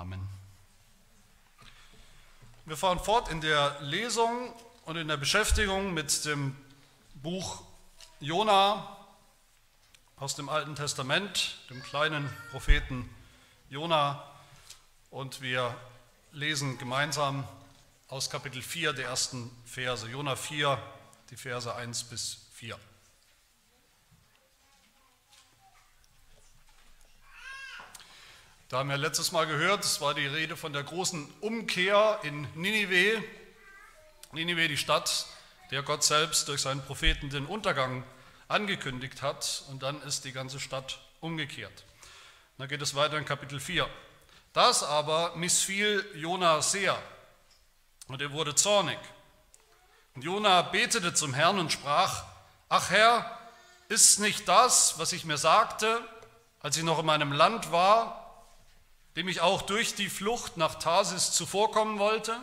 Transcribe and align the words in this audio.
Amen. 0.00 0.26
Wir 2.64 2.78
fahren 2.78 2.98
fort 2.98 3.28
in 3.28 3.42
der 3.42 3.78
Lesung 3.82 4.50
und 4.86 4.96
in 4.96 5.08
der 5.08 5.18
Beschäftigung 5.18 5.92
mit 5.92 6.24
dem 6.24 6.56
Buch 7.16 7.62
Jona 8.18 8.96
aus 10.16 10.34
dem 10.36 10.48
Alten 10.48 10.74
Testament, 10.74 11.58
dem 11.68 11.82
kleinen 11.82 12.34
Propheten 12.50 13.14
Jona. 13.68 14.24
Und 15.10 15.42
wir 15.42 15.76
lesen 16.32 16.78
gemeinsam 16.78 17.46
aus 18.08 18.30
Kapitel 18.30 18.62
4 18.62 18.94
der 18.94 19.08
ersten 19.08 19.50
Verse. 19.66 20.08
Jona 20.08 20.34
4, 20.34 20.78
die 21.28 21.36
Verse 21.36 21.74
1 21.74 22.04
bis 22.04 22.46
4. 22.54 22.78
Da 28.70 28.78
haben 28.78 28.88
wir 28.88 28.98
letztes 28.98 29.32
Mal 29.32 29.48
gehört, 29.48 29.84
es 29.84 30.00
war 30.00 30.14
die 30.14 30.28
Rede 30.28 30.56
von 30.56 30.72
der 30.72 30.84
großen 30.84 31.28
Umkehr 31.40 32.20
in 32.22 32.46
Ninive. 32.54 33.20
Ninive, 34.30 34.68
die 34.68 34.76
Stadt, 34.76 35.26
der 35.72 35.82
Gott 35.82 36.04
selbst 36.04 36.46
durch 36.46 36.60
seinen 36.60 36.80
Propheten 36.80 37.30
den 37.30 37.46
Untergang 37.46 38.04
angekündigt 38.46 39.22
hat. 39.22 39.64
Und 39.70 39.82
dann 39.82 40.00
ist 40.02 40.24
die 40.24 40.30
ganze 40.30 40.60
Stadt 40.60 41.00
umgekehrt. 41.18 41.84
dann 42.58 42.68
geht 42.68 42.80
es 42.80 42.94
weiter 42.94 43.18
in 43.18 43.24
Kapitel 43.24 43.58
4. 43.58 43.88
Das 44.52 44.84
aber 44.84 45.34
missfiel 45.34 46.06
Jona 46.14 46.62
sehr 46.62 46.96
und 48.06 48.22
er 48.22 48.30
wurde 48.30 48.54
zornig. 48.54 48.98
Und 50.14 50.22
Jona 50.22 50.62
betete 50.62 51.12
zum 51.12 51.34
Herrn 51.34 51.58
und 51.58 51.72
sprach, 51.72 52.22
ach 52.68 52.90
Herr, 52.90 53.36
ist 53.88 54.20
nicht 54.20 54.46
das, 54.46 54.96
was 54.96 55.12
ich 55.12 55.24
mir 55.24 55.38
sagte, 55.38 56.00
als 56.60 56.76
ich 56.76 56.84
noch 56.84 57.00
in 57.00 57.06
meinem 57.06 57.32
Land 57.32 57.72
war, 57.72 58.19
dem 59.20 59.28
ich 59.28 59.42
auch 59.42 59.60
durch 59.60 59.94
die 59.94 60.08
Flucht 60.08 60.56
nach 60.56 60.76
Tarsis 60.76 61.32
zuvorkommen 61.32 61.98
wollte? 61.98 62.34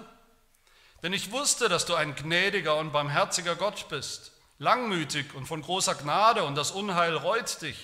Denn 1.01 1.11
ich 1.11 1.31
wusste, 1.31 1.69
dass 1.69 1.87
du 1.87 1.95
ein 1.95 2.13
gnädiger 2.13 2.75
und 2.75 2.91
barmherziger 2.91 3.55
Gott 3.55 3.89
bist, 3.89 4.31
langmütig 4.59 5.33
und 5.33 5.47
von 5.47 5.63
großer 5.63 5.95
Gnade 5.95 6.43
und 6.43 6.53
das 6.53 6.69
Unheil 6.69 7.15
reut 7.15 7.63
dich. 7.63 7.79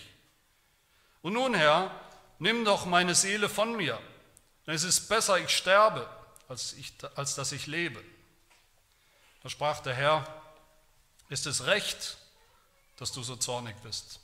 Und 1.23 1.33
nun, 1.33 1.55
Herr, 1.55 1.89
nimm 2.37 2.65
doch 2.65 2.85
meine 2.85 3.15
Seele 3.15 3.49
von 3.49 3.75
mir, 3.75 3.99
denn 4.67 4.75
es 4.75 4.83
ist 4.83 5.09
besser, 5.09 5.39
ich 5.39 5.49
sterbe, 5.49 6.07
als, 6.47 6.73
ich, 6.73 6.93
als 7.15 7.33
dass 7.33 7.51
ich 7.51 7.65
lebe. 7.65 7.99
Da 9.41 9.49
sprach 9.49 9.79
der 9.79 9.95
Herr, 9.95 10.43
ist 11.29 11.47
es 11.47 11.65
recht, 11.65 12.15
dass 12.97 13.11
du 13.11 13.23
so 13.23 13.37
zornig 13.37 13.75
bist? 13.81 14.19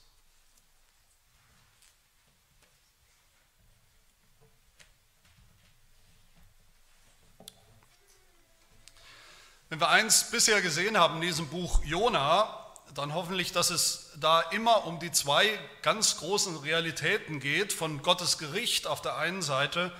Wenn 9.69 9.79
wir 9.79 9.89
eins 9.89 10.31
bisher 10.31 10.63
gesehen 10.63 10.97
haben 10.97 11.17
in 11.17 11.21
diesem 11.21 11.47
Buch 11.47 11.83
Jona, 11.83 12.49
dann 12.95 13.13
hoffentlich, 13.13 13.51
dass 13.51 13.69
es 13.69 14.09
da 14.15 14.41
immer 14.41 14.87
um 14.87 14.99
die 14.99 15.11
zwei 15.11 15.47
ganz 15.83 16.17
großen 16.17 16.57
Realitäten 16.57 17.39
geht, 17.39 17.71
von 17.71 18.01
Gottes 18.01 18.39
Gericht 18.39 18.87
auf 18.87 19.03
der 19.03 19.17
einen 19.17 19.43
Seite, 19.43 19.91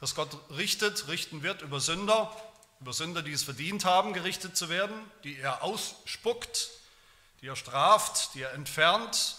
dass 0.00 0.14
Gott 0.14 0.30
richtet, 0.56 1.08
richten 1.08 1.42
wird 1.42 1.60
über 1.60 1.80
Sünder, 1.80 2.34
über 2.80 2.94
Sünder, 2.94 3.20
die 3.20 3.32
es 3.32 3.42
verdient 3.42 3.84
haben, 3.84 4.14
gerichtet 4.14 4.56
zu 4.56 4.70
werden, 4.70 4.94
die 5.22 5.36
er 5.36 5.62
ausspuckt, 5.62 6.70
die 7.42 7.48
er 7.48 7.56
straft, 7.56 8.30
die 8.32 8.40
er 8.40 8.54
entfernt 8.54 9.36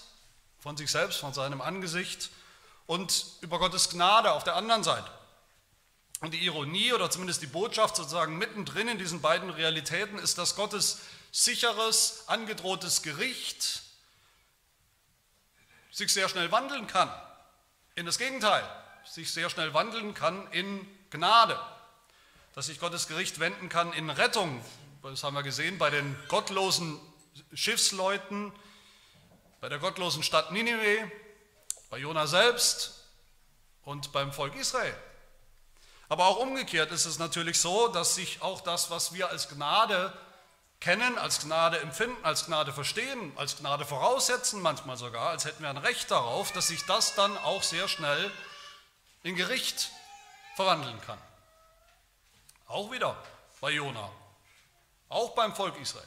von 0.60 0.78
sich 0.78 0.92
selbst, 0.92 1.18
von 1.18 1.34
seinem 1.34 1.60
Angesicht 1.60 2.30
und 2.86 3.26
über 3.42 3.58
Gottes 3.58 3.90
Gnade 3.90 4.32
auf 4.32 4.44
der 4.44 4.56
anderen 4.56 4.84
Seite. 4.84 5.10
Und 6.22 6.36
die 6.36 6.46
Ironie 6.46 6.94
oder 6.94 7.10
zumindest 7.10 7.42
die 7.42 7.48
Botschaft 7.48 7.96
sozusagen 7.96 8.38
mittendrin 8.38 8.88
in 8.88 9.00
diesen 9.00 9.22
beiden 9.22 9.50
Realitäten 9.50 10.20
ist, 10.20 10.38
dass 10.38 10.56
Gottes 10.56 11.02
sicheres, 11.32 12.26
angedrohtes 12.28 13.02
Gericht 13.02 13.82
sich 15.92 16.14
sehr 16.14 16.30
schnell 16.30 16.52
wandeln 16.52 16.86
kann. 16.86 17.12
In 17.96 18.06
das 18.06 18.20
Gegenteil, 18.20 18.64
sich 19.04 19.34
sehr 19.34 19.50
schnell 19.50 19.74
wandeln 19.74 20.14
kann 20.14 20.50
in 20.52 20.88
Gnade. 21.10 21.60
Dass 22.54 22.68
sich 22.68 22.80
Gottes 22.80 23.08
Gericht 23.08 23.40
wenden 23.40 23.68
kann 23.68 23.92
in 23.92 24.12
Rettung. 24.12 24.64
Das 25.02 25.24
haben 25.24 25.34
wir 25.34 25.44
gesehen 25.44 25.80
bei 25.80 25.90
den 25.90 26.16
gottlosen 26.28 27.00
Schiffsleuten, 27.54 28.52
bei 29.60 29.70
der 29.70 29.80
gottlosen 29.80 30.22
Stadt 30.22 30.52
Ninive, 30.52 31.12
bei 31.90 31.98
Jona 31.98 32.28
selbst 32.28 33.08
und 33.84 34.12
beim 34.12 34.32
Volk 34.32 34.56
Israel. 34.56 34.96
Aber 36.12 36.28
auch 36.28 36.40
umgekehrt 36.40 36.92
ist 36.92 37.06
es 37.06 37.20
natürlich 37.20 37.58
so, 37.62 37.88
dass 37.88 38.16
sich 38.16 38.42
auch 38.42 38.60
das, 38.60 38.90
was 38.90 39.14
wir 39.14 39.30
als 39.30 39.48
Gnade 39.48 40.12
kennen, 40.82 41.18
als 41.18 41.40
Gnade 41.40 41.80
empfinden, 41.80 42.18
als 42.26 42.48
Gnade 42.48 42.74
verstehen, 42.74 43.32
als 43.38 43.56
Gnade 43.56 43.86
voraussetzen, 43.86 44.62
manchmal 44.62 44.98
sogar, 44.98 45.30
als 45.30 45.46
hätten 45.46 45.64
wir 45.64 45.70
ein 45.70 45.78
Recht 45.78 46.12
darauf, 46.12 46.52
dass 46.52 46.68
sich 46.68 46.86
das 46.86 47.16
dann 47.16 47.38
auch 47.38 47.64
sehr 47.64 47.88
schnell 47.88 48.30
in 49.24 49.38
Gericht 49.38 49.90
verwandeln 50.58 51.00
kann. 51.00 51.18
Auch 52.68 52.92
wieder 52.92 53.16
bei 53.62 53.72
Jona, 53.72 54.12
auch 55.08 55.30
beim 55.30 55.56
Volk 55.56 55.80
Israel, 55.80 56.04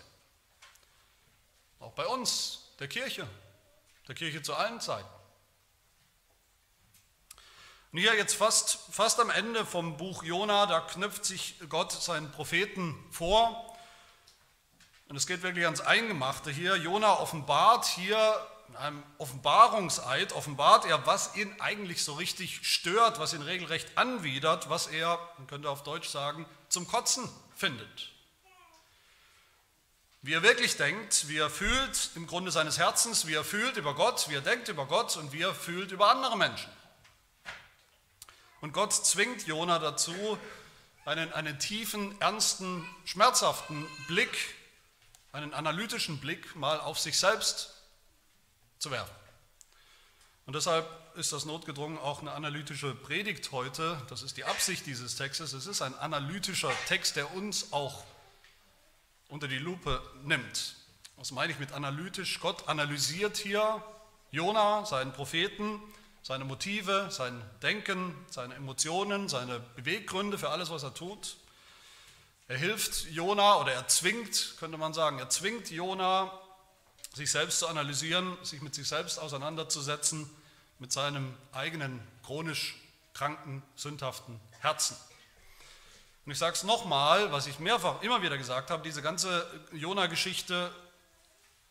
auch 1.81 1.93
bei 1.93 2.05
uns, 2.05 2.69
der 2.79 2.89
Kirche, 2.89 3.27
der 4.07 4.15
Kirche 4.15 4.43
zu 4.43 4.55
allen 4.55 4.83
Zeiten. 4.83 5.09
Und 7.95 8.01
hier 8.01 8.17
jetzt 8.17 8.35
fast, 8.35 8.81
fast 8.91 9.21
am 9.21 9.31
Ende 9.31 9.65
vom 9.65 9.97
Buch 9.97 10.25
Jona, 10.25 10.67
da 10.67 10.81
knüpft 10.81 11.25
sich 11.25 11.55
Gott 11.69 11.93
seinen 11.93 12.33
Propheten 12.33 12.97
vor. 13.13 13.79
Und 15.09 15.15
es 15.15 15.29
geht 15.29 15.45
wirklich 15.45 15.65
ans 15.65 15.81
Eingemachte 15.81 16.51
hier. 16.51 16.75
Jona 16.75 17.21
offenbart 17.21 17.87
hier 17.87 18.19
in 18.67 18.75
einem 18.75 19.03
Offenbarungseid, 19.19 20.33
offenbart 20.33 20.87
er, 20.87 21.07
was 21.07 21.37
ihn 21.37 21.55
eigentlich 21.61 22.03
so 22.03 22.15
richtig 22.15 22.67
stört, 22.67 23.21
was 23.21 23.33
ihn 23.33 23.43
regelrecht 23.43 23.97
anwidert, 23.97 24.69
was 24.69 24.89
er, 24.89 25.17
man 25.39 25.47
könnte 25.47 25.71
auf 25.71 25.85
Deutsch 25.85 26.09
sagen, 26.09 26.47
zum 26.69 26.89
Kotzen 26.89 27.29
findet. 27.55 28.11
Wie 30.23 30.33
er 30.33 30.43
wirklich 30.43 30.77
denkt, 30.77 31.29
wie 31.29 31.39
er 31.39 31.49
fühlt 31.49 32.11
im 32.17 32.27
Grunde 32.27 32.51
seines 32.51 32.77
Herzens, 32.77 33.29
wie 33.29 33.35
er 33.35 33.45
fühlt 33.45 33.77
über 33.77 33.95
Gott, 33.95 34.29
wie 34.29 34.35
er 34.35 34.41
denkt 34.41 34.67
über 34.67 34.87
Gott 34.87 35.17
und 35.17 35.33
wie 35.33 35.43
er 35.43 35.55
fühlt 35.55 35.93
über 35.93 36.11
andere 36.11 36.37
Menschen. 36.37 36.73
Und 38.65 38.73
Gott 38.73 38.95
zwingt 38.95 39.47
Jona 39.47 39.79
dazu, 39.79 40.39
einen, 41.05 41.31
einen 41.35 41.59
tiefen, 41.59 42.19
ernsten, 42.19 42.89
schmerzhaften 43.05 43.87
Blick, 44.07 44.55
einen 45.33 45.53
analytischen 45.53 46.19
Blick 46.19 46.57
mal 46.57 46.81
auf 46.81 46.99
sich 46.99 47.19
selbst 47.19 47.75
zu 48.79 48.91
werfen. 48.91 49.15
Und 50.47 50.57
deshalb 50.57 50.89
ist 51.15 51.31
das 51.35 51.45
notgedrungen 51.45 51.99
auch 51.99 52.23
eine 52.23 52.33
analytische 52.33 52.95
Predigt 52.95 53.53
heute. 53.53 54.01
Das 54.09 54.23
ist 54.23 54.39
die 54.39 54.45
Absicht 54.45 54.87
dieses 54.87 55.17
Textes. 55.17 55.53
Es 55.53 55.67
ist 55.67 55.83
ein 55.83 55.95
analytischer 55.99 56.73
Text, 56.89 57.17
der 57.17 57.35
uns 57.35 57.71
auch 57.71 58.03
unter 59.29 59.47
die 59.47 59.59
Lupe 59.59 60.01
nimmt. 60.23 60.77
Was 61.19 61.33
meine 61.33 61.53
ich 61.53 61.59
mit 61.59 61.73
analytisch? 61.73 62.41
Gott 62.41 62.67
analysiert 62.67 63.37
hier 63.37 63.85
Jona, 64.31 64.87
seinen 64.87 65.13
Propheten, 65.13 65.83
seine 66.25 66.47
Motive, 66.47 67.09
sein 67.11 67.41
Denken, 67.63 68.17
seine 68.31 68.55
Emotionen, 68.55 69.29
seine 69.29 69.61
Beweggründe 69.77 70.39
für 70.39 70.49
alles, 70.49 70.71
was 70.71 70.83
er 70.83 70.95
tut. 70.95 71.37
Er 72.49 72.57
hilft 72.57 73.11
Jona 73.11 73.61
oder 73.61 73.73
er 73.73 73.89
zwingt, 73.89 74.55
könnte 74.59 74.79
man 74.79 74.95
sagen, 74.95 75.19
er 75.19 75.29
zwingt 75.29 75.71
Jona, 75.71 76.33
sich 77.13 77.31
selbst 77.31 77.59
zu 77.59 77.69
analysieren, 77.69 78.39
sich 78.43 78.63
mit 78.63 78.75
sich 78.75 78.89
selbst 78.89 79.19
auseinanderzusetzen, 79.19 80.29
mit 80.79 80.93
seinem 80.93 81.37
eigenen 81.53 82.01
chronisch 82.25 82.75
kranken, 83.13 83.63
sündhaften 83.77 84.41
Herzen. 84.61 84.97
Und 86.25 86.33
ich 86.33 86.39
sage 86.39 86.55
es 86.57 86.63
nochmal, 86.65 87.33
was 87.33 87.47
ich 87.47 87.59
mehrfach 87.59 88.01
immer 88.01 88.23
wieder 88.23 88.39
gesagt 88.39 88.71
habe, 88.71 88.83
diese 88.83 89.03
ganze 89.03 89.47
Jona-Geschichte, 89.73 90.75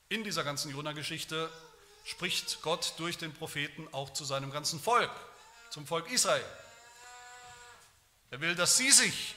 in 0.09 0.23
dieser 0.23 0.43
ganzen 0.43 0.71
Jona-Geschichte 0.71 1.49
spricht 2.03 2.61
Gott 2.61 2.93
durch 2.97 3.17
den 3.17 3.33
Propheten 3.33 3.87
auch 3.91 4.11
zu 4.11 4.25
seinem 4.25 4.51
ganzen 4.51 4.79
Volk, 4.79 5.11
zum 5.69 5.87
Volk 5.87 6.11
Israel. 6.11 6.45
Er 8.31 8.41
will, 8.41 8.55
dass 8.55 8.77
sie 8.77 8.91
sich 8.91 9.35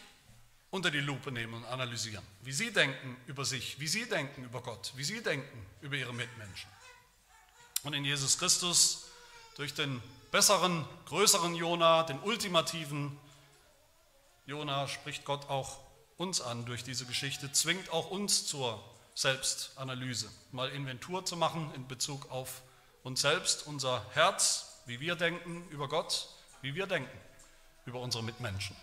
unter 0.70 0.90
die 0.90 1.00
Lupe 1.00 1.30
nehmen 1.30 1.54
und 1.54 1.64
analysieren, 1.66 2.26
wie 2.42 2.52
sie 2.52 2.72
denken 2.72 3.16
über 3.26 3.44
sich, 3.44 3.78
wie 3.78 3.88
sie 3.88 4.08
denken 4.08 4.44
über 4.44 4.60
Gott, 4.62 4.92
wie 4.96 5.04
sie 5.04 5.22
denken 5.22 5.66
über 5.80 5.96
ihre 5.96 6.12
Mitmenschen. 6.12 6.70
Und 7.82 7.94
in 7.94 8.04
Jesus 8.04 8.38
Christus 8.38 9.06
durch 9.56 9.74
den 9.74 10.02
besseren, 10.30 10.86
größeren 11.06 11.54
Jona, 11.54 12.02
den 12.02 12.18
ultimativen 12.20 13.16
Jona 14.44 14.88
spricht 14.88 15.24
Gott 15.24 15.48
auch 15.48 15.80
uns 16.16 16.40
an 16.40 16.64
durch 16.66 16.84
diese 16.84 17.06
Geschichte, 17.06 17.52
zwingt 17.52 17.90
auch 17.90 18.10
uns 18.10 18.46
zur 18.46 18.82
Selbstanalyse, 19.16 20.30
mal 20.52 20.68
Inventur 20.68 21.24
zu 21.24 21.38
machen 21.38 21.72
in 21.74 21.88
Bezug 21.88 22.30
auf 22.30 22.60
uns 23.02 23.22
selbst, 23.22 23.66
unser 23.66 24.04
Herz, 24.12 24.82
wie 24.84 25.00
wir 25.00 25.16
denken 25.16 25.66
über 25.70 25.88
Gott, 25.88 26.28
wie 26.60 26.74
wir 26.74 26.86
denken 26.86 27.18
über 27.86 28.00
unsere 28.00 28.22
Mitmenschen. 28.22 28.76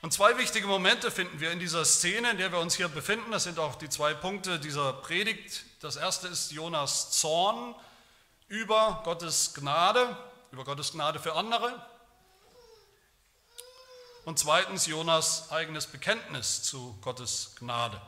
Und 0.00 0.14
zwei 0.14 0.38
wichtige 0.38 0.66
Momente 0.66 1.10
finden 1.10 1.40
wir 1.40 1.52
in 1.52 1.58
dieser 1.58 1.84
Szene, 1.84 2.30
in 2.30 2.38
der 2.38 2.52
wir 2.52 2.58
uns 2.58 2.74
hier 2.74 2.88
befinden. 2.88 3.30
Das 3.32 3.44
sind 3.44 3.58
auch 3.58 3.74
die 3.74 3.90
zwei 3.90 4.14
Punkte 4.14 4.58
dieser 4.58 4.94
Predigt. 4.94 5.62
Das 5.80 5.96
erste 5.96 6.28
ist 6.28 6.50
Jonas 6.50 7.10
Zorn 7.10 7.74
über 8.48 9.02
Gottes 9.04 9.52
Gnade, 9.52 10.16
über 10.52 10.64
Gottes 10.64 10.92
Gnade 10.92 11.18
für 11.18 11.34
andere. 11.34 11.86
Und 14.24 14.38
zweitens 14.38 14.86
Jonas 14.86 15.52
eigenes 15.52 15.86
Bekenntnis 15.86 16.62
zu 16.62 16.96
Gottes 17.02 17.56
Gnade. 17.58 18.00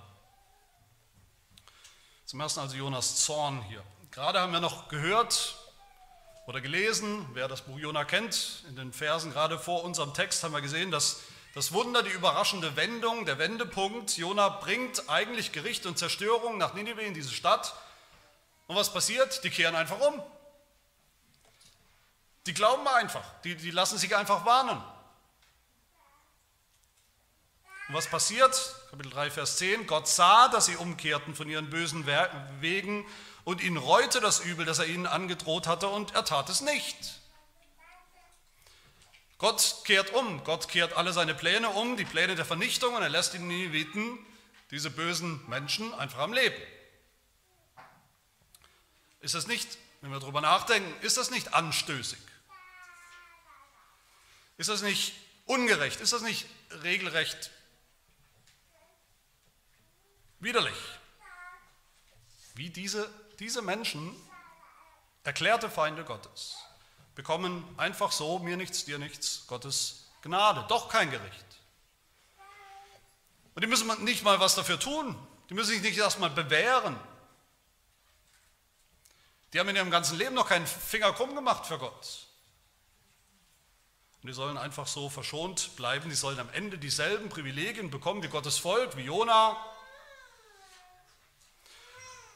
Zum 2.32 2.40
ersten 2.40 2.61
also 2.61 2.76
Jonas 2.76 3.17
Zorn 3.17 3.61
hier. 3.69 3.82
Gerade 4.11 4.40
haben 4.40 4.55
wir 4.55 4.61
noch 4.61 4.88
gehört 4.88 5.55
oder 6.46 6.62
gelesen, 6.62 7.26
wer 7.34 7.46
das 7.46 7.61
Buch 7.61 7.79
Jona 7.79 8.06
kennt, 8.06 8.64
in 8.70 8.75
den 8.75 8.94
Versen 8.94 9.32
gerade 9.32 9.58
vor 9.58 9.84
unserem 9.84 10.14
Text 10.14 10.43
haben 10.43 10.52
wir 10.52 10.62
gesehen, 10.62 10.90
dass 10.90 11.20
das 11.55 11.75
Wunder, 11.75 12.02
die 12.02 12.08
überraschende 12.08 12.75
Wendung, 12.75 13.26
der 13.26 13.37
Wendepunkt. 13.37 14.17
Jona 14.17 14.49
bringt 14.49 15.11
eigentlich 15.11 15.52
Gericht 15.52 15.84
und 15.84 15.99
Zerstörung 15.99 16.56
nach 16.56 16.73
Ninive 16.73 17.02
in 17.02 17.12
diese 17.12 17.34
Stadt. 17.34 17.75
Und 18.67 18.76
was 18.76 18.94
passiert? 18.94 19.44
Die 19.44 19.50
kehren 19.50 19.76
einfach 19.76 20.00
um. 20.00 20.23
Die 22.46 22.55
glauben 22.55 22.88
einfach, 22.88 23.25
die, 23.44 23.56
die 23.56 23.70
lassen 23.70 23.99
sich 23.99 24.17
einfach 24.17 24.46
warnen. 24.46 24.82
Und 27.92 27.98
was 27.98 28.06
passiert? 28.06 28.74
Kapitel 28.88 29.12
3, 29.12 29.30
Vers 29.30 29.58
10. 29.58 29.86
Gott 29.86 30.08
sah, 30.08 30.48
dass 30.48 30.64
sie 30.64 30.76
umkehrten 30.76 31.34
von 31.34 31.46
ihren 31.46 31.68
bösen 31.68 32.06
Wegen 32.60 33.06
und 33.44 33.62
ihn 33.62 33.76
reute 33.76 34.22
das 34.22 34.40
Übel, 34.40 34.64
das 34.64 34.78
er 34.78 34.86
ihnen 34.86 35.06
angedroht 35.06 35.66
hatte, 35.66 35.88
und 35.88 36.14
er 36.14 36.24
tat 36.24 36.48
es 36.48 36.62
nicht. 36.62 36.96
Gott 39.36 39.82
kehrt 39.84 40.14
um, 40.14 40.42
Gott 40.42 40.68
kehrt 40.68 40.94
alle 40.94 41.12
seine 41.12 41.34
Pläne 41.34 41.68
um, 41.68 41.98
die 41.98 42.06
Pläne 42.06 42.34
der 42.34 42.46
Vernichtung, 42.46 42.94
und 42.94 43.02
er 43.02 43.10
lässt 43.10 43.34
die 43.34 43.38
Nineviten, 43.38 44.18
diese 44.70 44.88
bösen 44.88 45.46
Menschen, 45.46 45.92
einfach 45.92 46.20
am 46.20 46.32
Leben. 46.32 46.62
Ist 49.20 49.34
das 49.34 49.46
nicht, 49.46 49.68
wenn 50.00 50.10
wir 50.10 50.18
darüber 50.18 50.40
nachdenken, 50.40 50.90
ist 51.04 51.18
das 51.18 51.30
nicht 51.30 51.52
anstößig? 51.52 52.20
Ist 54.56 54.70
das 54.70 54.80
nicht 54.80 55.12
ungerecht? 55.44 56.00
Ist 56.00 56.14
das 56.14 56.22
nicht 56.22 56.46
regelrecht 56.82 57.50
widerlich? 60.42 60.76
Wie 62.54 62.70
diese, 62.70 63.08
diese 63.38 63.62
Menschen, 63.62 64.14
erklärte 65.24 65.70
Feinde 65.70 66.04
Gottes, 66.04 66.56
bekommen 67.14 67.64
einfach 67.78 68.12
so, 68.12 68.38
mir 68.38 68.56
nichts, 68.56 68.84
dir 68.84 68.98
nichts, 68.98 69.46
Gottes 69.46 70.10
Gnade, 70.22 70.64
doch 70.68 70.88
kein 70.88 71.10
Gericht. 71.10 71.46
Und 73.54 73.62
die 73.62 73.66
müssen 73.66 74.04
nicht 74.04 74.22
mal 74.22 74.40
was 74.40 74.54
dafür 74.54 74.78
tun, 74.78 75.16
die 75.50 75.54
müssen 75.54 75.70
sich 75.70 75.82
nicht 75.82 75.98
erstmal 75.98 76.30
bewähren. 76.30 76.98
Die 79.52 79.60
haben 79.60 79.68
in 79.68 79.76
ihrem 79.76 79.90
ganzen 79.90 80.16
Leben 80.16 80.34
noch 80.34 80.48
keinen 80.48 80.66
Finger 80.66 81.12
krumm 81.12 81.34
gemacht 81.34 81.66
für 81.66 81.78
Gott. 81.78 82.26
Und 84.22 84.28
die 84.28 84.32
sollen 84.32 84.56
einfach 84.56 84.86
so 84.86 85.10
verschont 85.10 85.76
bleiben, 85.76 86.08
die 86.08 86.14
sollen 86.14 86.38
am 86.38 86.48
Ende 86.50 86.78
dieselben 86.78 87.28
Privilegien 87.28 87.90
bekommen 87.90 88.22
wie 88.22 88.28
Gottes 88.28 88.56
Volk, 88.58 88.96
wie 88.96 89.02
Jona. 89.02 89.56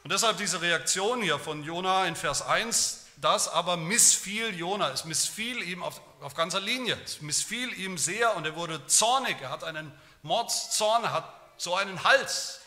Und 0.07 0.13
deshalb 0.13 0.37
diese 0.37 0.61
Reaktion 0.61 1.21
hier 1.21 1.37
von 1.37 1.65
Jona 1.65 2.05
in 2.05 2.15
Vers 2.15 2.41
1, 2.41 3.07
das 3.17 3.49
aber 3.49 3.75
missfiel 3.75 4.57
Jona, 4.57 4.89
es 4.91 5.03
missfiel 5.03 5.61
ihm 5.61 5.83
auf, 5.83 5.99
auf 6.21 6.33
ganzer 6.33 6.61
Linie, 6.61 6.97
es 7.03 7.19
missfiel 7.19 7.77
ihm 7.77 7.97
sehr 7.97 8.33
und 8.37 8.45
er 8.45 8.55
wurde 8.55 8.87
zornig, 8.87 9.35
er 9.41 9.49
hat 9.49 9.65
einen 9.65 9.91
Mordszorn, 10.21 11.03
er 11.03 11.11
hat 11.11 11.29
so 11.57 11.75
einen 11.75 12.05
Hals. 12.05 12.61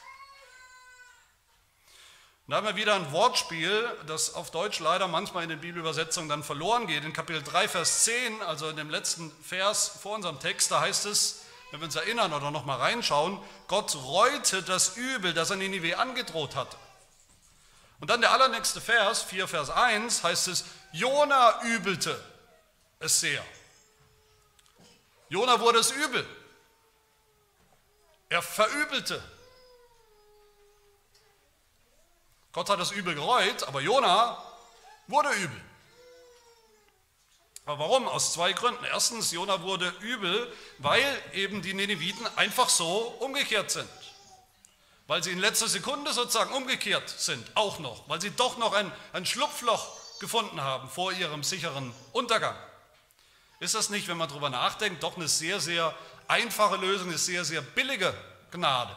Da 2.46 2.56
haben 2.56 2.66
wir 2.66 2.76
wieder 2.76 2.94
ein 2.94 3.10
Wortspiel, 3.10 3.88
das 4.06 4.34
auf 4.34 4.50
Deutsch 4.50 4.78
leider 4.78 5.08
manchmal 5.08 5.42
in 5.44 5.48
den 5.48 5.62
Bibelübersetzungen 5.62 6.28
dann 6.28 6.44
verloren 6.44 6.88
geht. 6.88 7.06
In 7.06 7.14
Kapitel 7.14 7.42
3, 7.42 7.68
Vers 7.68 8.04
10, 8.04 8.42
also 8.42 8.68
in 8.68 8.76
dem 8.76 8.90
letzten 8.90 9.32
Vers 9.42 9.88
vor 10.02 10.14
unserem 10.14 10.40
Text, 10.40 10.70
da 10.72 10.82
heißt 10.82 11.06
es, 11.06 11.40
wenn 11.70 11.80
wir 11.80 11.86
uns 11.86 11.96
erinnern 11.96 12.34
oder 12.34 12.50
nochmal 12.50 12.80
reinschauen, 12.80 13.40
Gott 13.66 13.94
reute 13.94 14.62
das 14.62 14.98
Übel, 14.98 15.32
das 15.32 15.48
er 15.48 15.56
Ninive 15.56 15.96
angedroht 15.96 16.54
hatte. 16.54 16.76
Und 18.00 18.08
dann 18.08 18.22
der 18.22 18.32
allernächste 18.32 18.80
Vers, 18.80 19.22
4 19.24 19.46
Vers 19.46 19.70
1, 19.70 20.24
heißt 20.24 20.48
es, 20.48 20.64
Jona 20.92 21.62
übelte 21.64 22.18
es 22.98 23.20
sehr. 23.20 23.44
Jona 25.28 25.60
wurde 25.60 25.78
es 25.78 25.90
übel. 25.90 26.26
Er 28.30 28.42
verübelte. 28.42 29.22
Gott 32.52 32.68
hat 32.68 32.80
das 32.80 32.90
Übel 32.90 33.14
gereut, 33.14 33.62
aber 33.64 33.80
Jona 33.80 34.42
wurde 35.06 35.30
übel. 35.34 35.60
Aber 37.66 37.78
warum? 37.78 38.08
Aus 38.08 38.32
zwei 38.32 38.52
Gründen. 38.52 38.84
Erstens, 38.84 39.30
Jona 39.30 39.62
wurde 39.62 39.88
übel, 40.00 40.52
weil 40.78 41.22
eben 41.32 41.62
die 41.62 41.74
Neneviten 41.74 42.26
einfach 42.36 42.68
so 42.68 42.98
umgekehrt 43.20 43.70
sind 43.70 43.88
weil 45.10 45.24
sie 45.24 45.32
in 45.32 45.40
letzter 45.40 45.66
Sekunde 45.66 46.12
sozusagen 46.12 46.52
umgekehrt 46.52 47.08
sind, 47.08 47.44
auch 47.56 47.80
noch, 47.80 48.08
weil 48.08 48.20
sie 48.20 48.30
doch 48.30 48.58
noch 48.58 48.72
ein, 48.72 48.92
ein 49.12 49.26
Schlupfloch 49.26 49.88
gefunden 50.20 50.60
haben 50.60 50.88
vor 50.88 51.10
ihrem 51.10 51.42
sicheren 51.42 51.92
Untergang. 52.12 52.54
Ist 53.58 53.74
das 53.74 53.90
nicht, 53.90 54.06
wenn 54.06 54.16
man 54.16 54.28
darüber 54.28 54.50
nachdenkt, 54.50 55.02
doch 55.02 55.16
eine 55.16 55.26
sehr, 55.26 55.58
sehr 55.58 55.92
einfache 56.28 56.76
Lösung, 56.76 57.08
eine 57.08 57.18
sehr, 57.18 57.44
sehr 57.44 57.60
billige 57.60 58.14
Gnade? 58.52 58.96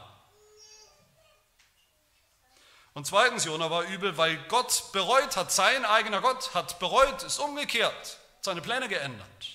Und 2.94 3.08
zweitens, 3.08 3.46
Jona 3.46 3.72
war 3.72 3.82
übel, 3.82 4.16
weil 4.16 4.38
Gott 4.50 4.92
bereut 4.92 5.36
hat, 5.36 5.52
sein 5.52 5.84
eigener 5.84 6.22
Gott 6.22 6.54
hat 6.54 6.78
bereut, 6.78 7.24
ist 7.24 7.40
umgekehrt, 7.40 8.20
seine 8.42 8.62
Pläne 8.62 8.88
geändert. 8.88 9.48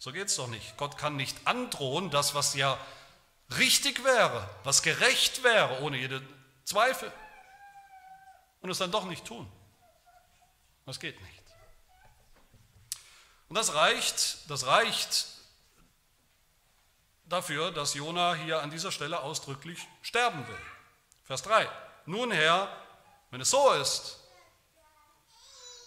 So 0.00 0.10
geht 0.10 0.26
es 0.26 0.34
doch 0.34 0.48
nicht. 0.48 0.76
Gott 0.76 0.98
kann 0.98 1.14
nicht 1.14 1.36
androhen, 1.44 2.10
das, 2.10 2.34
was 2.34 2.54
ja 2.54 2.76
richtig 3.56 4.04
wäre, 4.04 4.48
was 4.64 4.82
gerecht 4.82 5.42
wäre, 5.42 5.80
ohne 5.80 5.96
jede 5.96 6.22
Zweifel, 6.64 7.10
und 8.60 8.70
es 8.70 8.78
dann 8.78 8.90
doch 8.90 9.04
nicht 9.04 9.24
tun. 9.24 9.50
Das 10.84 11.00
geht 11.00 11.20
nicht. 11.20 11.42
Und 13.48 13.56
das 13.56 13.74
reicht, 13.74 14.50
das 14.50 14.66
reicht 14.66 15.26
dafür, 17.24 17.70
dass 17.70 17.94
Jona 17.94 18.34
hier 18.34 18.62
an 18.62 18.70
dieser 18.70 18.92
Stelle 18.92 19.20
ausdrücklich 19.20 19.86
sterben 20.02 20.46
will. 20.46 20.60
Vers 21.24 21.42
3. 21.42 21.68
Nun 22.06 22.30
Herr, 22.30 22.68
wenn 23.30 23.40
es 23.40 23.50
so 23.50 23.70
ist, 23.72 24.18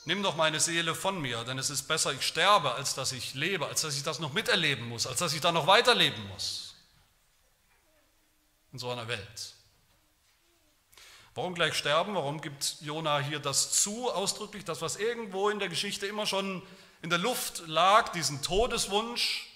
nimm 0.05 0.23
doch 0.23 0.35
meine 0.35 0.59
Seele 0.59 0.95
von 0.95 1.19
mir, 1.19 1.43
denn 1.43 1.57
es 1.57 1.69
ist 1.69 1.83
besser, 1.83 2.13
ich 2.13 2.25
sterbe, 2.25 2.73
als 2.73 2.95
dass 2.95 3.11
ich 3.11 3.33
lebe, 3.33 3.67
als 3.67 3.81
dass 3.81 3.95
ich 3.95 4.03
das 4.03 4.19
noch 4.19 4.33
miterleben 4.33 4.87
muss, 4.87 5.05
als 5.05 5.19
dass 5.19 5.33
ich 5.33 5.41
da 5.41 5.51
noch 5.51 5.67
weiterleben 5.67 6.27
muss 6.27 6.70
in 8.73 8.79
so 8.79 8.89
einer 8.89 9.07
Welt. 9.07 9.55
Warum 11.33 11.55
gleich 11.55 11.75
sterben? 11.75 12.15
Warum 12.15 12.41
gibt 12.41 12.77
Jona 12.81 13.19
hier 13.19 13.39
das 13.39 13.81
zu 13.81 14.11
ausdrücklich, 14.11 14.65
das 14.65 14.81
was 14.81 14.97
irgendwo 14.97 15.49
in 15.49 15.59
der 15.59 15.69
Geschichte 15.69 16.05
immer 16.05 16.25
schon 16.25 16.61
in 17.01 17.09
der 17.09 17.19
Luft 17.19 17.63
lag, 17.67 18.09
diesen 18.09 18.41
Todeswunsch? 18.41 19.47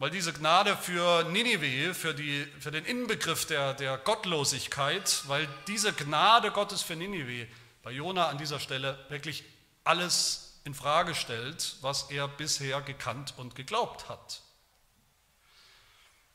Weil 0.00 0.10
diese 0.10 0.32
Gnade 0.32 0.76
für 0.76 1.22
Ninive, 1.24 1.94
für, 1.94 2.12
die, 2.12 2.44
für 2.58 2.72
den 2.72 2.84
Inbegriff 2.84 3.46
der, 3.46 3.74
der 3.74 3.96
Gottlosigkeit, 3.98 5.22
weil 5.28 5.48
diese 5.68 5.92
Gnade 5.92 6.50
Gottes 6.50 6.82
für 6.82 6.96
Ninive 6.96 7.46
bei 7.84 7.92
Jona 7.92 8.28
an 8.28 8.38
dieser 8.38 8.58
Stelle 8.58 8.98
wirklich 9.10 9.44
alles 9.84 10.60
in 10.64 10.74
Frage 10.74 11.14
stellt, 11.14 11.76
was 11.82 12.10
er 12.10 12.26
bisher 12.26 12.80
gekannt 12.80 13.34
und 13.36 13.54
geglaubt 13.54 14.08
hat. 14.08 14.40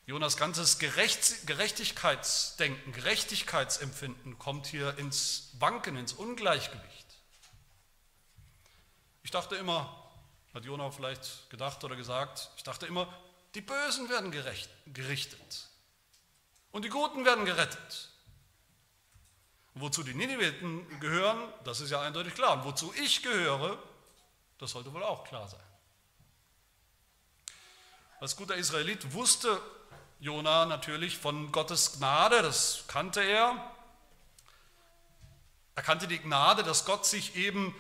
Jonas 0.10 0.38
ganzes 0.38 0.80
Gerecht, 0.80 1.46
Gerechtigkeitsdenken, 1.46 2.94
Gerechtigkeitsempfinden 2.94 4.40
kommt 4.40 4.66
hier 4.66 4.98
ins 4.98 5.52
Wanken, 5.60 5.98
ins 5.98 6.14
Ungleichgewicht. 6.14 7.06
Ich 9.22 9.30
dachte 9.30 9.56
immer, 9.56 10.12
hat 10.56 10.66
Jonah 10.66 10.90
vielleicht 10.90 11.48
gedacht 11.52 11.84
oder 11.84 11.96
gesagt, 11.96 12.50
ich 12.58 12.64
dachte 12.64 12.88
immer, 12.88 13.08
die 13.54 13.62
Bösen 13.62 14.10
werden 14.10 14.32
gerecht, 14.32 14.72
gerichtet 14.88 15.68
und 16.72 16.86
die 16.86 16.90
Guten 16.90 17.24
werden 17.24 17.46
gerettet. 17.46 18.10
Und 19.76 19.82
wozu 19.82 20.02
die 20.02 20.16
Nineviten 20.16 21.00
gehören, 21.00 21.54
das 21.66 21.82
ist 21.82 21.92
ja 21.92 22.02
eindeutig 22.02 22.34
klar. 22.34 22.54
Und 22.54 22.64
wozu 22.64 22.92
ich 23.00 23.22
gehöre, 23.22 23.78
das 24.58 24.72
sollte 24.72 24.92
wohl 24.92 25.04
auch 25.04 25.24
klar 25.24 25.48
sein. 25.48 25.60
Als 28.20 28.36
guter 28.36 28.56
Israelit 28.56 29.14
wusste 29.14 29.62
Jona 30.20 30.66
natürlich 30.66 31.18
von 31.18 31.52
Gottes 31.52 31.94
Gnade, 31.94 32.42
das 32.42 32.84
kannte 32.88 33.22
er. 33.22 33.72
Er 35.76 35.84
kannte 35.84 36.10
die 36.10 36.20
Gnade, 36.20 36.64
dass 36.64 36.84
Gott 36.84 37.06
sich 37.06 37.36
eben 37.36 37.74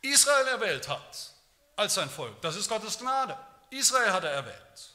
Israel 0.00 0.46
erwählt 0.46 0.88
hat, 0.88 1.34
als 1.74 1.94
sein 1.94 2.08
Volk. 2.08 2.40
Das 2.40 2.54
ist 2.54 2.68
Gottes 2.68 2.98
Gnade. 2.98 3.36
Israel 3.70 4.12
hat 4.12 4.22
er 4.22 4.30
erwählt 4.30 4.94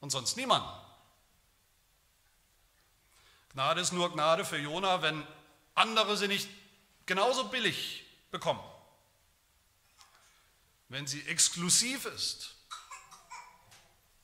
und 0.00 0.10
sonst 0.10 0.36
niemand. 0.36 0.66
Gnade 3.54 3.80
ist 3.80 3.94
nur 3.94 4.12
Gnade 4.12 4.44
für 4.44 4.58
Jona, 4.58 5.00
wenn 5.00 5.26
andere 5.74 6.18
sie 6.18 6.28
nicht 6.28 6.50
genauso 7.06 7.48
billig 7.48 8.04
bekommen. 8.30 8.62
Wenn 10.90 11.06
sie 11.06 11.26
exklusiv 11.26 12.04
ist. 12.04 12.54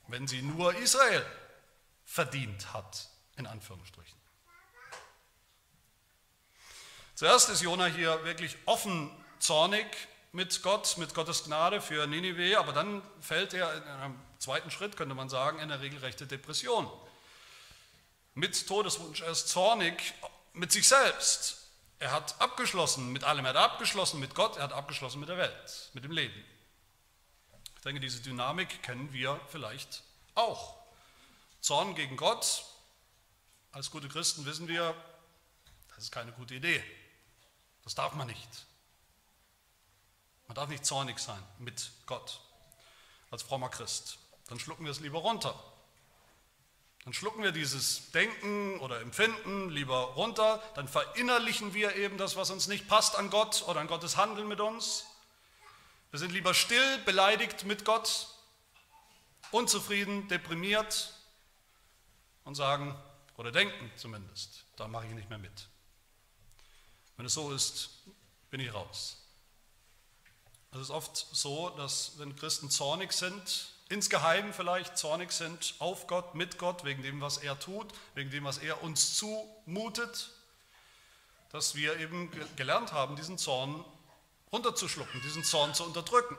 Wenn 0.06 0.28
sie 0.28 0.42
nur 0.42 0.74
Israel 0.74 1.24
verdient 2.12 2.74
hat, 2.74 3.08
in 3.36 3.46
Anführungsstrichen. 3.46 4.18
Zuerst 7.14 7.48
ist 7.48 7.62
Jona 7.62 7.86
hier 7.86 8.22
wirklich 8.24 8.58
offen 8.66 9.10
zornig 9.38 9.86
mit 10.32 10.62
Gott, 10.62 10.98
mit 10.98 11.14
Gottes 11.14 11.44
Gnade 11.44 11.80
für 11.80 12.06
Ninive, 12.06 12.58
aber 12.58 12.74
dann 12.74 13.02
fällt 13.22 13.54
er 13.54 13.74
in 13.74 13.82
einem 13.84 14.20
zweiten 14.38 14.70
Schritt, 14.70 14.98
könnte 14.98 15.14
man 15.14 15.30
sagen, 15.30 15.58
in 15.58 15.72
eine 15.72 15.80
regelrechte 15.80 16.26
Depression. 16.26 16.90
Mit 18.34 18.66
Todeswunsch, 18.68 19.22
er 19.22 19.30
ist 19.30 19.48
zornig 19.48 20.12
mit 20.52 20.70
sich 20.70 20.86
selbst. 20.86 21.66
Er 21.98 22.12
hat 22.12 22.38
abgeschlossen 22.42 23.10
mit 23.12 23.24
allem, 23.24 23.46
er 23.46 23.54
hat 23.54 23.72
abgeschlossen 23.72 24.20
mit 24.20 24.34
Gott, 24.34 24.58
er 24.58 24.64
hat 24.64 24.74
abgeschlossen 24.74 25.20
mit 25.20 25.30
der 25.30 25.38
Welt, 25.38 25.90
mit 25.94 26.04
dem 26.04 26.12
Leben. 26.12 26.44
Ich 27.76 27.82
denke, 27.82 28.00
diese 28.00 28.20
Dynamik 28.20 28.82
kennen 28.82 29.10
wir 29.14 29.40
vielleicht 29.48 30.02
auch. 30.34 30.81
Zorn 31.62 31.94
gegen 31.94 32.16
Gott, 32.16 32.64
als 33.70 33.92
gute 33.92 34.08
Christen 34.08 34.44
wissen 34.46 34.66
wir, 34.66 34.96
das 35.94 36.04
ist 36.04 36.10
keine 36.10 36.32
gute 36.32 36.56
Idee. 36.56 36.82
Das 37.84 37.94
darf 37.94 38.14
man 38.14 38.26
nicht. 38.26 38.66
Man 40.48 40.56
darf 40.56 40.68
nicht 40.68 40.84
zornig 40.84 41.20
sein 41.20 41.40
mit 41.60 41.92
Gott 42.06 42.40
als 43.30 43.44
frommer 43.44 43.68
Christ. 43.68 44.18
Dann 44.48 44.58
schlucken 44.58 44.84
wir 44.84 44.90
es 44.90 44.98
lieber 44.98 45.20
runter. 45.20 45.54
Dann 47.04 47.12
schlucken 47.12 47.44
wir 47.44 47.52
dieses 47.52 48.10
Denken 48.10 48.80
oder 48.80 49.00
Empfinden 49.00 49.70
lieber 49.70 49.98
runter. 50.14 50.60
Dann 50.74 50.88
verinnerlichen 50.88 51.74
wir 51.74 51.94
eben 51.94 52.18
das, 52.18 52.34
was 52.34 52.50
uns 52.50 52.66
nicht 52.66 52.88
passt 52.88 53.14
an 53.14 53.30
Gott 53.30 53.62
oder 53.68 53.78
an 53.78 53.86
Gottes 53.86 54.16
Handeln 54.16 54.48
mit 54.48 54.58
uns. 54.58 55.06
Wir 56.10 56.18
sind 56.18 56.32
lieber 56.32 56.54
still, 56.54 56.98
beleidigt 57.04 57.64
mit 57.64 57.84
Gott, 57.84 58.26
unzufrieden, 59.52 60.26
deprimiert 60.26 61.14
und 62.44 62.54
sagen, 62.54 62.94
oder 63.36 63.52
denken 63.52 63.90
zumindest, 63.96 64.64
da 64.76 64.88
mache 64.88 65.06
ich 65.06 65.12
nicht 65.12 65.28
mehr 65.28 65.38
mit. 65.38 65.68
Wenn 67.16 67.26
es 67.26 67.34
so 67.34 67.52
ist, 67.52 67.90
bin 68.50 68.60
ich 68.60 68.72
raus. 68.72 69.18
Es 70.72 70.80
ist 70.80 70.90
oft 70.90 71.16
so, 71.16 71.70
dass 71.70 72.18
wenn 72.18 72.34
Christen 72.34 72.70
zornig 72.70 73.12
sind, 73.12 73.68
insgeheim 73.88 74.54
vielleicht 74.54 74.96
zornig 74.96 75.32
sind 75.32 75.74
auf 75.78 76.06
Gott, 76.06 76.34
mit 76.34 76.58
Gott, 76.58 76.84
wegen 76.84 77.02
dem, 77.02 77.20
was 77.20 77.36
er 77.38 77.58
tut, 77.58 77.92
wegen 78.14 78.30
dem, 78.30 78.44
was 78.44 78.58
er 78.58 78.82
uns 78.82 79.16
zumutet, 79.16 80.30
dass 81.50 81.74
wir 81.74 81.98
eben 81.98 82.30
gelernt 82.56 82.92
haben, 82.92 83.16
diesen 83.16 83.36
Zorn 83.36 83.84
runterzuschlucken, 84.50 85.20
diesen 85.22 85.44
Zorn 85.44 85.74
zu 85.74 85.84
unterdrücken. 85.84 86.36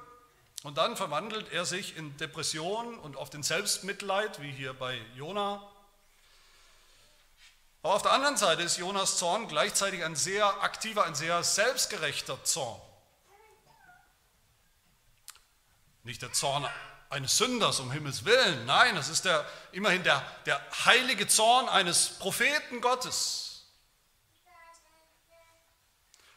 Und 0.63 0.77
dann 0.77 0.97
verwandelt 0.97 1.51
er 1.51 1.65
sich 1.65 1.95
in 1.97 2.15
Depression 2.17 2.97
und 2.99 3.17
oft 3.17 3.35
in 3.35 3.43
Selbstmitleid, 3.43 4.41
wie 4.41 4.51
hier 4.51 4.73
bei 4.73 4.99
Jona. 5.15 5.61
Aber 7.83 7.95
auf 7.95 8.01
der 8.01 8.13
anderen 8.13 8.37
Seite 8.37 8.63
ist 8.63 8.77
Jonas 8.77 9.17
Zorn 9.17 9.49
gleichzeitig 9.49 10.05
ein 10.05 10.15
sehr 10.15 10.63
aktiver, 10.63 11.03
ein 11.03 11.15
sehr 11.15 11.43
selbstgerechter 11.43 12.41
Zorn. 12.45 12.81
Nicht 16.03 16.21
der 16.21 16.31
Zorn 16.31 16.65
eines 17.09 17.37
Sünders, 17.37 17.81
um 17.81 17.91
Himmels 17.91 18.23
Willen. 18.23 18.65
Nein, 18.65 18.95
es 18.95 19.09
ist 19.09 19.25
der, 19.25 19.45
immerhin 19.73 20.01
der, 20.03 20.25
der 20.45 20.61
heilige 20.85 21.27
Zorn 21.27 21.67
eines 21.67 22.17
Propheten 22.19 22.79
Gottes. 22.79 23.65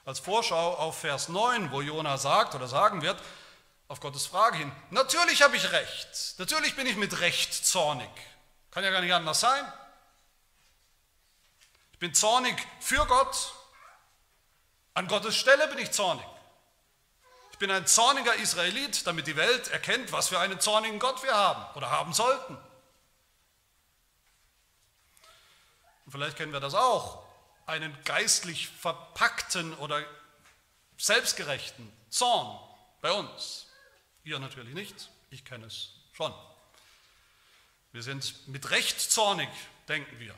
Als 0.04 0.18
Vorschau 0.18 0.74
auf 0.74 1.00
Vers 1.00 1.28
9, 1.28 1.70
wo 1.70 1.80
Jona 1.80 2.18
sagt 2.18 2.56
oder 2.56 2.66
sagen 2.66 3.02
wird, 3.02 3.20
auf 3.86 4.00
Gottes 4.00 4.26
Frage 4.26 4.58
hin, 4.58 4.72
natürlich 4.90 5.42
habe 5.42 5.56
ich 5.56 5.70
Recht, 5.70 6.34
natürlich 6.38 6.74
bin 6.74 6.88
ich 6.88 6.96
mit 6.96 7.20
Recht 7.20 7.54
zornig. 7.54 8.10
Kann 8.72 8.82
ja 8.82 8.90
gar 8.90 9.00
nicht 9.00 9.14
anders 9.14 9.38
sein. 9.38 9.64
Ich 11.96 12.00
bin 12.00 12.12
zornig 12.12 12.54
für 12.78 13.06
Gott, 13.06 13.54
an 14.92 15.08
Gottes 15.08 15.34
Stelle 15.34 15.66
bin 15.68 15.78
ich 15.78 15.92
zornig. 15.92 16.26
Ich 17.52 17.58
bin 17.58 17.70
ein 17.70 17.86
zorniger 17.86 18.34
Israelit, 18.34 19.06
damit 19.06 19.26
die 19.26 19.34
Welt 19.34 19.68
erkennt, 19.68 20.12
was 20.12 20.28
für 20.28 20.38
einen 20.38 20.60
zornigen 20.60 20.98
Gott 20.98 21.22
wir 21.22 21.34
haben 21.34 21.74
oder 21.74 21.90
haben 21.90 22.12
sollten. 22.12 22.58
Und 26.04 26.12
vielleicht 26.12 26.36
kennen 26.36 26.52
wir 26.52 26.60
das 26.60 26.74
auch, 26.74 27.24
einen 27.64 27.96
geistlich 28.04 28.68
verpackten 28.68 29.72
oder 29.78 30.04
selbstgerechten 30.98 31.90
Zorn 32.10 32.58
bei 33.00 33.10
uns. 33.10 33.68
Ihr 34.22 34.38
natürlich 34.38 34.74
nicht, 34.74 35.08
ich 35.30 35.46
kenne 35.46 35.64
es 35.64 35.92
schon. 36.12 36.34
Wir 37.92 38.02
sind 38.02 38.46
mit 38.48 38.68
Recht 38.68 39.00
zornig, 39.00 39.48
denken 39.88 40.20
wir. 40.20 40.34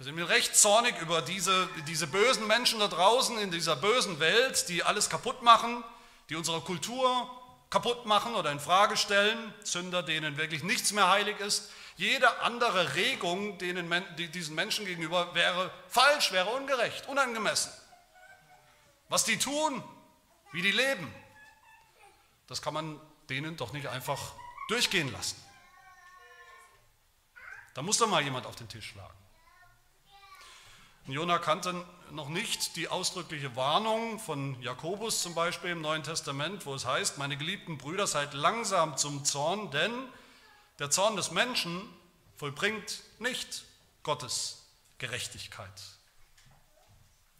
Wir 0.00 0.04
sind 0.04 0.14
mit 0.14 0.30
Recht 0.30 0.56
zornig 0.56 0.98
über 1.02 1.20
diese, 1.20 1.68
diese 1.86 2.06
bösen 2.06 2.46
Menschen 2.46 2.80
da 2.80 2.88
draußen 2.88 3.36
in 3.36 3.50
dieser 3.50 3.76
bösen 3.76 4.18
Welt, 4.18 4.66
die 4.70 4.82
alles 4.82 5.10
kaputt 5.10 5.42
machen, 5.42 5.84
die 6.30 6.36
unsere 6.36 6.62
Kultur 6.62 7.30
kaputt 7.68 8.06
machen 8.06 8.34
oder 8.34 8.50
in 8.50 8.60
Frage 8.60 8.96
stellen, 8.96 9.52
Sünder, 9.62 10.02
denen 10.02 10.38
wirklich 10.38 10.62
nichts 10.62 10.92
mehr 10.92 11.10
heilig 11.10 11.38
ist. 11.40 11.70
Jede 11.96 12.40
andere 12.40 12.94
Regung 12.94 13.58
denen, 13.58 13.92
diesen 14.16 14.54
Menschen 14.54 14.86
gegenüber 14.86 15.34
wäre 15.34 15.70
falsch, 15.88 16.32
wäre 16.32 16.48
ungerecht, 16.48 17.06
unangemessen. 17.06 17.70
Was 19.10 19.24
die 19.24 19.36
tun, 19.36 19.84
wie 20.52 20.62
die 20.62 20.72
leben, 20.72 21.14
das 22.46 22.62
kann 22.62 22.72
man 22.72 22.98
denen 23.28 23.58
doch 23.58 23.74
nicht 23.74 23.88
einfach 23.88 24.32
durchgehen 24.68 25.12
lassen. 25.12 25.36
Da 27.74 27.82
muss 27.82 27.98
doch 27.98 28.08
mal 28.08 28.22
jemand 28.22 28.46
auf 28.46 28.56
den 28.56 28.66
Tisch 28.66 28.92
schlagen. 28.92 29.19
Jona 31.06 31.38
kannte 31.38 31.84
noch 32.10 32.28
nicht 32.28 32.76
die 32.76 32.88
ausdrückliche 32.88 33.56
Warnung 33.56 34.18
von 34.18 34.60
Jakobus 34.62 35.22
zum 35.22 35.34
Beispiel 35.34 35.70
im 35.70 35.80
Neuen 35.80 36.02
Testament, 36.02 36.66
wo 36.66 36.74
es 36.74 36.84
heißt, 36.84 37.18
meine 37.18 37.36
geliebten 37.36 37.78
Brüder, 37.78 38.06
seid 38.06 38.34
langsam 38.34 38.96
zum 38.96 39.24
Zorn, 39.24 39.70
denn 39.70 39.92
der 40.78 40.90
Zorn 40.90 41.16
des 41.16 41.30
Menschen 41.30 41.82
vollbringt 42.36 43.02
nicht 43.18 43.64
Gottes 44.02 44.66
Gerechtigkeit. 44.98 45.82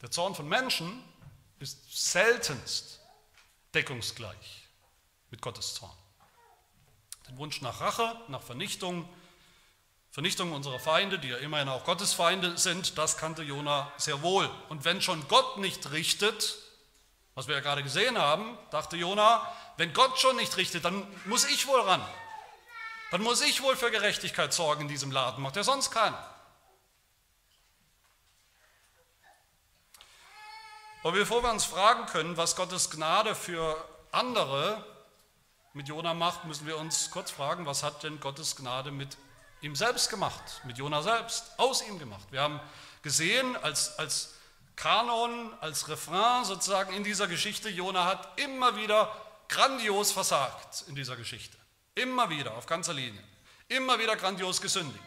Der 0.02 0.10
Zorn 0.10 0.34
von 0.34 0.48
Menschen 0.48 1.02
ist 1.58 2.10
seltenst 2.10 3.00
deckungsgleich 3.74 4.68
mit 5.30 5.42
Gottes 5.42 5.74
Zorn. 5.74 5.96
Den 7.28 7.36
Wunsch 7.38 7.60
nach 7.60 7.80
Rache, 7.80 8.18
nach 8.28 8.42
Vernichtung, 8.42 9.08
Vernichtung 10.10 10.52
unserer 10.52 10.80
Feinde, 10.80 11.18
die 11.20 11.28
ja 11.28 11.36
immerhin 11.36 11.68
auch 11.68 11.84
Gottes 11.84 12.12
Feinde 12.12 12.58
sind, 12.58 12.98
das 12.98 13.16
kannte 13.16 13.42
Jona 13.42 13.92
sehr 13.96 14.22
wohl. 14.22 14.50
Und 14.68 14.84
wenn 14.84 15.00
schon 15.00 15.26
Gott 15.28 15.58
nicht 15.58 15.92
richtet, 15.92 16.58
was 17.36 17.46
wir 17.46 17.54
ja 17.54 17.60
gerade 17.60 17.84
gesehen 17.84 18.18
haben, 18.18 18.58
dachte 18.72 18.96
Jona, 18.96 19.46
wenn 19.76 19.92
Gott 19.92 20.18
schon 20.18 20.36
nicht 20.36 20.56
richtet, 20.56 20.84
dann 20.84 21.06
muss 21.26 21.44
ich 21.44 21.66
wohl 21.68 21.80
ran. 21.80 22.04
Dann 23.12 23.22
muss 23.22 23.40
ich 23.40 23.62
wohl 23.62 23.76
für 23.76 23.90
Gerechtigkeit 23.90 24.52
sorgen 24.52 24.82
in 24.82 24.88
diesem 24.88 25.12
Laden, 25.12 25.42
macht 25.42 25.56
ja 25.56 25.62
sonst 25.62 25.90
keiner. 25.92 26.18
Aber 31.02 31.12
bevor 31.12 31.42
wir 31.42 31.50
uns 31.50 31.64
fragen 31.64 32.06
können, 32.06 32.36
was 32.36 32.56
Gottes 32.56 32.90
Gnade 32.90 33.34
für 33.34 33.82
andere 34.12 34.84
mit 35.72 35.88
Jona 35.88 36.14
macht, 36.14 36.44
müssen 36.44 36.66
wir 36.66 36.76
uns 36.76 37.10
kurz 37.10 37.30
fragen, 37.30 37.64
was 37.64 37.82
hat 37.84 38.02
denn 38.02 38.20
Gottes 38.20 38.56
Gnade 38.56 38.90
mit 38.90 39.16
ihm 39.60 39.76
selbst 39.76 40.10
gemacht, 40.10 40.62
mit 40.64 40.78
Jona 40.78 41.02
selbst, 41.02 41.58
aus 41.58 41.82
ihm 41.82 41.98
gemacht. 41.98 42.26
Wir 42.30 42.40
haben 42.40 42.60
gesehen, 43.02 43.56
als, 43.62 43.98
als 43.98 44.34
Kanon, 44.76 45.52
als 45.60 45.88
Refrain 45.88 46.44
sozusagen 46.44 46.94
in 46.94 47.04
dieser 47.04 47.26
Geschichte, 47.26 47.68
Jona 47.68 48.04
hat 48.04 48.40
immer 48.40 48.76
wieder 48.76 49.14
grandios 49.48 50.12
versagt 50.12 50.84
in 50.88 50.94
dieser 50.94 51.16
Geschichte. 51.16 51.56
Immer 51.94 52.30
wieder, 52.30 52.54
auf 52.54 52.66
ganzer 52.66 52.94
Linie. 52.94 53.22
Immer 53.68 53.98
wieder 53.98 54.16
grandios 54.16 54.60
gesündigt. 54.60 55.02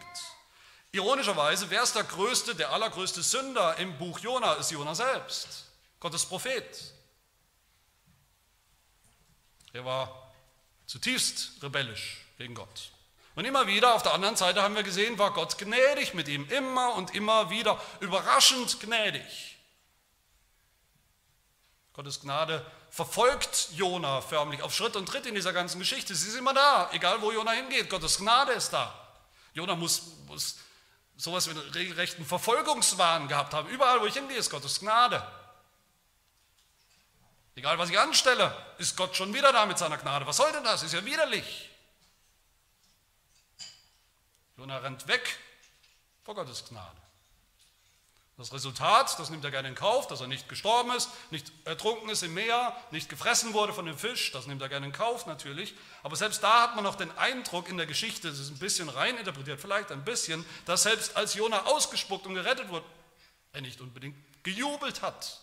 Ironischerweise, 0.92 1.68
wer 1.70 1.82
ist 1.82 1.96
der 1.96 2.04
größte, 2.04 2.54
der 2.54 2.70
allergrößte 2.70 3.22
Sünder 3.22 3.76
im 3.78 3.98
Buch 3.98 4.20
Jona, 4.20 4.54
ist 4.54 4.70
Jona 4.70 4.94
selbst, 4.94 5.66
Gottes 5.98 6.24
Prophet. 6.24 6.94
Er 9.72 9.84
war 9.84 10.32
zutiefst 10.86 11.60
rebellisch 11.62 12.24
gegen 12.38 12.54
Gott. 12.54 12.92
Und 13.34 13.44
immer 13.44 13.66
wieder, 13.66 13.94
auf 13.94 14.02
der 14.02 14.14
anderen 14.14 14.36
Seite 14.36 14.62
haben 14.62 14.76
wir 14.76 14.84
gesehen, 14.84 15.18
war 15.18 15.32
Gott 15.32 15.58
gnädig 15.58 16.14
mit 16.14 16.28
ihm, 16.28 16.48
immer 16.50 16.94
und 16.94 17.14
immer 17.14 17.50
wieder, 17.50 17.80
überraschend 18.00 18.78
gnädig. 18.80 19.58
Gottes 21.94 22.20
Gnade 22.20 22.64
verfolgt 22.90 23.70
Jona 23.72 24.20
förmlich 24.20 24.62
auf 24.62 24.74
Schritt 24.74 24.94
und 24.94 25.06
Tritt 25.06 25.26
in 25.26 25.34
dieser 25.34 25.52
ganzen 25.52 25.80
Geschichte. 25.80 26.14
Sie 26.14 26.28
ist 26.28 26.36
immer 26.36 26.54
da, 26.54 26.90
egal 26.92 27.20
wo 27.22 27.32
Jona 27.32 27.52
hingeht. 27.52 27.90
Gottes 27.90 28.18
Gnade 28.18 28.52
ist 28.52 28.72
da. 28.72 28.92
Jona 29.52 29.74
muss, 29.74 30.02
muss 30.26 30.56
sowas 31.16 31.46
wie 31.46 31.52
einen 31.52 31.70
regelrechten 31.70 32.24
Verfolgungswahn 32.24 33.28
gehabt 33.28 33.52
haben. 33.52 33.68
Überall, 33.68 34.00
wo 34.00 34.06
ich 34.06 34.14
hingehe, 34.14 34.36
ist 34.36 34.50
Gottes 34.50 34.80
Gnade. 34.80 35.24
Egal, 37.56 37.78
was 37.78 37.90
ich 37.90 37.98
anstelle, 37.98 38.56
ist 38.78 38.96
Gott 38.96 39.16
schon 39.16 39.32
wieder 39.32 39.52
da 39.52 39.66
mit 39.66 39.78
seiner 39.78 39.96
Gnade. 39.98 40.26
Was 40.26 40.36
soll 40.36 40.50
denn 40.52 40.64
das? 40.64 40.82
Ist 40.82 40.94
ja 40.94 41.04
widerlich. 41.04 41.70
Jona 44.56 44.78
rennt 44.78 45.06
weg 45.08 45.38
vor 46.22 46.34
Gottes 46.34 46.64
Gnade. 46.68 47.04
Das 48.36 48.52
Resultat, 48.52 49.16
das 49.20 49.30
nimmt 49.30 49.44
er 49.44 49.52
gerne 49.52 49.68
in 49.68 49.76
Kauf, 49.76 50.08
dass 50.08 50.20
er 50.20 50.26
nicht 50.26 50.48
gestorben 50.48 50.90
ist, 50.90 51.08
nicht 51.30 51.52
ertrunken 51.64 52.08
ist 52.08 52.24
im 52.24 52.34
Meer, 52.34 52.76
nicht 52.90 53.08
gefressen 53.08 53.54
wurde 53.54 53.72
von 53.72 53.86
dem 53.86 53.96
Fisch, 53.96 54.32
das 54.32 54.48
nimmt 54.48 54.60
er 54.60 54.68
gerne 54.68 54.86
in 54.86 54.92
Kauf 54.92 55.26
natürlich. 55.26 55.72
Aber 56.02 56.16
selbst 56.16 56.42
da 56.42 56.62
hat 56.62 56.74
man 56.74 56.82
noch 56.82 56.96
den 56.96 57.16
Eindruck 57.16 57.68
in 57.68 57.76
der 57.76 57.86
Geschichte, 57.86 58.28
das 58.28 58.40
ist 58.40 58.50
ein 58.50 58.58
bisschen 58.58 58.88
rein 58.88 59.16
interpretiert, 59.18 59.60
vielleicht 59.60 59.92
ein 59.92 60.04
bisschen, 60.04 60.44
dass 60.64 60.82
selbst 60.82 61.16
als 61.16 61.34
Jona 61.34 61.66
ausgespuckt 61.66 62.26
und 62.26 62.34
gerettet 62.34 62.70
wurde, 62.70 62.84
er 63.52 63.60
nicht 63.60 63.80
unbedingt 63.80 64.16
gejubelt 64.42 65.00
hat 65.00 65.40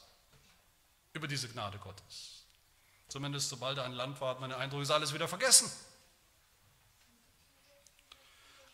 über 1.13 1.29
diese 1.29 1.47
Gnade 1.47 1.77
Gottes. 1.77 2.43
Zumindest 3.07 3.47
sobald 3.47 3.77
er 3.77 3.85
ein 3.85 3.93
Land 3.93 4.19
war, 4.19 4.31
hat 4.31 4.41
man 4.41 4.49
den 4.49 4.59
Eindruck, 4.59 4.81
ist 4.81 4.91
alles 4.91 5.13
wieder 5.13 5.29
vergessen. 5.29 5.71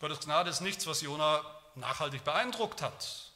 Gottes 0.00 0.20
Gnade 0.20 0.50
ist 0.50 0.60
nichts, 0.60 0.86
was 0.86 1.00
Jona 1.00 1.44
nachhaltig 1.74 2.24
beeindruckt 2.24 2.82
hat 2.82 3.28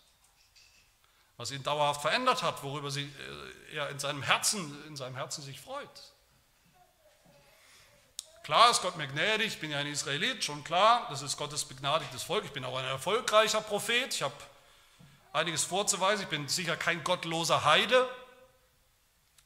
was 1.42 1.50
ihn 1.50 1.64
dauerhaft 1.64 2.02
verändert 2.02 2.45
hat, 2.45 2.62
worüber 2.62 2.90
sie, 2.92 3.02
äh, 3.02 3.75
er 3.75 3.88
in 3.90 3.99
seinem, 3.99 4.23
Herzen, 4.23 4.87
in 4.87 4.97
seinem 4.97 5.16
Herzen 5.16 5.42
sich 5.42 5.61
freut. 5.61 6.12
Klar 8.45 8.71
ist 8.71 8.81
Gott 8.81 8.97
mir 8.97 9.09
gnädig, 9.09 9.49
ich 9.49 9.59
bin 9.59 9.73
ja 9.73 9.78
ein 9.78 9.88
Israelit, 9.88 10.45
schon 10.45 10.62
klar, 10.62 11.07
das 11.11 11.21
ist 11.23 11.37
Gottes 11.37 11.64
begnadigtes 11.64 12.23
Volk, 12.23 12.45
ich 12.45 12.52
bin 12.52 12.64
auch 12.64 12.76
ein 12.76 12.85
erfolgreicher 12.85 13.61
Prophet, 13.61 14.14
ich 14.14 14.23
habe 14.23 14.35
einiges 15.33 15.64
vorzuweisen, 15.64 16.23
ich 16.23 16.28
bin 16.28 16.47
sicher 16.47 16.76
kein 16.76 17.02
gottloser 17.02 17.64
Heide. 17.64 18.09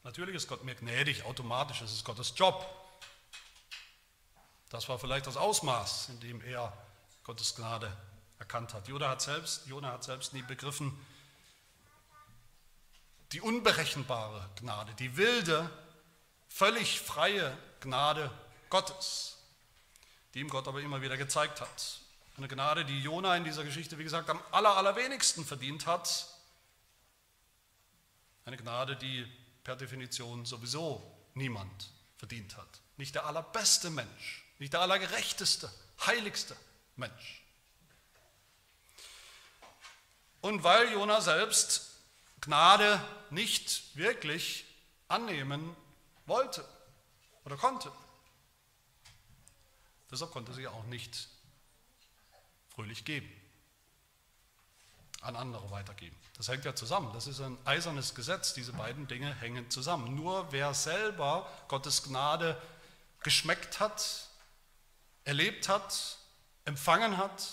Natürlich 0.03 0.35
ist 0.35 0.49
Gott 0.49 0.65
mir 0.65 0.75
gnädig, 0.75 1.25
automatisch, 1.25 1.81
das 1.81 1.93
ist 1.93 2.05
Gottes 2.05 2.35
Job. 2.37 2.67
Das 4.69 4.87
war 4.91 4.99
vielleicht 4.99 5.27
das 5.27 5.39
Ausmaß, 5.39 6.11
in 6.11 6.21
dem 6.21 6.43
er 6.43 6.77
Gottes 7.27 7.57
Gnade 7.57 7.93
erkannt 8.39 8.73
hat. 8.73 8.87
Jona 8.87 9.09
hat 9.09 9.21
selbst, 9.21 9.67
Jona 9.67 9.91
hat 9.91 10.05
selbst 10.05 10.33
nie 10.33 10.43
begriffen, 10.43 10.97
die 13.33 13.41
unberechenbare 13.41 14.49
Gnade, 14.61 14.95
die 15.01 15.17
wilde, 15.17 15.69
völlig 16.49 17.01
freie 17.01 17.59
Gnade 17.81 18.31
Gottes, 18.71 19.39
die 20.35 20.39
ihm 20.39 20.49
Gott 20.49 20.69
aber 20.69 20.81
immer 20.81 21.03
wieder 21.03 21.17
gezeigt 21.17 21.61
hat. 21.61 21.99
Eine 22.37 22.47
Gnade, 22.47 22.85
die 22.85 23.01
Jona 23.01 23.37
in 23.37 23.43
dieser 23.43 23.65
Geschichte, 23.65 23.99
wie 23.99 24.05
gesagt, 24.05 24.31
am 24.31 24.41
aller, 24.53 24.77
allerwenigsten 24.77 25.45
verdient 25.45 25.85
hat. 25.87 26.29
Eine 28.45 28.57
Gnade, 28.57 28.95
die 28.95 29.27
per 29.65 29.75
Definition 29.75 30.47
sowieso 30.47 31.03
niemand 31.35 31.91
verdient 32.19 32.57
hat. 32.57 32.81
Nicht 32.99 33.17
der 33.17 33.27
allerbeste 33.27 33.91
Mensch, 33.91 34.45
nicht 34.61 34.75
der 34.75 34.83
allergerechteste, 34.83 35.69
heiligste 36.07 36.57
Mensch. 36.97 37.43
Und 40.41 40.63
weil 40.63 40.93
Jona 40.93 41.21
selbst 41.21 41.97
Gnade 42.41 43.01
nicht 43.31 43.97
wirklich 43.97 44.65
annehmen 45.09 45.75
wollte 46.27 46.65
oder 47.45 47.57
konnte. 47.57 47.91
Deshalb 50.11 50.31
konnte 50.31 50.55
sie 50.55 50.69
auch 50.69 50.85
nicht 50.85 51.29
fröhlich 52.69 53.05
geben, 53.05 53.29
an 55.21 55.35
andere 55.35 55.71
weitergeben. 55.71 56.17
Das 56.37 56.49
hängt 56.49 56.65
ja 56.65 56.75
zusammen. 56.75 57.13
Das 57.13 57.27
ist 57.27 57.41
ein 57.41 57.59
eisernes 57.65 58.15
Gesetz. 58.15 58.55
Diese 58.55 58.73
beiden 58.73 59.09
Dinge 59.09 59.35
hängen 59.41 59.69
zusammen. 59.71 60.15
Nur 60.15 60.53
wer 60.53 60.75
selber 60.75 61.51
Gottes 61.69 62.05
Gnade 62.05 62.61
geschmeckt 63.23 63.81
hat, 63.81 64.29
erlebt 65.25 65.69
hat, 65.69 66.19
empfangen 66.67 67.17
hat, 67.17 67.49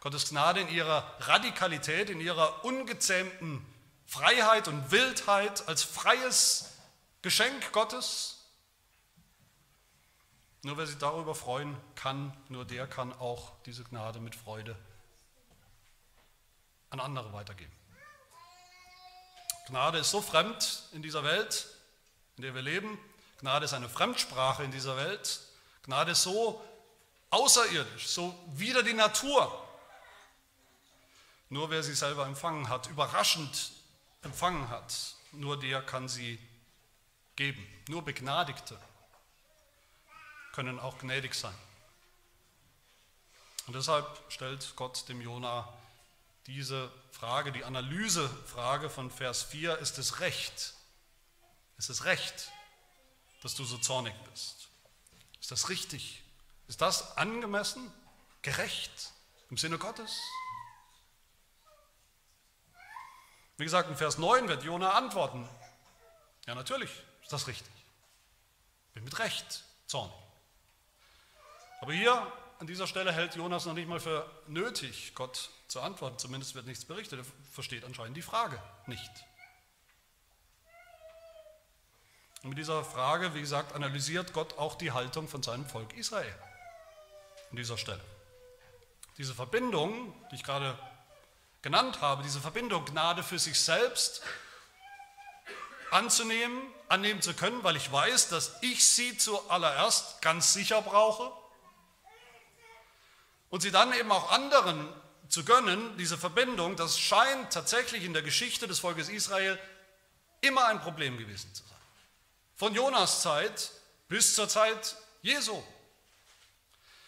Gottes 0.00 0.28
Gnade 0.28 0.60
in 0.60 0.68
ihrer 0.68 1.14
Radikalität, 1.20 2.10
in 2.10 2.20
ihrer 2.20 2.64
ungezähmten 2.64 3.64
Freiheit 4.06 4.68
und 4.68 4.90
Wildheit 4.90 5.66
als 5.68 5.82
freies 5.82 6.76
Geschenk 7.22 7.72
Gottes. 7.72 8.44
Nur 10.62 10.78
wer 10.78 10.86
sich 10.86 10.98
darüber 10.98 11.34
freuen 11.34 11.76
kann, 11.94 12.36
nur 12.48 12.64
der 12.64 12.86
kann 12.86 13.12
auch 13.12 13.52
diese 13.66 13.84
Gnade 13.84 14.20
mit 14.20 14.34
Freude 14.34 14.76
an 16.90 17.00
andere 17.00 17.32
weitergeben. 17.32 17.72
Gnade 19.66 19.98
ist 19.98 20.12
so 20.12 20.20
fremd 20.20 20.84
in 20.92 21.02
dieser 21.02 21.24
Welt, 21.24 21.66
in 22.36 22.42
der 22.42 22.54
wir 22.54 22.62
leben. 22.62 22.98
Gnade 23.40 23.64
ist 23.64 23.74
eine 23.74 23.88
Fremdsprache 23.88 24.62
in 24.62 24.70
dieser 24.70 24.96
Welt. 24.96 25.40
Gnade 25.82 26.12
ist 26.12 26.22
so 26.22 26.64
außerirdisch, 27.30 28.06
so 28.06 28.38
wider 28.54 28.82
die 28.82 28.92
Natur, 28.92 29.62
nur 31.48 31.70
wer 31.70 31.82
sie 31.82 31.94
selber 31.94 32.26
empfangen 32.26 32.68
hat, 32.68 32.88
überraschend 32.88 33.72
empfangen 34.22 34.68
hat, 34.68 35.14
nur 35.32 35.58
der 35.58 35.82
kann 35.82 36.08
sie 36.08 36.38
geben. 37.36 37.64
Nur 37.88 38.02
Begnadigte 38.02 38.78
können 40.52 40.80
auch 40.80 40.98
gnädig 40.98 41.34
sein. 41.34 41.54
Und 43.66 43.74
deshalb 43.74 44.06
stellt 44.28 44.74
Gott 44.76 45.08
dem 45.08 45.20
Jona 45.20 45.72
diese 46.46 46.90
Frage, 47.10 47.52
die 47.52 47.64
Analysefrage 47.64 48.88
von 48.88 49.10
Vers 49.10 49.42
4, 49.42 49.78
ist 49.78 49.98
es 49.98 50.20
recht? 50.20 50.74
Ist 51.76 51.90
es 51.90 52.04
recht, 52.04 52.50
dass 53.42 53.54
du 53.54 53.64
so 53.64 53.78
zornig 53.78 54.14
bist? 54.30 54.68
Ist 55.40 55.50
das 55.50 55.68
richtig? 55.68 56.22
Ist 56.68 56.80
das 56.80 57.16
angemessen? 57.16 57.92
Gerecht 58.42 59.12
im 59.50 59.56
Sinne 59.56 59.78
Gottes? 59.78 60.20
Wie 63.56 63.64
gesagt, 63.64 63.88
in 63.88 63.96
Vers 63.96 64.18
9 64.18 64.48
wird 64.48 64.64
Jona 64.64 64.92
antworten. 64.92 65.48
Ja, 66.46 66.54
natürlich 66.54 66.90
ist 67.22 67.32
das 67.32 67.46
richtig. 67.46 67.72
Bin 68.94 69.04
mit 69.04 69.18
Recht 69.18 69.64
zornig. 69.86 70.14
Aber 71.80 71.92
hier 71.92 72.32
an 72.58 72.66
dieser 72.66 72.86
Stelle 72.86 73.12
hält 73.12 73.34
Jonas 73.34 73.66
noch 73.66 73.74
nicht 73.74 73.88
mal 73.88 74.00
für 74.00 74.28
nötig, 74.46 75.14
Gott 75.14 75.50
zu 75.68 75.80
antworten. 75.80 76.18
Zumindest 76.18 76.54
wird 76.54 76.66
nichts 76.66 76.84
berichtet. 76.84 77.20
Er 77.20 77.26
versteht 77.52 77.84
anscheinend 77.84 78.16
die 78.16 78.22
Frage 78.22 78.62
nicht. 78.86 79.10
Und 82.42 82.50
mit 82.50 82.58
dieser 82.58 82.84
Frage, 82.84 83.34
wie 83.34 83.40
gesagt, 83.40 83.74
analysiert 83.74 84.32
Gott 84.32 84.56
auch 84.58 84.76
die 84.76 84.92
Haltung 84.92 85.28
von 85.28 85.42
seinem 85.42 85.66
Volk 85.66 85.94
Israel. 85.94 86.34
An 87.50 87.56
dieser 87.56 87.78
Stelle. 87.78 88.00
Diese 89.18 89.34
Verbindung, 89.34 90.14
die 90.30 90.36
ich 90.36 90.44
gerade 90.44 90.78
genannt 91.62 92.00
habe, 92.00 92.22
diese 92.22 92.40
Verbindung 92.40 92.84
Gnade 92.84 93.22
für 93.22 93.38
sich 93.38 93.58
selbst 93.58 94.22
anzunehmen, 95.90 96.62
annehmen 96.88 97.22
zu 97.22 97.34
können, 97.34 97.64
weil 97.64 97.76
ich 97.76 97.90
weiß, 97.90 98.28
dass 98.28 98.56
ich 98.60 98.86
sie 98.86 99.16
zuallererst 99.16 100.20
ganz 100.22 100.52
sicher 100.52 100.82
brauche 100.82 101.32
und 103.50 103.62
sie 103.62 103.70
dann 103.70 103.92
eben 103.94 104.10
auch 104.12 104.30
anderen 104.30 104.88
zu 105.28 105.44
gönnen, 105.44 105.96
diese 105.96 106.16
Verbindung, 106.16 106.76
das 106.76 106.98
scheint 106.98 107.52
tatsächlich 107.52 108.04
in 108.04 108.12
der 108.12 108.22
Geschichte 108.22 108.68
des 108.68 108.78
Volkes 108.78 109.08
Israel 109.08 109.58
immer 110.40 110.66
ein 110.66 110.80
Problem 110.80 111.18
gewesen 111.18 111.52
zu 111.54 111.62
sein. 111.64 111.78
Von 112.54 112.74
Jonas 112.74 113.22
Zeit 113.22 113.70
bis 114.08 114.34
zur 114.34 114.48
Zeit 114.48 114.96
Jesu. 115.22 115.62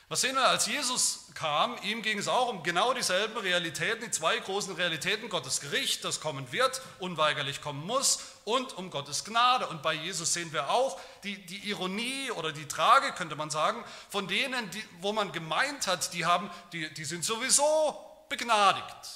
Was 0.08 0.22
sehen 0.22 0.36
wir, 0.36 0.48
als 0.48 0.66
Jesus 0.66 1.26
kam, 1.34 1.76
ihm 1.82 2.00
ging 2.00 2.18
es 2.18 2.28
auch 2.28 2.48
um 2.48 2.62
genau 2.62 2.94
dieselben 2.94 3.36
Realitäten, 3.36 4.04
die 4.04 4.10
zwei 4.10 4.38
großen 4.38 4.74
Realitäten, 4.74 5.28
Gottes 5.28 5.60
Gericht, 5.60 6.02
das 6.02 6.20
kommen 6.20 6.50
wird, 6.50 6.80
unweigerlich 6.98 7.60
kommen 7.60 7.84
muss, 7.86 8.20
und 8.46 8.72
um 8.78 8.88
Gottes 8.88 9.26
Gnade. 9.26 9.66
Und 9.66 9.82
bei 9.82 9.92
Jesus 9.92 10.32
sehen 10.32 10.50
wir 10.54 10.70
auch 10.70 10.98
die, 11.24 11.44
die 11.44 11.68
Ironie 11.68 12.30
oder 12.30 12.52
die 12.52 12.66
Trage, 12.66 13.12
könnte 13.12 13.36
man 13.36 13.50
sagen, 13.50 13.84
von 14.08 14.26
denen, 14.26 14.70
die, 14.70 14.82
wo 15.00 15.12
man 15.12 15.30
gemeint 15.32 15.86
hat, 15.86 16.14
die, 16.14 16.24
haben, 16.24 16.50
die, 16.72 16.92
die 16.94 17.04
sind 17.04 17.22
sowieso 17.22 18.24
begnadigt. 18.30 19.08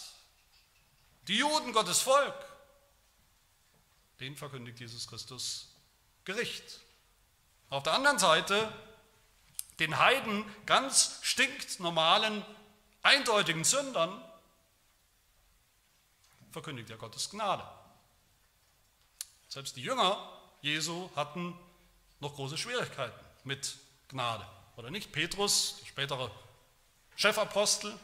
Die 1.28 1.38
Juden, 1.38 1.72
Gottes 1.72 2.00
Volk, 2.00 2.34
denen 4.20 4.36
verkündigt 4.36 4.78
Jesus 4.78 5.08
Christus 5.08 5.74
Gericht. 6.26 6.80
Auf 7.70 7.82
der 7.82 7.94
anderen 7.94 8.18
Seite 8.18 8.70
den 9.78 9.98
Heiden, 9.98 10.44
ganz 10.66 11.18
stinknormalen, 11.22 12.44
eindeutigen 13.02 13.64
Sündern, 13.64 14.22
verkündigt 16.50 16.90
er 16.90 16.96
Gottes 16.96 17.30
Gnade. 17.30 17.66
Selbst 19.48 19.76
die 19.76 19.82
Jünger 19.82 20.16
Jesu 20.60 21.10
hatten 21.16 21.58
noch 22.20 22.34
große 22.34 22.56
Schwierigkeiten 22.56 23.18
mit 23.44 23.76
Gnade, 24.08 24.46
oder 24.76 24.90
nicht? 24.90 25.12
Petrus, 25.12 25.78
der 25.80 25.86
spätere 25.86 26.30
Chefapostel, 27.16 27.98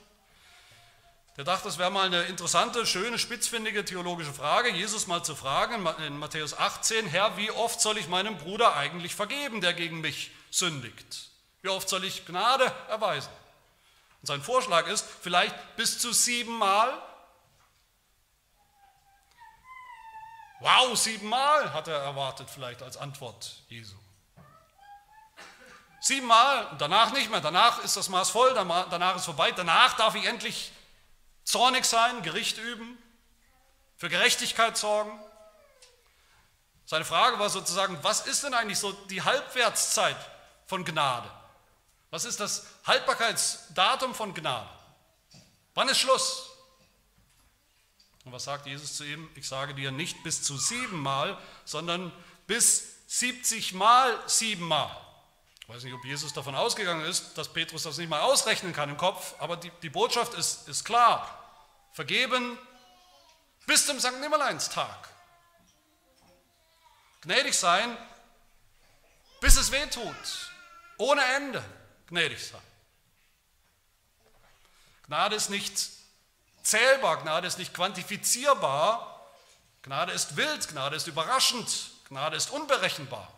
der 1.37 1.45
dachte, 1.45 1.69
es 1.69 1.79
wäre 1.79 1.93
mal 1.93 2.07
eine 2.07 2.25
interessante, 2.25 2.85
schöne, 2.85 3.17
spitzfindige 3.17 3.85
theologische 3.85 4.33
Frage, 4.33 4.71
Jesus 4.71 5.07
mal 5.07 5.23
zu 5.23 5.37
fragen 5.37 5.87
in 6.05 6.19
Matthäus 6.19 6.53
18, 6.53 7.07
Herr, 7.07 7.37
wie 7.37 7.53
oft 7.53 7.81
soll 7.81 7.97
ich 7.97 8.09
meinem 8.09 8.37
Bruder 8.39 8.75
eigentlich 8.75 9.15
vergeben, 9.15 9.61
der 9.61 9.73
gegen 9.73 10.01
mich 10.01 10.33
sündigt? 10.51 11.31
Wie 11.63 11.69
oft 11.69 11.89
soll 11.89 12.05
ich 12.05 12.25
Gnade 12.25 12.73
erweisen? 12.89 13.31
Und 14.21 14.27
sein 14.27 14.43
Vorschlag 14.43 14.87
ist, 14.87 15.05
vielleicht 15.23 15.77
bis 15.77 15.99
zu 15.99 16.13
siebenmal. 16.13 17.03
Wow, 20.61 20.97
siebenmal 20.97 21.73
hat 21.73 21.89
er 21.89 21.99
erwartet 21.99 22.51
vielleicht 22.51 22.83
als 22.83 22.97
Antwort 22.97 23.63
Jesu. 23.69 23.95
Siebenmal 26.01 26.67
und 26.67 26.81
danach 26.81 27.13
nicht 27.13 27.31
mehr. 27.31 27.41
Danach 27.41 27.83
ist 27.85 27.97
das 27.97 28.09
Maß 28.09 28.31
voll, 28.31 28.55
danach 28.55 29.17
ist 29.17 29.25
vorbei. 29.25 29.53
Danach 29.53 29.95
darf 29.95 30.15
ich 30.15 30.27
endlich 30.27 30.73
zornig 31.45 31.85
sein, 31.85 32.23
Gericht 32.23 32.59
üben, 32.59 32.99
für 33.97 34.09
Gerechtigkeit 34.09 34.77
sorgen. 34.77 35.19
Seine 36.87 37.05
Frage 37.05 37.39
war 37.39 37.51
sozusagen, 37.51 38.03
was 38.03 38.27
ist 38.27 38.45
denn 38.45 38.55
eigentlich 38.55 38.79
so 38.79 38.93
die 38.93 39.23
Halbwertszeit 39.23 40.17
von 40.67 40.85
Gnade? 40.85 41.31
Was 42.11 42.25
ist 42.25 42.41
das 42.41 42.67
Haltbarkeitsdatum 42.87 44.15
von 44.15 44.33
Gnade? 44.33 44.69
Wann 45.75 45.89
ist 45.89 45.99
Schluss? 45.99 46.51
Und 48.25 48.33
was 48.33 48.45
sagt 48.45 48.67
Jesus 48.67 48.97
zu 48.97 49.05
ihm? 49.05 49.29
Ich 49.35 49.47
sage 49.47 49.75
dir 49.75 49.91
nicht 49.91 50.23
bis 50.23 50.43
zu 50.43 50.57
siebenmal, 50.57 51.39
sondern 51.65 52.13
bis 52.47 52.97
70 53.07 53.75
mal 53.75 54.19
siebenmal. 54.27 54.91
Ich 55.63 55.69
weiß 55.69 55.83
nicht, 55.85 55.95
ob 55.95 56.05
Jesus 56.05 56.33
davon 56.33 56.55
ausgegangen 56.55 57.05
ist, 57.05 57.37
dass 57.37 57.53
Petrus 57.53 57.83
das 57.83 57.99
nicht 57.99 58.09
mal 58.09 58.23
ausrechnen 58.23 58.73
kann 58.73 58.89
im 58.89 58.97
Kopf, 58.97 59.35
aber 59.39 59.57
die, 59.57 59.71
die 59.83 59.91
Botschaft 59.91 60.35
ist, 60.35 60.67
ist 60.69 60.85
klar. 60.85 61.35
Vergeben 61.93 62.59
bis 63.67 63.87
zum 63.87 64.01
St. 64.01 64.19
Nimmerleinstag. 64.21 65.09
Gnädig 67.21 67.55
sein, 67.55 67.97
bis 69.41 69.57
es 69.59 69.71
weh 69.71 69.87
tut. 69.87 70.51
Ohne 70.97 71.23
Ende 71.37 71.63
gnädig 72.09 72.45
sein. 72.45 72.61
Gnade 75.07 75.37
ist 75.37 75.49
nicht 75.49 75.91
zählbar, 76.63 77.23
Gnade 77.23 77.47
ist 77.47 77.59
nicht 77.59 77.73
quantifizierbar. 77.73 79.33
Gnade 79.83 80.13
ist 80.13 80.37
wild, 80.37 80.69
Gnade 80.69 80.97
ist 80.97 81.07
überraschend, 81.07 81.91
Gnade 82.09 82.37
ist 82.37 82.51
unberechenbar. 82.51 83.33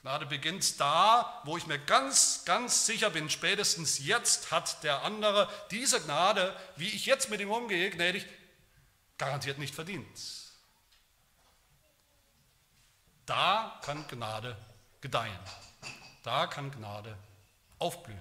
Gnade 0.00 0.26
beginnt 0.26 0.80
da, 0.80 1.40
wo 1.44 1.56
ich 1.56 1.68
mir 1.68 1.78
ganz, 1.78 2.44
ganz 2.44 2.86
sicher 2.86 3.10
bin, 3.10 3.30
spätestens 3.30 4.00
jetzt 4.00 4.50
hat 4.50 4.82
der 4.82 5.02
andere 5.02 5.48
diese 5.70 6.00
Gnade, 6.00 6.56
wie 6.74 6.88
ich 6.88 7.06
jetzt 7.06 7.30
mit 7.30 7.40
ihm 7.40 7.52
umgehe, 7.52 7.88
gnädig, 7.90 8.26
garantiert 9.16 9.58
nicht 9.58 9.74
verdient. 9.74 10.18
Da 13.26 13.80
kann 13.84 14.08
Gnade 14.08 14.56
gedeihen. 15.00 15.38
Da 16.22 16.46
kann 16.46 16.70
Gnade 16.70 17.16
aufblühen. 17.78 18.20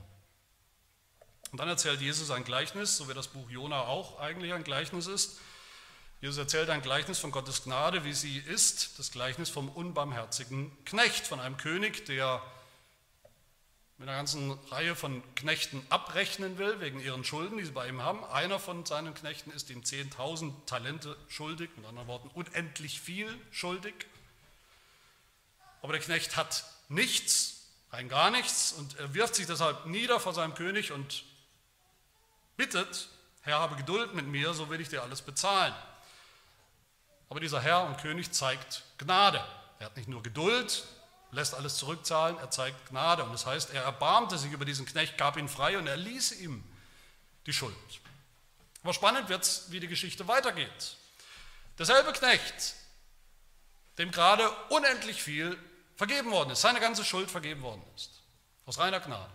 Und 1.51 1.59
dann 1.59 1.67
erzählt 1.67 2.01
Jesus 2.01 2.31
ein 2.31 2.43
Gleichnis, 2.43 2.97
so 2.97 3.09
wie 3.09 3.13
das 3.13 3.27
Buch 3.27 3.49
Jona 3.49 3.81
auch 3.81 4.19
eigentlich 4.19 4.53
ein 4.53 4.63
Gleichnis 4.63 5.07
ist. 5.07 5.39
Jesus 6.21 6.37
erzählt 6.37 6.69
ein 6.69 6.81
Gleichnis 6.81 7.19
von 7.19 7.31
Gottes 7.31 7.63
Gnade, 7.63 8.05
wie 8.05 8.13
sie 8.13 8.37
ist, 8.37 8.99
das 8.99 9.11
Gleichnis 9.11 9.49
vom 9.49 9.69
unbarmherzigen 9.69 10.71
Knecht, 10.85 11.27
von 11.27 11.39
einem 11.39 11.57
König, 11.57 12.05
der 12.05 12.41
mit 13.97 14.07
einer 14.07 14.17
ganzen 14.17 14.51
Reihe 14.69 14.95
von 14.95 15.21
Knechten 15.35 15.85
abrechnen 15.89 16.57
will, 16.57 16.79
wegen 16.79 16.99
ihren 16.99 17.23
Schulden, 17.23 17.57
die 17.57 17.65
sie 17.65 17.71
bei 17.71 17.87
ihm 17.87 18.01
haben. 18.01 18.23
Einer 18.25 18.59
von 18.59 18.85
seinen 18.85 19.13
Knechten 19.13 19.51
ist 19.51 19.69
ihm 19.69 19.81
10.000 19.81 20.65
Talente 20.65 21.15
schuldig, 21.27 21.69
mit 21.75 21.85
anderen 21.85 22.07
Worten 22.07 22.29
unendlich 22.29 22.99
viel 23.01 23.35
schuldig. 23.51 23.93
Aber 25.81 25.93
der 25.93 26.01
Knecht 26.01 26.35
hat 26.35 26.65
nichts, 26.87 27.60
rein 27.91 28.09
gar 28.09 28.31
nichts, 28.31 28.73
und 28.73 28.97
er 28.97 29.13
wirft 29.13 29.35
sich 29.35 29.47
deshalb 29.47 29.85
nieder 29.85 30.19
vor 30.19 30.33
seinem 30.33 30.53
König 30.53 30.91
und 30.91 31.23
bittet, 32.57 33.09
Herr, 33.41 33.59
habe 33.59 33.75
Geduld 33.75 34.13
mit 34.13 34.27
mir, 34.27 34.53
so 34.53 34.69
will 34.69 34.79
ich 34.79 34.89
dir 34.89 35.01
alles 35.01 35.21
bezahlen. 35.21 35.73
Aber 37.29 37.39
dieser 37.39 37.61
Herr 37.61 37.85
und 37.85 37.97
König 37.97 38.31
zeigt 38.31 38.83
Gnade. 38.97 39.43
Er 39.79 39.87
hat 39.87 39.97
nicht 39.97 40.09
nur 40.09 40.21
Geduld, 40.21 40.83
lässt 41.31 41.55
alles 41.55 41.77
zurückzahlen, 41.77 42.37
er 42.37 42.51
zeigt 42.51 42.89
Gnade. 42.89 43.23
Und 43.23 43.31
das 43.31 43.45
heißt, 43.45 43.73
er 43.73 43.83
erbarmte 43.83 44.37
sich 44.37 44.51
über 44.51 44.65
diesen 44.65 44.85
Knecht, 44.85 45.17
gab 45.17 45.37
ihn 45.37 45.49
frei 45.49 45.77
und 45.77 45.87
er 45.87 45.97
ließ 45.97 46.33
ihm 46.33 46.63
die 47.45 47.53
Schuld. 47.53 47.75
Aber 48.83 48.93
spannend 48.93 49.29
wird 49.29 49.43
es, 49.43 49.71
wie 49.71 49.79
die 49.79 49.87
Geschichte 49.87 50.27
weitergeht. 50.27 50.97
Derselbe 51.79 52.13
Knecht, 52.13 52.75
dem 53.97 54.11
gerade 54.11 54.49
unendlich 54.69 55.23
viel 55.23 55.57
vergeben 56.01 56.31
worden 56.31 56.49
ist, 56.49 56.61
seine 56.61 56.79
ganze 56.79 57.05
Schuld 57.05 57.29
vergeben 57.29 57.61
worden 57.61 57.83
ist, 57.95 58.23
aus 58.65 58.79
reiner 58.79 58.99
Gnade. 58.99 59.29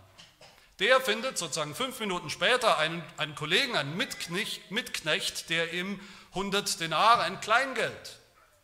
Der 0.79 0.99
findet 0.99 1.37
sozusagen 1.37 1.73
fünf 1.73 1.97
Minuten 2.01 2.29
später 2.29 2.77
einen, 2.77 3.01
einen 3.15 3.35
Kollegen, 3.35 3.77
einen 3.77 3.95
Mitknecht, 3.95 4.69
Mitknecht, 4.69 5.49
der 5.49 5.71
ihm 5.71 5.97
100 6.31 6.81
Denare, 6.81 7.21
ein 7.21 7.39
Kleingeld, 7.39 8.19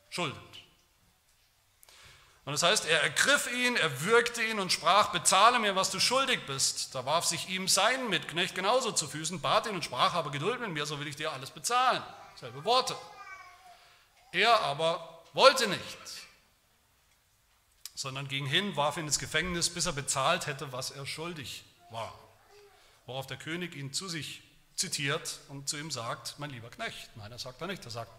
schuldet. 0.09 0.37
Und 2.43 2.51
das 2.51 2.63
heißt, 2.63 2.87
er 2.87 3.03
ergriff 3.03 3.49
ihn, 3.49 3.77
er 3.77 4.01
würgte 4.01 4.43
ihn 4.43 4.59
und 4.59 4.73
sprach, 4.73 5.11
bezahle 5.11 5.59
mir, 5.59 5.77
was 5.77 5.89
du 5.89 6.01
schuldig 6.01 6.45
bist. 6.45 6.93
Da 6.93 7.05
warf 7.05 7.23
sich 7.23 7.47
ihm 7.47 7.69
sein 7.69 8.09
Mitknecht 8.09 8.53
genauso 8.53 8.91
zu 8.91 9.07
Füßen, 9.07 9.39
bat 9.39 9.65
ihn 9.65 9.75
und 9.75 9.85
sprach, 9.85 10.11
habe 10.11 10.29
Geduld 10.29 10.59
mit 10.59 10.71
mir, 10.71 10.85
so 10.85 10.99
will 10.99 11.07
ich 11.07 11.15
dir 11.15 11.31
alles 11.31 11.51
bezahlen. 11.51 12.03
Selbe 12.35 12.65
Worte. 12.65 12.97
Er 14.33 14.59
aber 14.59 15.23
wollte 15.31 15.69
nicht, 15.69 16.22
sondern 17.95 18.27
ging 18.27 18.45
hin, 18.45 18.75
warf 18.75 18.97
ihn 18.97 19.05
ins 19.05 19.19
Gefängnis, 19.19 19.69
bis 19.69 19.85
er 19.85 19.93
bezahlt 19.93 20.47
hätte, 20.47 20.71
was 20.71 20.91
er 20.91 21.05
schuldig 21.05 21.63
war. 21.91 22.17
Worauf 23.05 23.27
der 23.27 23.37
König 23.37 23.75
ihn 23.75 23.93
zu 23.93 24.07
sich 24.07 24.41
zitiert 24.75 25.39
und 25.49 25.69
zu 25.69 25.77
ihm 25.77 25.91
sagt, 25.91 26.35
mein 26.39 26.49
lieber 26.49 26.69
Knecht. 26.69 27.09
Nein, 27.15 27.31
er 27.31 27.39
sagt 27.39 27.61
er 27.61 27.67
nicht, 27.67 27.85
er 27.85 27.91
sagt, 27.91 28.11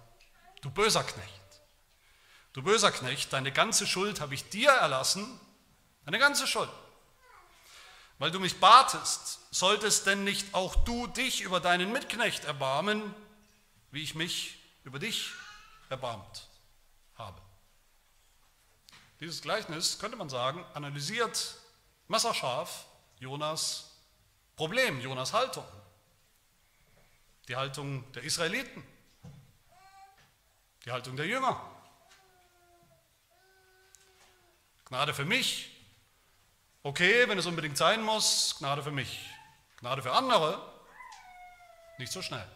du 0.62 0.70
böser 0.70 1.02
Knecht. 1.02 1.30
Du 2.52 2.62
böser 2.62 2.92
Knecht, 2.92 3.32
deine 3.32 3.50
ganze 3.50 3.87
Schuld 3.87 4.20
habe 4.20 4.34
ich 4.34 4.48
dir 4.48 4.70
erlassen, 4.70 5.40
deine 6.04 6.18
ganze 6.18 6.46
Schuld. 6.46 6.70
Weil 8.18 8.30
du 8.30 8.38
mich 8.38 8.60
batest, 8.60 9.40
solltest 9.50 10.06
denn 10.06 10.22
nicht 10.22 10.54
auch 10.54 10.76
du 10.84 11.08
dich 11.08 11.40
über 11.40 11.58
deinen 11.58 11.92
Mitknecht 11.92 12.44
erbarmen, 12.44 13.02
wie 13.90 14.02
ich 14.02 14.14
mich 14.14 14.56
über 14.84 15.00
dich 15.00 15.32
erbarmt. 15.88 16.46
Dieses 19.24 19.40
Gleichnis, 19.40 19.98
könnte 19.98 20.18
man 20.18 20.28
sagen, 20.28 20.62
analysiert 20.74 21.56
messerscharf 22.08 22.84
Jonas 23.18 23.90
Problem, 24.54 25.00
Jonas 25.00 25.32
Haltung 25.32 25.64
die 27.48 27.56
Haltung 27.56 28.04
der 28.12 28.22
Israeliten, 28.22 28.84
die 30.84 30.92
Haltung 30.92 31.16
der 31.16 31.26
Jünger. 31.26 31.58
Gnade 34.84 35.14
für 35.14 35.24
mich, 35.24 35.70
okay, 36.82 37.26
wenn 37.26 37.38
es 37.38 37.46
unbedingt 37.46 37.78
sein 37.78 38.02
muss, 38.02 38.56
Gnade 38.58 38.82
für 38.82 38.92
mich. 38.92 39.30
Gnade 39.78 40.02
für 40.02 40.12
andere, 40.12 40.70
nicht 41.96 42.12
so 42.12 42.20
schnell. 42.20 42.46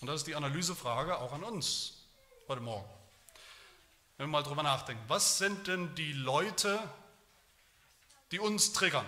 Und 0.00 0.08
das 0.08 0.16
ist 0.16 0.26
die 0.26 0.34
Analysefrage 0.34 1.18
auch 1.18 1.32
an 1.32 1.44
uns 1.44 2.08
heute 2.48 2.60
Morgen. 2.60 3.01
Wenn 4.16 4.26
wir 4.26 4.32
mal 4.32 4.42
drüber 4.42 4.62
nachdenken, 4.62 5.02
was 5.08 5.38
sind 5.38 5.66
denn 5.66 5.94
die 5.94 6.12
Leute, 6.12 6.78
die 8.30 8.38
uns 8.38 8.72
triggern? 8.72 9.06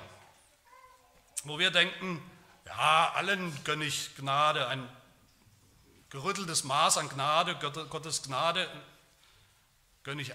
Wo 1.45 1.59
wir 1.59 1.71
denken, 1.71 2.23
ja, 2.67 3.13
allen 3.15 3.65
gönne 3.65 3.85
ich 3.85 4.17
Gnade, 4.17 4.67
ein 4.69 4.89
gerütteltes 6.11 6.65
Maß 6.65 6.99
an 6.99 7.09
Gnade, 7.09 7.55
Gottes 7.57 8.23
Gnade 8.23 8.69
gönne 10.03 10.23
ich 10.23 10.33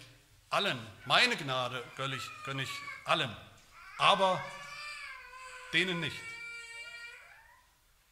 allen. 0.49 0.79
Meine 1.05 1.35
Gnade 1.35 1.83
gönne 1.95 2.15
ich, 2.15 2.23
gönne 2.45 2.63
ich 2.63 2.69
allen. 3.05 3.35
Aber 3.97 4.43
denen 5.73 5.99
nicht. 5.99 6.17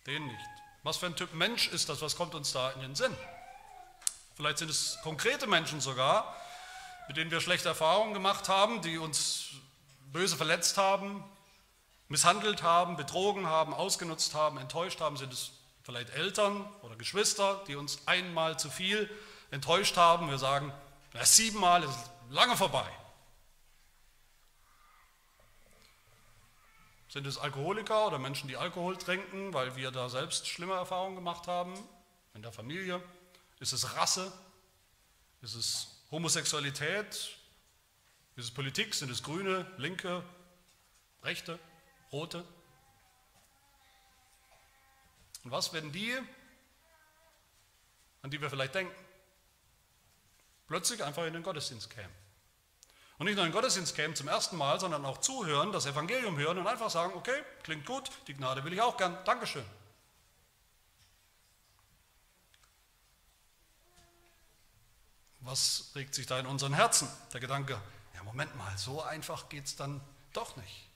Denen 0.05 0.27
nicht. 0.27 0.49
Was 0.83 0.97
für 0.97 1.07
ein 1.07 1.15
Typ 1.15 1.33
Mensch 1.33 1.67
ist 1.67 1.89
das? 1.89 2.01
Was 2.01 2.15
kommt 2.15 2.33
uns 2.35 2.51
da 2.53 2.71
in 2.71 2.81
den 2.81 2.95
Sinn? 2.95 3.15
Vielleicht 4.35 4.59
sind 4.59 4.69
es 4.69 4.97
konkrete 5.03 5.47
Menschen 5.47 5.81
sogar, 5.81 6.35
mit 7.07 7.17
denen 7.17 7.31
wir 7.31 7.41
schlechte 7.41 7.69
Erfahrungen 7.69 8.13
gemacht 8.13 8.49
haben, 8.49 8.81
die 8.81 8.97
uns 8.97 9.49
böse 10.11 10.37
verletzt 10.37 10.77
haben, 10.77 11.23
misshandelt 12.07 12.63
haben, 12.63 12.95
betrogen 12.95 13.47
haben, 13.47 13.73
ausgenutzt 13.73 14.33
haben, 14.33 14.57
enttäuscht 14.57 15.01
haben, 15.01 15.17
sind 15.17 15.33
es 15.33 15.51
vielleicht 15.83 16.09
Eltern 16.09 16.69
oder 16.81 16.95
Geschwister, 16.95 17.63
die 17.67 17.75
uns 17.75 18.05
einmal 18.07 18.59
zu 18.59 18.69
viel 18.69 19.09
enttäuscht 19.51 19.97
haben. 19.97 20.29
Wir 20.29 20.37
sagen, 20.37 20.73
na, 21.13 21.25
siebenmal 21.25 21.83
ist 21.83 21.97
lange 22.29 22.57
vorbei. 22.57 22.85
Sind 27.09 27.25
es 27.25 27.37
Alkoholiker 27.37 28.07
oder 28.07 28.19
Menschen, 28.19 28.49
die 28.49 28.57
Alkohol 28.57 28.97
trinken, 28.97 29.53
weil 29.53 29.75
wir 29.75 29.91
da 29.91 30.09
selbst 30.09 30.47
schlimme 30.47 30.73
Erfahrungen 30.73 31.15
gemacht 31.15 31.47
haben 31.47 31.73
in 32.33 32.41
der 32.41 32.51
Familie? 32.51 33.01
Ist 33.59 33.71
es 33.71 33.95
Rasse? 33.95 34.31
Ist 35.41 35.55
es 35.55 35.96
Homosexualität? 36.11 37.37
Ist 38.35 38.45
es 38.45 38.51
Politik? 38.51 38.93
Sind 38.93 39.11
es 39.11 39.23
Grüne, 39.23 39.69
Linke, 39.77 40.23
Rechte, 41.23 41.59
Rote? 42.11 42.45
Und 45.43 45.51
was, 45.51 45.73
wenn 45.73 45.91
die, 45.91 46.17
an 48.21 48.31
die 48.31 48.41
wir 48.41 48.49
vielleicht 48.49 48.75
denken, 48.75 48.93
plötzlich 50.67 51.03
einfach 51.03 51.25
in 51.25 51.33
den 51.33 51.43
Gottesdienst 51.43 51.89
kämen? 51.89 52.13
Und 53.17 53.25
nicht 53.25 53.35
nur 53.35 53.45
in 53.45 53.51
den 53.51 53.55
Gottesdienst 53.55 53.95
kämen 53.95 54.15
zum 54.15 54.27
ersten 54.27 54.57
Mal, 54.57 54.79
sondern 54.79 55.03
auch 55.05 55.17
zuhören, 55.17 55.71
das 55.71 55.85
Evangelium 55.87 56.37
hören 56.37 56.59
und 56.59 56.67
einfach 56.67 56.89
sagen, 56.89 57.13
okay, 57.15 57.43
klingt 57.63 57.85
gut, 57.85 58.11
die 58.27 58.35
Gnade 58.35 58.63
will 58.63 58.73
ich 58.73 58.81
auch 58.81 58.95
gern, 58.95 59.17
Dankeschön. 59.25 59.65
Was 65.47 65.91
regt 65.95 66.13
sich 66.13 66.25
da 66.25 66.37
in 66.39 66.45
unseren 66.45 66.73
Herzen? 66.73 67.07
Der 67.31 67.39
Gedanke, 67.39 67.81
ja 68.13 68.23
Moment 68.23 68.53
mal, 68.57 68.77
so 68.77 69.01
einfach 69.01 69.47
geht 69.47 69.65
es 69.65 69.77
dann 69.77 70.01
doch 70.33 70.57
nicht. 70.57 70.89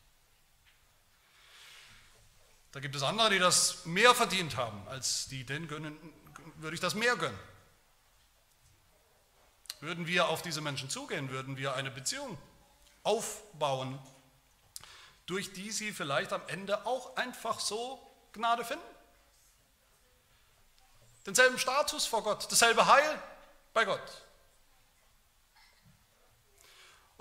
Da 2.74 2.82
gibt 2.82 2.94
es 2.98 3.02
andere, 3.02 3.30
die 3.30 3.40
das 3.40 3.86
mehr 3.86 4.14
verdient 4.14 4.58
haben 4.58 4.86
als 4.90 5.28
die, 5.28 5.46
denen 5.46 5.70
gönnen, 5.70 5.98
würde 6.58 6.76
ich 6.76 6.82
das 6.82 6.96
mehr 6.96 7.16
gönnen. 7.16 7.40
Würden 9.80 10.06
wir 10.06 10.28
auf 10.28 10.42
diese 10.42 10.60
Menschen 10.60 10.90
zugehen, 10.90 11.30
würden 11.30 11.56
wir 11.56 11.76
eine 11.76 11.90
Beziehung 11.90 12.38
aufbauen, 13.04 14.00
durch 15.28 15.54
die 15.54 15.72
sie 15.72 15.94
vielleicht 15.94 16.34
am 16.34 16.46
Ende 16.48 16.86
auch 16.86 17.16
einfach 17.16 17.62
so 17.62 18.06
Gnade 18.34 18.66
finden. 18.66 18.84
Denselben 21.26 21.58
Status 21.58 22.06
vor 22.06 22.22
Gott, 22.22 22.52
dasselbe 22.52 22.86
Heil 22.86 23.24
bei 23.74 23.86
Gott. 23.86 24.26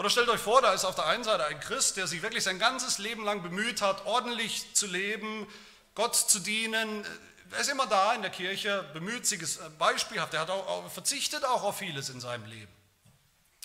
Oder 0.01 0.09
stellt 0.09 0.31
euch 0.31 0.41
vor, 0.41 0.63
da 0.63 0.73
ist 0.73 0.87
auf 0.87 0.95
der 0.95 1.05
einen 1.05 1.25
Seite 1.25 1.45
ein 1.45 1.61
Christ, 1.61 1.99
der 1.99 2.07
sich 2.07 2.23
wirklich 2.23 2.43
sein 2.43 2.59
ganzes 2.59 2.97
Leben 2.97 3.23
lang 3.23 3.43
bemüht 3.43 3.83
hat, 3.83 4.07
ordentlich 4.07 4.73
zu 4.73 4.87
leben, 4.87 5.47
Gott 5.95 6.17
zu 6.17 6.39
dienen, 6.39 7.05
er 7.51 7.61
ist 7.61 7.69
immer 7.69 7.87
da 7.87 8.15
in 8.15 8.23
der 8.23 8.31
Kirche, 8.31 8.83
bemüht 8.95 9.27
sich, 9.27 9.43
ist 9.43 9.61
beispielhaft, 9.79 10.33
er 10.33 10.41
hat 10.41 10.49
auch, 10.49 10.91
verzichtet 10.91 11.45
auch 11.45 11.65
auf 11.65 11.77
vieles 11.77 12.09
in 12.09 12.19
seinem 12.19 12.47
Leben. 12.47 12.73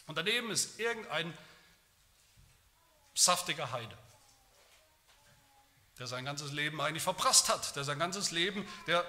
Und 0.07 0.17
daneben 0.17 0.51
ist 0.51 0.77
irgendein 0.77 1.33
saftiger 3.13 3.71
Heide, 3.71 3.97
der 5.99 6.07
sein 6.07 6.25
ganzes 6.25 6.51
Leben 6.51 6.81
eigentlich 6.81 7.03
verprasst 7.03 7.47
hat, 7.47 7.77
der 7.77 7.85
sein 7.85 7.97
ganzes 7.97 8.31
Leben, 8.31 8.67
der 8.87 9.05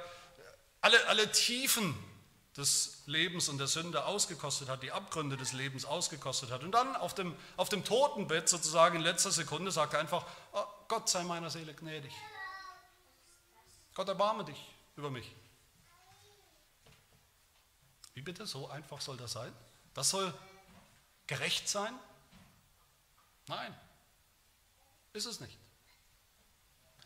alle, 0.81 1.05
alle 1.09 1.33
Tiefen 1.33 1.99
des 2.57 3.03
Lebens 3.05 3.49
und 3.49 3.59
der 3.59 3.67
Sünde 3.67 4.07
ausgekostet 4.07 4.69
hat, 4.69 4.83
die 4.83 4.91
Abgründe 4.91 5.37
des 5.37 5.53
Lebens 5.53 5.85
ausgekostet 5.85 6.51
hat. 6.51 6.63
Und 6.63 6.73
dann 6.73 6.97
auf 6.97 7.15
dem, 7.15 7.37
auf 7.57 7.69
dem 7.69 7.85
Totenbett 7.85 8.49
sozusagen 8.49 8.97
in 8.97 9.03
letzter 9.03 9.31
Sekunde 9.31 9.71
sagt 9.71 9.93
er 9.93 10.01
einfach, 10.01 10.25
oh, 10.53 10.65
Gott 10.89 11.09
sei 11.09 11.23
meiner 11.25 11.51
Seele 11.51 11.75
gnädig. 11.75 12.13
Gott 13.95 14.09
erbarme 14.09 14.45
dich 14.45 14.59
über 14.97 15.11
mich. 15.11 15.31
Wie 18.15 18.23
bitte? 18.23 18.47
So 18.47 18.69
einfach 18.71 19.03
soll 19.03 19.19
das 19.19 19.33
sein? 19.33 19.53
Das 19.93 20.09
soll 20.09 20.33
gerecht 21.27 21.69
sein? 21.69 21.93
Nein, 23.49 23.75
ist 25.13 25.27
es 25.27 25.41
nicht. 25.41 25.57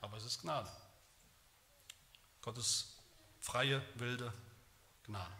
Aber 0.00 0.16
es 0.16 0.24
ist 0.24 0.42
Gnade. 0.42 0.70
Gottes 2.40 2.94
freie, 3.40 3.82
wilde 3.96 4.32
Gnade. 5.10 5.32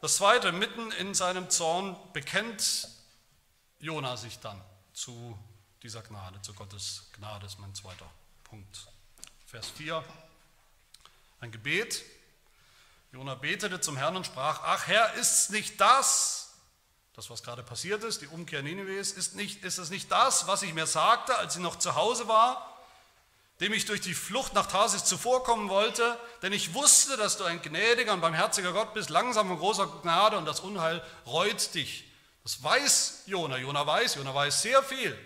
Das 0.00 0.16
zweite, 0.16 0.50
mitten 0.52 0.90
in 0.92 1.14
seinem 1.14 1.50
Zorn 1.50 1.96
bekennt 2.14 2.88
Jona 3.78 4.16
sich 4.16 4.38
dann 4.40 4.62
zu 4.94 5.38
dieser 5.82 6.02
Gnade, 6.02 6.40
zu 6.40 6.54
Gottes 6.54 7.10
Gnade, 7.12 7.44
ist 7.44 7.58
mein 7.58 7.74
zweiter 7.74 8.10
Punkt. 8.44 8.88
Vers 9.46 9.68
4, 9.68 10.02
ein 11.40 11.52
Gebet. 11.52 12.04
Jona 13.12 13.34
betete 13.34 13.80
zum 13.82 13.98
Herrn 13.98 14.16
und 14.16 14.24
sprach, 14.24 14.62
ach 14.62 14.86
Herr, 14.86 15.12
ist 15.14 15.38
es 15.38 15.50
nicht 15.50 15.78
das, 15.78 16.54
das 17.12 17.28
was 17.28 17.42
gerade 17.42 17.62
passiert 17.62 18.02
ist, 18.02 18.22
die 18.22 18.28
Umkehr 18.28 18.62
Ninives, 18.62 19.12
ist, 19.12 19.34
nicht, 19.34 19.62
ist 19.62 19.76
es 19.76 19.90
nicht 19.90 20.10
das, 20.10 20.46
was 20.46 20.62
ich 20.62 20.72
mir 20.72 20.86
sagte, 20.86 21.36
als 21.36 21.56
ich 21.56 21.62
noch 21.62 21.76
zu 21.76 21.94
Hause 21.94 22.28
war, 22.28 22.75
dem 23.60 23.72
ich 23.72 23.86
durch 23.86 24.02
die 24.02 24.14
Flucht 24.14 24.52
nach 24.52 24.66
Tarsis 24.66 25.04
zuvorkommen 25.04 25.68
wollte, 25.68 26.18
denn 26.42 26.52
ich 26.52 26.74
wusste, 26.74 27.16
dass 27.16 27.38
du 27.38 27.44
ein 27.44 27.62
gnädiger 27.62 28.12
und 28.12 28.20
barmherziger 28.20 28.72
Gott 28.72 28.92
bist, 28.92 29.08
langsam 29.08 29.50
und 29.50 29.58
großer 29.58 29.86
Gnade 30.02 30.36
und 30.36 30.44
das 30.44 30.60
Unheil 30.60 31.02
reut 31.26 31.74
dich. 31.74 32.04
Das 32.42 32.62
weiß 32.62 33.22
Jona. 33.26 33.56
Jona 33.56 33.86
weiß, 33.86 34.16
Jona 34.16 34.34
weiß 34.34 34.62
sehr 34.62 34.82
viel. 34.82 35.18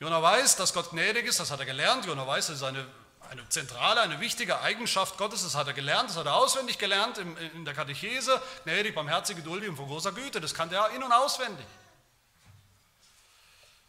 Jona 0.00 0.22
weiß, 0.22 0.56
dass 0.56 0.74
Gott 0.74 0.90
gnädig 0.90 1.26
ist, 1.26 1.40
das 1.40 1.50
hat 1.50 1.60
er 1.60 1.66
gelernt. 1.66 2.04
Jona 2.04 2.26
weiß, 2.26 2.48
das 2.48 2.56
ist 2.56 2.62
eine, 2.62 2.86
eine 3.30 3.48
zentrale, 3.48 4.02
eine 4.02 4.20
wichtige 4.20 4.60
Eigenschaft 4.60 5.16
Gottes, 5.16 5.44
das 5.44 5.54
hat 5.54 5.68
er 5.68 5.72
gelernt, 5.72 6.10
das 6.10 6.16
hat 6.18 6.26
er 6.26 6.34
auswendig 6.34 6.76
gelernt 6.76 7.16
in, 7.18 7.36
in 7.36 7.64
der 7.64 7.72
Katechese. 7.72 8.40
Gnädig, 8.64 8.94
barmherzig, 8.94 9.36
geduldig 9.36 9.70
und 9.70 9.76
von 9.76 9.86
großer 9.86 10.12
Güte, 10.12 10.40
das 10.40 10.52
kannte 10.52 10.74
er 10.74 10.90
in- 10.90 11.02
und 11.02 11.12
auswendig. 11.12 11.66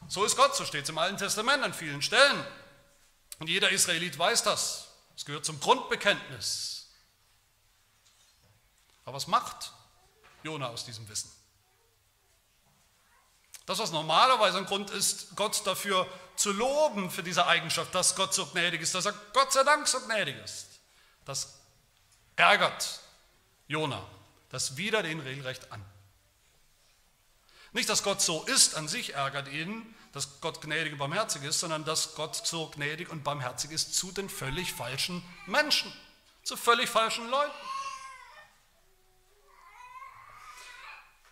So 0.07 0.23
ist 0.23 0.37
Gott, 0.37 0.55
so 0.55 0.65
steht 0.65 0.83
es 0.83 0.89
im 0.89 0.97
Alten 0.97 1.17
Testament 1.17 1.63
an 1.63 1.73
vielen 1.73 2.01
Stellen. 2.01 2.45
Und 3.39 3.47
jeder 3.49 3.69
Israelit 3.69 4.17
weiß 4.17 4.43
das. 4.43 4.87
Es 5.15 5.25
gehört 5.25 5.45
zum 5.45 5.59
Grundbekenntnis. 5.59 6.87
Aber 9.05 9.15
was 9.15 9.27
macht 9.27 9.71
Jona 10.43 10.69
aus 10.69 10.85
diesem 10.85 11.07
Wissen? 11.09 11.31
Das, 13.65 13.79
was 13.79 13.91
normalerweise 13.91 14.57
ein 14.57 14.65
Grund 14.65 14.89
ist, 14.89 15.35
Gott 15.35 15.65
dafür 15.65 16.07
zu 16.35 16.51
loben, 16.51 17.09
für 17.11 17.23
diese 17.23 17.47
Eigenschaft, 17.47 17.93
dass 17.95 18.15
Gott 18.15 18.33
so 18.33 18.45
gnädig 18.47 18.81
ist, 18.81 18.93
dass 18.95 19.05
er 19.05 19.13
Gott 19.33 19.53
sei 19.53 19.63
Dank 19.63 19.87
so 19.87 19.99
gnädig 20.01 20.35
ist, 20.43 20.67
das 21.25 21.59
ärgert 22.35 22.99
Jona 23.67 24.05
das 24.53 24.77
wieder 24.77 25.01
den 25.01 25.19
regelrecht 25.19 25.71
an. 25.71 25.83
Nicht, 27.71 27.89
dass 27.89 28.03
Gott 28.03 28.21
so 28.21 28.43
ist, 28.45 28.75
an 28.75 28.87
sich 28.87 29.15
ärgert 29.15 29.47
ihn, 29.47 29.95
dass 30.13 30.39
Gott 30.41 30.61
gnädig 30.61 30.93
und 30.93 30.99
barmherzig 30.99 31.43
ist, 31.43 31.59
sondern 31.59 31.83
dass 31.85 32.15
Gott 32.15 32.35
so 32.35 32.69
gnädig 32.69 33.09
und 33.09 33.23
barmherzig 33.23 33.71
ist 33.71 33.95
zu 33.95 34.11
den 34.11 34.29
völlig 34.29 34.71
falschen 34.71 35.23
Menschen, 35.47 35.91
zu 36.43 36.55
völlig 36.55 36.89
falschen 36.89 37.29
Leuten. 37.29 37.51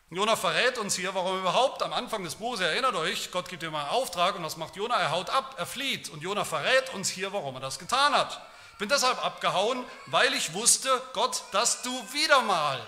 Jona 0.10 0.36
verrät 0.36 0.78
uns 0.78 0.96
hier, 0.96 1.16
warum 1.16 1.40
überhaupt 1.40 1.82
am 1.84 1.94
Anfang 1.94 2.24
des 2.26 2.36
Buches, 2.36 2.60
erinnert 2.60 2.96
euch, 2.96 3.32
Gott 3.32 3.48
gibt 3.48 3.64
ihm 3.64 3.74
einen 3.74 3.88
Auftrag 3.88 4.36
und 4.36 4.44
was 4.44 4.58
macht 4.58 4.76
Jona? 4.76 5.00
Er 5.00 5.12
haut 5.12 5.30
ab, 5.30 5.56
er 5.58 5.66
flieht. 5.66 6.10
Und 6.10 6.22
Jona 6.22 6.44
verrät 6.44 6.94
uns 6.94 7.08
hier, 7.08 7.32
warum 7.32 7.56
er 7.56 7.62
das 7.62 7.80
getan 7.80 8.14
hat. 8.14 8.42
Ich 8.74 8.78
bin 8.80 8.90
deshalb 8.90 9.24
abgehauen, 9.24 9.86
weil 10.08 10.34
ich 10.34 10.54
wusste, 10.54 11.02
Gott, 11.14 11.44
dass 11.52 11.84
du 11.84 11.92
wieder 12.12 12.42
mal, 12.42 12.86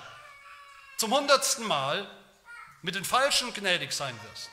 zum 0.98 1.14
hundertsten 1.14 1.66
Mal, 1.66 2.10
mit 2.82 2.96
den 2.96 3.06
Falschen 3.06 3.54
gnädig 3.54 3.94
sein 3.94 4.20
wirst. 4.30 4.50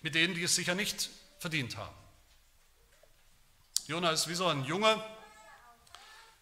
Mit 0.00 0.14
denen, 0.14 0.34
die 0.34 0.44
es 0.44 0.54
sicher 0.54 0.74
nicht 0.74 1.10
verdient 1.38 1.76
haben. 1.76 1.94
Jona 3.86 4.10
ist 4.10 4.28
wie 4.28 4.34
so 4.34 4.46
ein 4.46 4.64
Junge, 4.64 5.02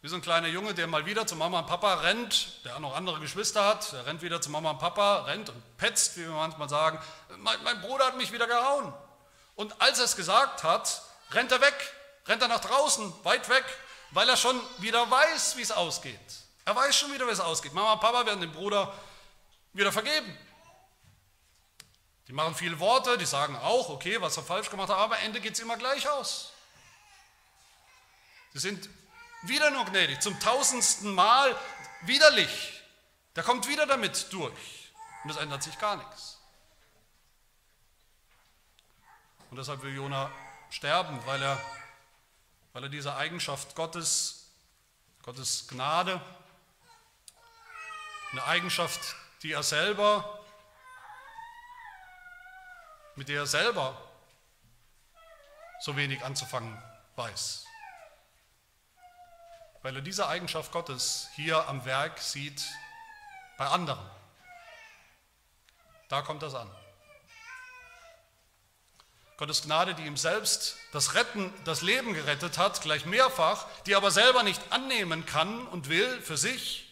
wie 0.02 0.08
so 0.08 0.16
ein 0.16 0.22
kleiner 0.22 0.48
Junge, 0.48 0.74
der 0.74 0.86
mal 0.86 1.06
wieder 1.06 1.26
zu 1.26 1.36
Mama 1.36 1.60
und 1.60 1.66
Papa 1.66 1.94
rennt, 1.94 2.64
der 2.64 2.76
auch 2.76 2.80
noch 2.80 2.94
andere 2.94 3.20
Geschwister 3.20 3.64
hat, 3.64 3.92
der 3.92 4.06
rennt 4.06 4.22
wieder 4.22 4.40
zu 4.40 4.50
Mama 4.50 4.70
und 4.70 4.78
Papa, 4.78 5.22
rennt 5.22 5.48
und 5.48 5.76
petzt, 5.78 6.16
wie 6.16 6.22
wir 6.22 6.30
manchmal 6.30 6.68
sagen. 6.68 6.98
Mein, 7.38 7.62
mein 7.62 7.80
Bruder 7.80 8.06
hat 8.06 8.16
mich 8.16 8.32
wieder 8.32 8.46
gehauen. 8.46 8.92
Und 9.54 9.80
als 9.80 9.98
er 9.98 10.04
es 10.04 10.16
gesagt 10.16 10.64
hat, 10.64 11.02
rennt 11.32 11.50
er 11.50 11.60
weg, 11.60 11.74
rennt 12.26 12.42
er 12.42 12.48
nach 12.48 12.60
draußen, 12.60 13.12
weit 13.24 13.48
weg, 13.48 13.64
weil 14.10 14.28
er 14.28 14.36
schon 14.36 14.60
wieder 14.78 15.10
weiß, 15.10 15.56
wie 15.56 15.62
es 15.62 15.72
ausgeht. 15.72 16.20
Er 16.64 16.76
weiß 16.76 16.96
schon 16.96 17.12
wieder, 17.12 17.26
wie 17.26 17.32
es 17.32 17.40
ausgeht. 17.40 17.72
Mama 17.72 17.94
und 17.94 18.00
Papa 18.00 18.26
werden 18.26 18.40
dem 18.40 18.52
Bruder 18.52 18.92
wieder 19.72 19.92
vergeben. 19.92 20.36
Die 22.28 22.32
machen 22.32 22.54
viele 22.54 22.78
Worte, 22.80 23.18
die 23.18 23.26
sagen 23.26 23.56
auch, 23.56 23.88
okay, 23.88 24.20
was 24.20 24.36
er 24.36 24.42
falsch 24.42 24.70
gemacht 24.70 24.88
hat, 24.88 24.98
aber 24.98 25.16
am 25.16 25.24
Ende 25.24 25.40
geht 25.40 25.54
es 25.54 25.60
immer 25.60 25.76
gleich 25.76 26.08
aus. 26.08 26.52
Sie 28.52 28.58
sind 28.58 28.88
wieder 29.42 29.70
nur 29.70 29.84
gnädig, 29.84 30.20
zum 30.20 30.38
tausendsten 30.40 31.14
Mal 31.14 31.56
widerlich. 32.02 32.82
Der 33.36 33.44
kommt 33.44 33.68
wieder 33.68 33.86
damit 33.86 34.32
durch. 34.32 34.92
Und 35.22 35.30
es 35.30 35.36
ändert 35.36 35.62
sich 35.62 35.78
gar 35.78 35.96
nichts. 35.96 36.38
Und 39.50 39.58
deshalb 39.58 39.82
will 39.82 39.94
Jona 39.94 40.30
sterben, 40.70 41.20
weil 41.26 41.42
er, 41.42 41.60
weil 42.72 42.84
er 42.84 42.88
diese 42.88 43.14
Eigenschaft 43.14 43.74
Gottes, 43.74 44.50
Gottes 45.22 45.68
Gnade, 45.68 46.20
eine 48.32 48.44
Eigenschaft, 48.44 49.00
die 49.42 49.52
er 49.52 49.62
selber, 49.62 50.44
mit 53.16 53.28
der 53.28 53.40
er 53.40 53.46
selber 53.46 53.96
so 55.80 55.96
wenig 55.96 56.24
anzufangen 56.24 56.80
weiß. 57.16 57.66
Weil 59.82 59.96
er 59.96 60.02
diese 60.02 60.28
Eigenschaft 60.28 60.72
Gottes 60.72 61.28
hier 61.34 61.68
am 61.68 61.84
Werk 61.84 62.18
sieht 62.18 62.64
bei 63.56 63.66
anderen. 63.66 64.04
Da 66.08 66.22
kommt 66.22 66.42
das 66.42 66.54
an. 66.54 66.70
Gottes 69.36 69.62
Gnade, 69.62 69.94
die 69.94 70.06
ihm 70.06 70.16
selbst 70.16 70.76
das 70.92 71.14
Retten, 71.14 71.52
das 71.64 71.82
Leben 71.82 72.14
gerettet 72.14 72.56
hat, 72.56 72.80
gleich 72.80 73.04
mehrfach, 73.04 73.66
die 73.84 73.94
aber 73.94 74.10
selber 74.10 74.42
nicht 74.42 74.60
annehmen 74.70 75.26
kann 75.26 75.66
und 75.68 75.88
will 75.88 76.22
für 76.22 76.38
sich, 76.38 76.86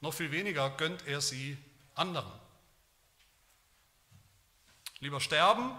noch 0.00 0.14
viel 0.14 0.30
weniger 0.30 0.70
gönnt 0.70 1.06
er 1.06 1.20
sie 1.20 1.58
anderen. 1.94 2.30
Lieber 5.04 5.20
sterben, 5.20 5.78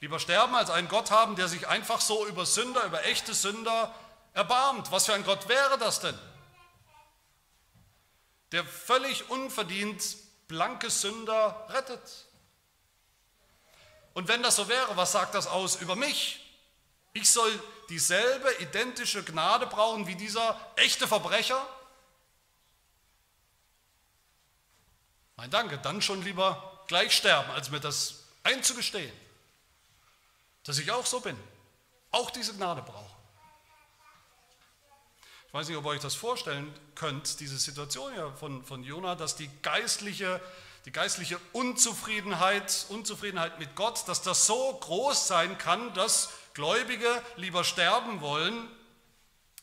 lieber 0.00 0.18
sterben 0.18 0.56
als 0.56 0.70
einen 0.70 0.88
Gott 0.88 1.12
haben, 1.12 1.36
der 1.36 1.46
sich 1.46 1.68
einfach 1.68 2.00
so 2.00 2.26
über 2.26 2.44
Sünder, 2.44 2.82
über 2.82 3.04
echte 3.04 3.32
Sünder 3.32 3.94
erbarmt. 4.32 4.90
Was 4.90 5.06
für 5.06 5.14
ein 5.14 5.22
Gott 5.22 5.48
wäre 5.48 5.78
das 5.78 6.00
denn? 6.00 6.18
Der 8.50 8.64
völlig 8.64 9.30
unverdient 9.30 10.16
blanke 10.48 10.90
Sünder 10.90 11.64
rettet. 11.68 12.26
Und 14.14 14.26
wenn 14.26 14.42
das 14.42 14.56
so 14.56 14.66
wäre, 14.66 14.96
was 14.96 15.12
sagt 15.12 15.36
das 15.36 15.46
aus 15.46 15.76
über 15.76 15.94
mich? 15.94 16.44
Ich 17.12 17.30
soll 17.30 17.52
dieselbe 17.88 18.52
identische 18.54 19.22
Gnade 19.22 19.68
brauchen 19.68 20.08
wie 20.08 20.16
dieser 20.16 20.58
echte 20.74 21.06
Verbrecher? 21.06 21.64
Nein, 25.36 25.52
danke, 25.52 25.78
dann 25.78 26.02
schon 26.02 26.24
lieber 26.24 26.84
gleich 26.88 27.14
sterben, 27.14 27.52
als 27.52 27.70
mir 27.70 27.78
das 27.78 28.19
einzugestehen, 28.42 29.12
dass 30.64 30.78
ich 30.78 30.90
auch 30.90 31.06
so 31.06 31.20
bin, 31.20 31.36
auch 32.10 32.30
diese 32.30 32.54
Gnade 32.54 32.82
brauche. 32.82 33.16
Ich 35.48 35.54
weiß 35.54 35.68
nicht, 35.68 35.76
ob 35.76 35.84
ihr 35.84 35.90
euch 35.90 36.00
das 36.00 36.14
vorstellen 36.14 36.72
könnt, 36.94 37.40
diese 37.40 37.58
Situation 37.58 38.14
ja 38.14 38.30
von, 38.32 38.64
von 38.64 38.84
Jona, 38.84 39.16
dass 39.16 39.36
die 39.36 39.50
geistliche 39.62 40.40
die 40.86 40.92
geistliche 40.92 41.38
Unzufriedenheit, 41.52 42.86
Unzufriedenheit 42.88 43.58
mit 43.58 43.76
Gott, 43.76 44.08
dass 44.08 44.22
das 44.22 44.46
so 44.46 44.78
groß 44.80 45.26
sein 45.28 45.58
kann, 45.58 45.92
dass 45.94 46.30
Gläubige 46.54 47.22
lieber 47.36 47.64
sterben 47.64 48.20
wollen, 48.20 48.68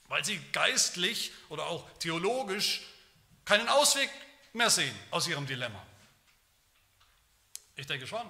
weil 0.07 0.23
sie 0.23 0.39
geistlich 0.51 1.31
oder 1.49 1.65
auch 1.65 1.89
theologisch 1.99 2.83
keinen 3.45 3.67
Ausweg 3.67 4.09
mehr 4.53 4.69
sehen 4.69 4.95
aus 5.11 5.27
ihrem 5.27 5.47
Dilemma. 5.47 5.81
Ich 7.75 7.87
denke 7.87 8.07
schon. 8.07 8.25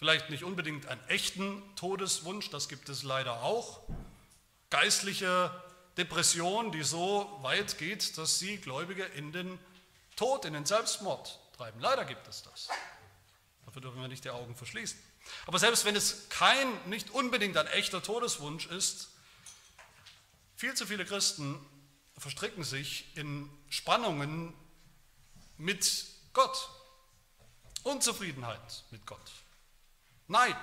Vielleicht 0.00 0.30
nicht 0.30 0.44
unbedingt 0.44 0.86
einen 0.86 1.06
echten 1.08 1.62
Todeswunsch, 1.76 2.48
das 2.48 2.70
gibt 2.70 2.88
es 2.88 3.02
leider 3.02 3.42
auch. 3.42 3.82
Geistliche 4.70 5.50
Depression, 5.98 6.72
die 6.72 6.82
so 6.82 7.38
weit 7.42 7.76
geht, 7.76 8.16
dass 8.16 8.38
sie 8.38 8.56
Gläubige 8.56 9.04
in 9.04 9.30
den 9.30 9.58
Tod, 10.16 10.46
in 10.46 10.54
den 10.54 10.64
Selbstmord 10.64 11.38
treiben. 11.54 11.80
Leider 11.80 12.06
gibt 12.06 12.26
es 12.28 12.42
das. 12.42 12.68
Dafür 13.66 13.82
dürfen 13.82 14.00
wir 14.00 14.08
nicht 14.08 14.24
die 14.24 14.30
Augen 14.30 14.56
verschließen. 14.56 14.98
Aber 15.44 15.58
selbst 15.58 15.84
wenn 15.84 15.94
es 15.94 16.30
kein, 16.30 16.66
nicht 16.88 17.10
unbedingt 17.10 17.58
ein 17.58 17.66
echter 17.66 18.02
Todeswunsch 18.02 18.68
ist, 18.68 19.10
viel 20.56 20.72
zu 20.72 20.86
viele 20.86 21.04
Christen 21.04 21.60
verstricken 22.16 22.64
sich 22.64 23.14
in 23.18 23.50
Spannungen 23.68 24.54
mit 25.58 26.06
Gott, 26.32 26.70
Unzufriedenheit 27.82 28.84
mit 28.90 29.04
Gott, 29.04 29.30
Neid. 30.30 30.56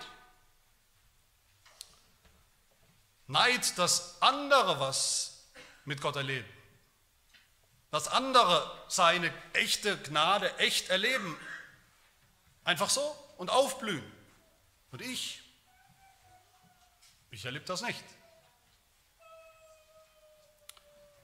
Neid, 3.28 3.78
dass 3.78 4.22
andere 4.22 4.80
was 4.80 5.44
mit 5.86 6.02
Gott 6.02 6.16
erleben 6.16 6.58
dass 7.92 8.08
andere 8.08 8.72
seine 8.90 9.34
echte 9.54 9.98
Gnade 9.98 10.56
echt 10.58 10.90
erleben. 10.90 11.38
Einfach 12.64 12.90
so 12.90 13.02
und 13.38 13.50
aufblühen. 13.50 14.04
Und 14.92 15.02
ich, 15.02 15.42
ich 17.32 17.46
erlebe 17.46 17.66
das 17.66 17.82
nicht. 17.82 18.04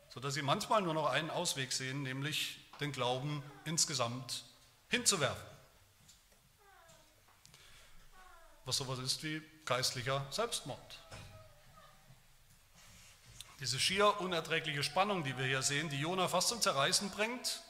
Sodass 0.10 0.36
sie 0.36 0.42
manchmal 0.42 0.82
nur 0.82 0.94
noch 0.94 1.08
einen 1.08 1.30
Ausweg 1.30 1.74
sehen, 1.74 2.04
nämlich 2.04 2.60
den 2.80 2.92
Glauben 2.92 3.44
insgesamt 3.66 4.44
hinzuwerfen. 4.90 5.53
Was 8.66 8.78
sowas 8.78 9.00
ist 9.00 9.24
wie 9.24 9.42
geistlicher 9.66 10.26
Selbstmord. 10.32 11.00
Diese 13.60 13.80
schier 13.80 14.20
unerträgliche 14.22 14.84
Spannung, 14.84 15.24
die 15.24 15.38
wir 15.38 15.46
hier 15.46 15.62
sehen, 15.62 15.90
die 15.90 16.00
Jona 16.00 16.28
fast 16.28 16.50
zum 16.50 16.62
Zerreißen 16.62 17.10
bringt, 17.10 17.62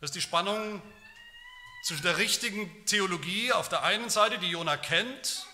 ist 0.00 0.14
die 0.14 0.20
Spannung 0.20 0.82
zwischen 1.84 2.02
der 2.02 2.18
richtigen 2.18 2.84
Theologie 2.86 3.52
auf 3.52 3.68
der 3.68 3.82
einen 3.82 4.10
Seite, 4.10 4.38
die 4.38 4.48
Jona 4.48 4.76
kennt, 4.76 5.46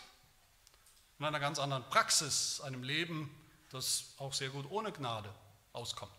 und 1.19 1.27
einer 1.27 1.41
ganz 1.41 1.59
anderen 1.59 1.85
Praxis, 1.91 2.63
einem 2.63 2.83
Leben, 2.83 3.31
das 3.71 4.15
auch 4.17 4.33
sehr 4.33 4.49
gut 4.49 4.71
ohne 4.71 4.91
Gnade 4.91 5.33
auskommt. 5.75 6.13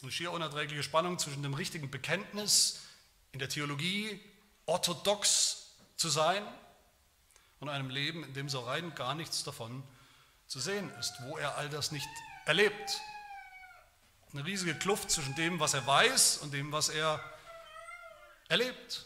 Eine 0.00 0.12
schier 0.12 0.30
unerträgliche 0.30 0.84
Spannung 0.84 1.18
zwischen 1.18 1.42
dem 1.42 1.54
richtigen 1.54 1.90
Bekenntnis 1.90 2.82
in 3.32 3.40
der 3.40 3.48
Theologie 3.48 4.20
orthodox 4.68 5.70
zu 5.96 6.08
sein 6.08 6.46
und 7.58 7.68
einem 7.68 7.90
Leben, 7.90 8.22
in 8.22 8.34
dem 8.34 8.48
so 8.48 8.60
rein 8.60 8.94
gar 8.94 9.14
nichts 9.14 9.42
davon 9.42 9.82
zu 10.46 10.60
sehen 10.60 10.92
ist, 10.98 11.14
wo 11.22 11.36
er 11.38 11.56
all 11.56 11.68
das 11.70 11.90
nicht 11.90 12.08
erlebt. 12.44 13.00
Eine 14.32 14.44
riesige 14.44 14.74
Kluft 14.74 15.10
zwischen 15.10 15.34
dem, 15.34 15.58
was 15.58 15.74
er 15.74 15.86
weiß 15.86 16.38
und 16.38 16.52
dem, 16.52 16.70
was 16.70 16.90
er 16.90 17.20
erlebt. 18.48 19.04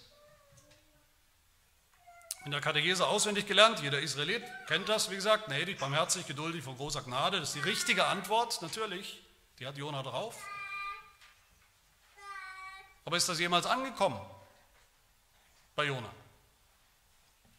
In 2.44 2.50
der 2.50 2.60
Katechese 2.60 3.06
auswendig 3.06 3.46
gelernt, 3.46 3.80
jeder 3.80 4.00
Israelit 4.00 4.42
kennt 4.66 4.88
das, 4.88 5.10
wie 5.10 5.14
gesagt, 5.14 5.46
gnädig, 5.46 5.78
barmherzig, 5.78 6.26
geduldig, 6.26 6.64
von 6.64 6.76
großer 6.76 7.02
Gnade, 7.02 7.38
das 7.38 7.50
ist 7.50 7.64
die 7.64 7.70
richtige 7.70 8.06
Antwort, 8.06 8.60
natürlich, 8.62 9.22
die 9.60 9.66
hat 9.66 9.78
Jona 9.78 10.02
drauf. 10.02 10.36
Aber 13.04 13.16
ist 13.16 13.28
das 13.28 13.38
jemals 13.38 13.66
angekommen 13.66 14.20
bei 15.74 15.84
Jona, 15.84 16.12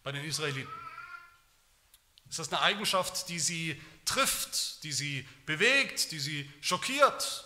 bei 0.04 0.12
den 0.12 0.24
Israeliten? 0.24 0.72
Ist 2.30 2.40
das 2.40 2.52
eine 2.52 2.62
Eigenschaft, 2.62 3.30
die 3.30 3.40
sie 3.40 3.80
trifft, 4.06 4.84
die 4.84 4.92
sie 4.92 5.28
bewegt, 5.46 6.12
die 6.12 6.20
sie 6.20 6.52
schockiert? 6.62 7.46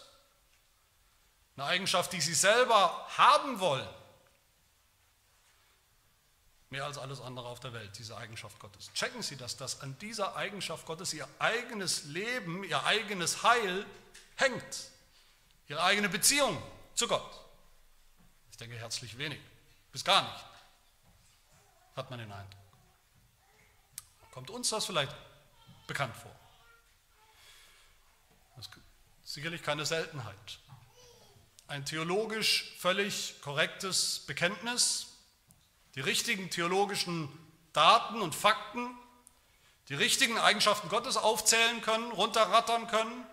Eine 1.58 1.66
Eigenschaft, 1.66 2.14
die 2.14 2.22
sie 2.22 2.34
selber 2.34 3.06
haben 3.18 3.60
wollen? 3.60 3.88
Mehr 6.70 6.86
als 6.86 6.98
alles 6.98 7.22
andere 7.22 7.48
auf 7.48 7.60
der 7.60 7.74
Welt, 7.74 7.98
diese 7.98 8.16
Eigenschaft 8.18 8.60
Gottes. 8.60 8.92
Checken 8.94 9.22
Sie 9.22 9.38
das, 9.38 9.56
dass 9.56 9.82
an 9.82 9.98
dieser 10.00 10.36
Eigenschaft 10.36 10.86
Gottes 10.86 11.14
Ihr 11.14 11.28
eigenes 11.40 12.04
Leben, 12.06 12.64
Ihr 12.64 12.84
eigenes 12.84 13.44
Heil 13.44 13.86
hängt. 14.36 14.92
Ihre 15.70 15.84
eigene 15.84 16.10
Beziehung 16.10 16.62
zu 16.94 17.08
Gott. 17.08 17.46
Ich 18.52 18.58
denke 18.58 18.76
herzlich 18.78 19.18
wenig, 19.18 19.40
bis 19.92 20.04
gar 20.04 20.24
nicht, 20.24 20.46
hat 21.98 22.12
man 22.12 22.20
den 22.20 22.32
Eindruck. 22.32 22.62
Kommt 24.32 24.52
uns 24.52 24.70
das 24.70 24.86
vielleicht 24.86 25.16
bekannt 25.88 26.16
vor? 26.16 26.34
Das 28.56 28.68
ist 28.68 28.74
sicherlich 29.34 29.64
keine 29.64 29.86
Seltenheit. 29.86 30.60
Ein 31.68 31.86
theologisch 31.86 32.76
völlig 32.80 33.42
korrektes 33.42 34.20
Bekenntnis, 34.28 35.08
die 35.96 36.02
richtigen 36.02 36.50
theologischen 36.52 37.30
Daten 37.74 38.22
und 38.22 38.36
Fakten, 38.36 38.96
die 39.90 39.96
richtigen 39.96 40.38
Eigenschaften 40.38 40.90
Gottes 40.90 41.18
aufzählen 41.18 41.82
können, 41.82 42.12
runterrattern 42.12 42.88
können, 42.88 43.26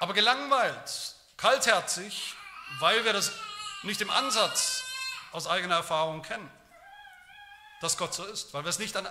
aber 0.00 0.14
gelangweilt, 0.14 1.16
kaltherzig, 1.36 2.34
weil 2.78 3.04
wir 3.04 3.12
das 3.12 3.32
nicht 3.82 4.00
im 4.00 4.10
Ansatz 4.10 4.85
aus 5.36 5.46
eigener 5.46 5.74
Erfahrung 5.74 6.22
kennen. 6.22 6.50
Dass 7.82 7.98
Gott 7.98 8.14
so 8.14 8.24
ist, 8.24 8.54
weil 8.54 8.64
wir 8.64 8.70
es 8.70 8.78
nicht 8.78 8.96
an, 8.96 9.06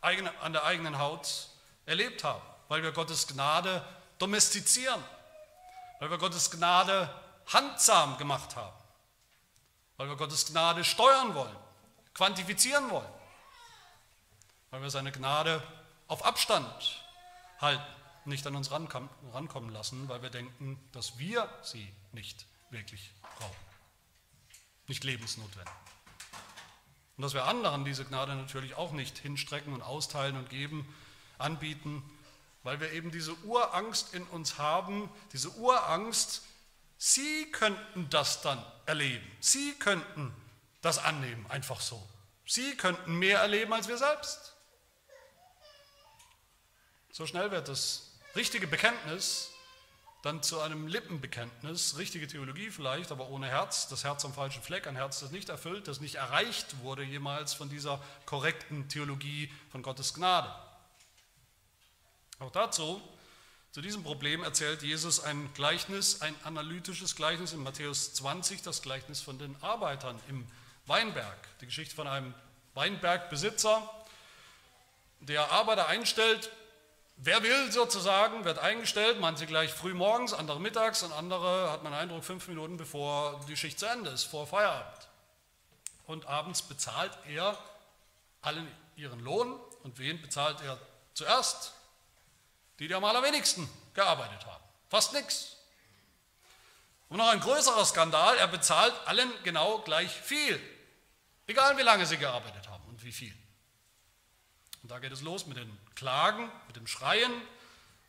an 0.00 0.52
der 0.52 0.64
eigenen 0.64 0.98
Haut 0.98 1.48
erlebt 1.86 2.22
haben, 2.22 2.40
weil 2.68 2.84
wir 2.84 2.92
Gottes 2.92 3.26
Gnade 3.26 3.84
domestizieren, 4.18 5.02
weil 5.98 6.08
wir 6.08 6.18
Gottes 6.18 6.52
Gnade 6.52 7.12
handsam 7.52 8.16
gemacht 8.16 8.54
haben, 8.54 8.76
weil 9.96 10.08
wir 10.08 10.14
Gottes 10.14 10.46
Gnade 10.46 10.84
steuern 10.84 11.34
wollen, 11.34 11.56
quantifizieren 12.14 12.88
wollen, 12.88 13.12
weil 14.70 14.82
wir 14.82 14.90
seine 14.90 15.10
Gnade 15.10 15.60
auf 16.06 16.24
Abstand 16.24 17.02
halten, 17.60 17.82
nicht 18.24 18.46
an 18.46 18.54
uns 18.54 18.70
rankommen 18.70 19.72
lassen, 19.72 20.08
weil 20.08 20.22
wir 20.22 20.30
denken, 20.30 20.78
dass 20.92 21.18
wir 21.18 21.48
sie 21.62 21.92
nicht 22.12 22.46
wirklich 22.70 23.10
brauchen, 23.40 23.71
nicht 24.92 25.04
lebensnotwendig. 25.04 25.72
Und 27.16 27.22
dass 27.22 27.32
wir 27.32 27.44
anderen 27.44 27.86
diese 27.86 28.04
Gnade 28.04 28.34
natürlich 28.34 28.74
auch 28.74 28.92
nicht 28.92 29.16
hinstrecken 29.16 29.72
und 29.72 29.80
austeilen 29.80 30.36
und 30.36 30.50
geben, 30.50 30.86
anbieten, 31.38 32.02
weil 32.62 32.78
wir 32.78 32.92
eben 32.92 33.10
diese 33.10 33.32
Urangst 33.44 34.12
in 34.12 34.24
uns 34.24 34.58
haben, 34.58 35.08
diese 35.32 35.48
Urangst, 35.52 36.42
sie 36.98 37.50
könnten 37.52 38.10
das 38.10 38.42
dann 38.42 38.62
erleben, 38.84 39.26
sie 39.40 39.72
könnten 39.78 40.30
das 40.82 40.98
annehmen, 40.98 41.46
einfach 41.48 41.80
so. 41.80 42.06
Sie 42.46 42.76
könnten 42.76 43.18
mehr 43.18 43.38
erleben 43.38 43.72
als 43.72 43.88
wir 43.88 43.96
selbst. 43.96 44.52
So 47.12 47.26
schnell 47.26 47.50
wird 47.50 47.68
das 47.68 48.10
richtige 48.36 48.66
Bekenntnis 48.66 49.51
dann 50.22 50.40
zu 50.40 50.60
einem 50.60 50.86
Lippenbekenntnis, 50.86 51.98
richtige 51.98 52.28
Theologie 52.28 52.70
vielleicht, 52.70 53.10
aber 53.10 53.28
ohne 53.28 53.48
Herz, 53.48 53.88
das 53.88 54.04
Herz 54.04 54.24
am 54.24 54.32
falschen 54.32 54.62
Fleck, 54.62 54.86
ein 54.86 54.94
Herz, 54.94 55.18
das 55.18 55.32
nicht 55.32 55.48
erfüllt, 55.48 55.88
das 55.88 56.00
nicht 56.00 56.14
erreicht 56.14 56.80
wurde 56.80 57.02
jemals 57.02 57.54
von 57.54 57.68
dieser 57.68 58.00
korrekten 58.24 58.88
Theologie 58.88 59.52
von 59.70 59.82
Gottes 59.82 60.14
Gnade. 60.14 60.54
Auch 62.38 62.52
dazu, 62.52 63.02
zu 63.72 63.80
diesem 63.80 64.04
Problem 64.04 64.44
erzählt 64.44 64.82
Jesus 64.82 65.18
ein 65.18 65.52
Gleichnis, 65.54 66.22
ein 66.22 66.34
analytisches 66.44 67.16
Gleichnis 67.16 67.52
in 67.52 67.62
Matthäus 67.62 68.14
20, 68.14 68.62
das 68.62 68.80
Gleichnis 68.82 69.20
von 69.20 69.38
den 69.38 69.56
Arbeitern 69.60 70.20
im 70.28 70.46
Weinberg, 70.86 71.38
die 71.60 71.66
Geschichte 71.66 71.96
von 71.96 72.06
einem 72.06 72.32
Weinbergbesitzer, 72.74 73.90
der 75.20 75.50
Arbeiter 75.50 75.88
einstellt, 75.88 76.50
Wer 77.16 77.42
will 77.42 77.70
sozusagen, 77.70 78.44
wird 78.44 78.58
eingestellt, 78.58 79.20
manche 79.20 79.46
gleich 79.46 79.72
früh 79.72 79.94
morgens, 79.94 80.32
andere 80.32 80.60
mittags 80.60 81.02
und 81.02 81.12
andere, 81.12 81.70
hat 81.70 81.84
man 81.84 81.94
Eindruck, 81.94 82.24
fünf 82.24 82.48
Minuten 82.48 82.76
bevor 82.76 83.40
die 83.48 83.56
Schicht 83.56 83.78
zu 83.78 83.86
Ende 83.86 84.10
ist, 84.10 84.24
vor 84.24 84.46
Feierabend. 84.46 85.08
Und 86.06 86.26
abends 86.26 86.62
bezahlt 86.62 87.16
er 87.28 87.56
allen 88.40 88.66
ihren 88.96 89.20
Lohn. 89.20 89.58
Und 89.82 89.98
wen 89.98 90.20
bezahlt 90.20 90.60
er 90.62 90.78
zuerst? 91.14 91.74
Die, 92.78 92.88
die 92.88 92.94
am 92.94 93.04
allerwenigsten 93.04 93.68
gearbeitet 93.94 94.44
haben. 94.46 94.64
Fast 94.88 95.12
nichts. 95.12 95.56
Und 97.08 97.18
noch 97.18 97.28
ein 97.28 97.40
größerer 97.40 97.84
Skandal, 97.84 98.36
er 98.38 98.48
bezahlt 98.48 98.94
allen 99.06 99.30
genau 99.44 99.78
gleich 99.80 100.10
viel. 100.10 100.60
Egal 101.46 101.76
wie 101.76 101.82
lange 101.82 102.06
sie 102.06 102.16
gearbeitet 102.16 102.68
haben 102.68 102.84
und 102.88 103.02
wie 103.04 103.12
viel. 103.12 103.36
Und 104.82 104.90
da 104.90 104.98
geht 104.98 105.12
es 105.12 105.20
los 105.20 105.46
mit 105.46 105.56
den 105.56 105.78
Klagen, 105.94 106.50
mit 106.66 106.76
dem 106.76 106.86
Schreien. 106.86 107.32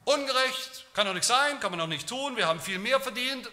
Ungerecht, 0.05 0.85
kann 0.93 1.07
doch 1.07 1.13
nicht 1.13 1.25
sein, 1.25 1.59
kann 1.59 1.71
man 1.71 1.79
doch 1.79 1.87
nicht 1.87 2.07
tun, 2.07 2.35
wir 2.35 2.47
haben 2.47 2.59
viel 2.59 2.79
mehr 2.79 2.99
verdient. 2.99 3.49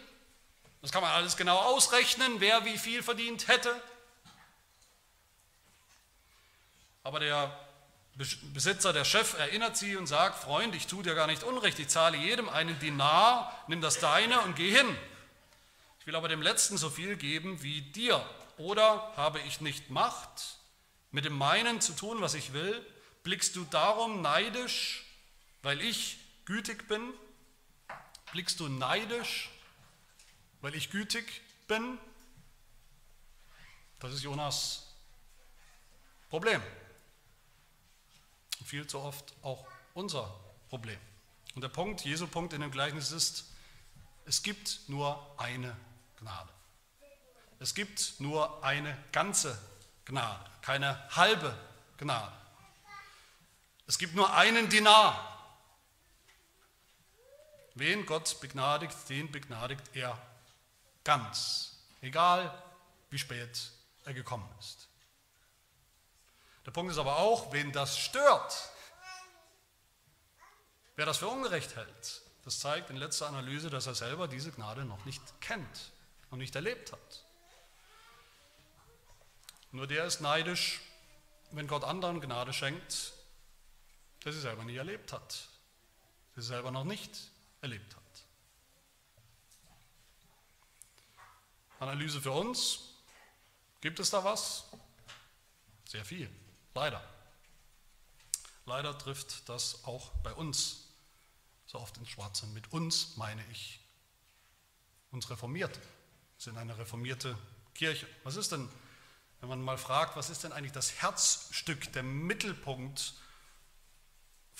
Das 0.82 0.92
kann 0.92 1.02
man 1.02 1.12
alles 1.12 1.36
genau 1.36 1.58
ausrechnen, 1.58 2.40
wer 2.40 2.64
wie 2.64 2.78
viel 2.78 3.02
verdient 3.02 3.48
hätte. 3.48 3.74
Aber 7.02 7.20
der 7.20 7.56
Besitzer, 8.14 8.92
der 8.92 9.04
Chef 9.04 9.38
erinnert 9.38 9.76
sie 9.76 9.96
und 9.96 10.06
sagt, 10.06 10.42
Freund, 10.42 10.74
ich 10.74 10.86
tue 10.86 11.02
dir 11.02 11.14
gar 11.14 11.26
nicht 11.26 11.42
Unrecht, 11.42 11.78
ich 11.78 11.88
zahle 11.88 12.16
jedem 12.16 12.48
einen 12.48 12.78
Dinar, 12.78 13.64
nimm 13.66 13.80
das 13.80 13.98
deine 13.98 14.40
und 14.40 14.56
geh 14.56 14.70
hin. 14.70 14.98
Ich 16.00 16.06
will 16.06 16.16
aber 16.16 16.28
dem 16.28 16.42
Letzten 16.42 16.76
so 16.76 16.90
viel 16.90 17.16
geben 17.16 17.62
wie 17.62 17.82
dir. 17.82 18.24
Oder 18.56 19.12
habe 19.16 19.40
ich 19.40 19.60
nicht 19.60 19.90
Macht, 19.90 20.56
mit 21.10 21.24
dem 21.24 21.36
meinen 21.36 21.80
zu 21.80 21.92
tun, 21.92 22.20
was 22.20 22.34
ich 22.34 22.52
will? 22.52 22.84
Blickst 23.22 23.54
du 23.56 23.64
darum 23.64 24.22
neidisch, 24.22 25.04
weil 25.62 25.80
ich 25.80 26.18
gütig 26.44 26.88
bin? 26.88 27.12
Blickst 28.32 28.60
du 28.60 28.68
neidisch, 28.68 29.50
weil 30.60 30.74
ich 30.74 30.90
gütig 30.90 31.42
bin? 31.68 31.98
Das 33.98 34.12
ist 34.14 34.22
Jonas 34.22 34.86
Problem. 36.30 36.62
Und 38.58 38.66
viel 38.66 38.86
zu 38.86 39.00
oft 39.00 39.34
auch 39.42 39.66
unser 39.94 40.34
Problem. 40.68 40.98
Und 41.54 41.62
der 41.62 41.68
Punkt, 41.68 42.02
Jesu 42.04 42.26
Punkt 42.26 42.52
in 42.52 42.60
dem 42.60 42.70
Gleichnis 42.70 43.10
ist, 43.10 43.46
es 44.24 44.42
gibt 44.42 44.80
nur 44.86 45.34
eine 45.38 45.76
Gnade. 46.20 46.48
Es 47.58 47.74
gibt 47.74 48.14
nur 48.20 48.64
eine 48.64 48.96
ganze 49.12 49.60
Gnade, 50.04 50.50
keine 50.62 51.08
halbe 51.14 51.54
Gnade. 51.98 52.32
Es 53.90 53.98
gibt 53.98 54.14
nur 54.14 54.32
einen 54.32 54.68
Dinar. 54.68 55.36
Wen 57.74 58.06
Gott 58.06 58.40
begnadigt, 58.40 58.96
den 59.08 59.32
begnadigt 59.32 59.82
er 59.94 60.16
ganz, 61.02 61.76
egal 62.00 62.56
wie 63.10 63.18
spät 63.18 63.72
er 64.04 64.14
gekommen 64.14 64.48
ist. 64.60 64.86
Der 66.66 66.70
Punkt 66.70 66.92
ist 66.92 66.98
aber 66.98 67.16
auch, 67.16 67.52
wen 67.52 67.72
das 67.72 67.98
stört, 67.98 68.70
wer 70.94 71.04
das 71.04 71.18
für 71.18 71.26
ungerecht 71.26 71.74
hält, 71.74 72.22
das 72.44 72.60
zeigt 72.60 72.90
in 72.90 72.96
letzter 72.96 73.26
Analyse, 73.26 73.70
dass 73.70 73.88
er 73.88 73.96
selber 73.96 74.28
diese 74.28 74.52
Gnade 74.52 74.84
noch 74.84 75.04
nicht 75.04 75.40
kennt 75.40 75.90
und 76.30 76.38
nicht 76.38 76.54
erlebt 76.54 76.92
hat. 76.92 77.24
Nur 79.72 79.88
der 79.88 80.04
ist 80.04 80.20
neidisch, 80.20 80.80
wenn 81.50 81.66
Gott 81.66 81.82
anderen 81.82 82.20
Gnade 82.20 82.52
schenkt, 82.52 83.14
der 84.24 84.32
sie 84.32 84.40
selber 84.40 84.64
nie 84.64 84.76
erlebt 84.76 85.12
hat, 85.12 85.48
der 86.34 86.42
sie 86.42 86.48
selber 86.48 86.70
noch 86.70 86.84
nicht 86.84 87.10
erlebt 87.60 87.94
hat. 87.94 88.02
Analyse 91.80 92.20
für 92.20 92.32
uns. 92.32 92.80
Gibt 93.80 93.98
es 94.00 94.10
da 94.10 94.22
was? 94.22 94.64
Sehr 95.86 96.04
viel, 96.04 96.30
leider. 96.74 97.02
Leider 98.66 98.96
trifft 98.96 99.48
das 99.48 99.84
auch 99.84 100.10
bei 100.22 100.32
uns 100.32 100.84
so 101.66 101.78
oft 101.78 101.96
ins 101.96 102.10
Schwarze. 102.10 102.46
Mit 102.48 102.72
uns 102.72 103.16
meine 103.16 103.44
ich 103.50 103.80
uns 105.10 105.30
Reformierte. 105.30 105.80
Sind 106.36 106.58
eine 106.58 106.76
reformierte 106.76 107.36
Kirche. 107.74 108.06
Was 108.24 108.36
ist 108.36 108.52
denn, 108.52 108.68
wenn 109.40 109.48
man 109.48 109.62
mal 109.62 109.78
fragt, 109.78 110.16
was 110.16 110.30
ist 110.30 110.44
denn 110.44 110.52
eigentlich 110.52 110.72
das 110.72 111.00
Herzstück, 111.00 111.92
der 111.92 112.02
Mittelpunkt 112.02 113.14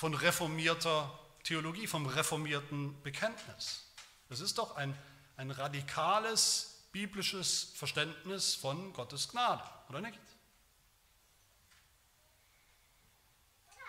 von 0.01 0.14
reformierter 0.14 1.11
Theologie, 1.44 1.86
vom 1.86 2.07
reformierten 2.07 3.03
Bekenntnis. 3.03 3.84
Das 4.30 4.40
ist 4.40 4.57
doch 4.57 4.76
ein, 4.76 4.96
ein 5.36 5.51
radikales 5.51 6.86
biblisches 6.90 7.72
Verständnis 7.74 8.55
von 8.55 8.94
Gottes 8.94 9.28
Gnade, 9.28 9.62
oder 9.90 10.01
nicht? 10.01 10.18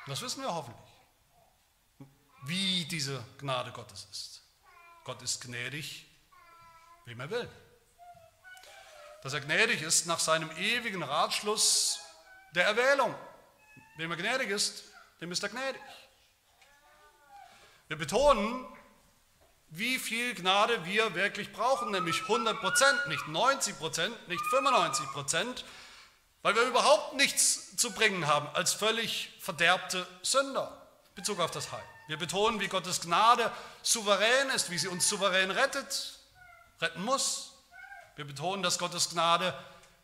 Das 0.05 0.21
wissen 0.21 0.43
wir 0.43 0.53
hoffentlich, 0.53 0.91
wie 2.43 2.83
diese 2.83 3.23
Gnade 3.37 3.71
Gottes 3.71 4.05
ist. 4.11 4.41
Gott 5.05 5.21
ist 5.21 5.39
gnädig, 5.39 6.07
wem 7.05 7.21
er 7.21 7.29
will. 7.29 7.49
Dass 9.23 9.31
er 9.31 9.39
gnädig 9.39 9.81
ist 9.81 10.07
nach 10.07 10.19
seinem 10.19 10.51
ewigen 10.57 11.03
Ratschluss 11.03 12.01
der 12.53 12.65
Erwählung. 12.65 13.15
Wem 13.95 14.11
er 14.11 14.17
gnädig 14.17 14.49
ist, 14.49 14.83
dem 15.21 15.31
ist 15.31 15.43
er 15.43 15.49
gnädig. 15.49 15.81
Wir 17.91 17.97
betonen, 17.97 18.65
wie 19.67 19.99
viel 19.99 20.33
Gnade 20.33 20.85
wir 20.85 21.13
wirklich 21.13 21.51
brauchen, 21.51 21.91
nämlich 21.91 22.21
100 22.21 22.61
Prozent, 22.61 23.07
nicht 23.09 23.27
90 23.27 23.77
Prozent, 23.77 24.27
nicht 24.29 24.41
95 24.49 25.07
Prozent, 25.07 25.65
weil 26.41 26.55
wir 26.55 26.61
überhaupt 26.61 27.15
nichts 27.15 27.75
zu 27.75 27.91
bringen 27.91 28.27
haben 28.27 28.47
als 28.53 28.71
völlig 28.71 29.33
verderbte 29.41 30.07
Sünder 30.21 30.87
in 31.09 31.15
Bezug 31.15 31.41
auf 31.41 31.51
das 31.51 31.73
Heil. 31.73 31.83
Wir 32.07 32.15
betonen, 32.15 32.61
wie 32.61 32.69
Gottes 32.69 33.01
Gnade 33.01 33.51
souverän 33.81 34.49
ist, 34.51 34.69
wie 34.71 34.77
sie 34.77 34.87
uns 34.87 35.09
souverän 35.09 35.51
rettet, 35.51 36.17
retten 36.79 37.03
muss. 37.03 37.51
Wir 38.15 38.23
betonen, 38.23 38.63
dass 38.63 38.79
Gottes 38.79 39.09
Gnade, 39.09 39.53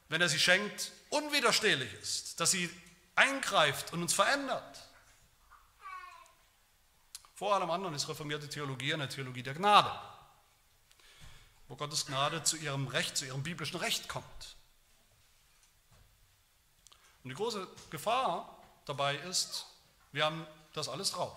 wenn 0.09 0.19
er 0.19 0.27
sie 0.27 0.39
schenkt, 0.39 0.91
unwiderstehlich 1.07 1.93
ist, 2.01 2.41
dass 2.41 2.51
sie 2.51 2.69
eingreift 3.15 3.93
und 3.93 4.01
uns 4.01 4.13
verändert. 4.13 4.86
Vor 7.37 7.53
allem 7.53 7.69
anderen 7.69 7.93
ist 7.93 8.09
reformierte 8.09 8.49
Theologie 8.49 8.95
eine 8.95 9.07
Theologie 9.07 9.43
der 9.43 9.53
Gnade, 9.53 9.91
wo 11.67 11.75
Gottes 11.75 12.07
Gnade 12.07 12.41
zu 12.41 12.57
ihrem 12.57 12.87
Recht, 12.87 13.15
zu 13.15 13.27
ihrem 13.27 13.43
biblischen 13.43 13.77
Recht 13.77 14.09
kommt. 14.09 14.55
Und 17.23 17.29
die 17.29 17.35
große 17.35 17.67
Gefahr 17.91 18.57
dabei 18.85 19.17
ist, 19.17 19.67
wir 20.11 20.25
haben 20.25 20.47
das 20.73 20.89
alles 20.89 21.11
drauf. 21.11 21.31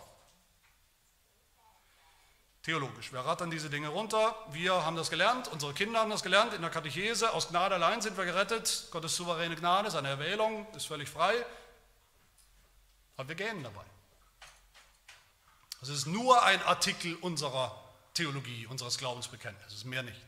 Theologisch. 2.62 3.12
Wir 3.12 3.20
rattern 3.20 3.50
diese 3.50 3.68
Dinge 3.68 3.88
runter. 3.88 4.34
Wir 4.52 4.86
haben 4.86 4.96
das 4.96 5.10
gelernt, 5.10 5.48
unsere 5.48 5.74
Kinder 5.74 6.00
haben 6.00 6.10
das 6.10 6.22
gelernt 6.22 6.54
in 6.54 6.62
der 6.62 6.70
Katechese. 6.70 7.34
Aus 7.34 7.48
Gnade 7.48 7.74
allein 7.74 8.00
sind 8.00 8.16
wir 8.16 8.24
gerettet. 8.24 8.88
Gottes 8.90 9.16
souveräne 9.16 9.54
Gnade, 9.54 9.90
seine 9.90 10.08
Erwählung 10.08 10.66
ist 10.74 10.86
völlig 10.86 11.10
frei. 11.10 11.34
Aber 13.18 13.28
wir 13.28 13.36
gähnen 13.36 13.62
dabei. 13.62 13.89
Es 15.82 15.88
ist 15.88 16.06
nur 16.06 16.42
ein 16.42 16.62
Artikel 16.64 17.16
unserer 17.16 17.82
Theologie, 18.14 18.66
unseres 18.66 18.98
Glaubensbekenntnisses, 18.98 19.84
mehr 19.84 20.02
nicht. 20.02 20.20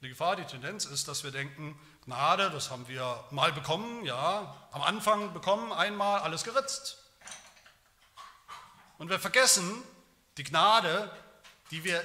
Die 0.00 0.08
Gefahr, 0.08 0.36
die 0.36 0.44
Tendenz 0.44 0.84
ist, 0.84 1.08
dass 1.08 1.24
wir 1.24 1.30
denken, 1.30 1.78
Gnade, 2.04 2.50
das 2.50 2.70
haben 2.70 2.86
wir 2.88 3.24
mal 3.30 3.52
bekommen, 3.52 4.04
ja, 4.04 4.56
am 4.70 4.82
Anfang 4.82 5.32
bekommen, 5.32 5.72
einmal, 5.72 6.20
alles 6.20 6.44
geritzt. 6.44 6.98
Und 8.98 9.10
wir 9.10 9.18
vergessen 9.18 9.82
die 10.36 10.44
Gnade, 10.44 11.10
die 11.70 11.82
wir 11.84 12.02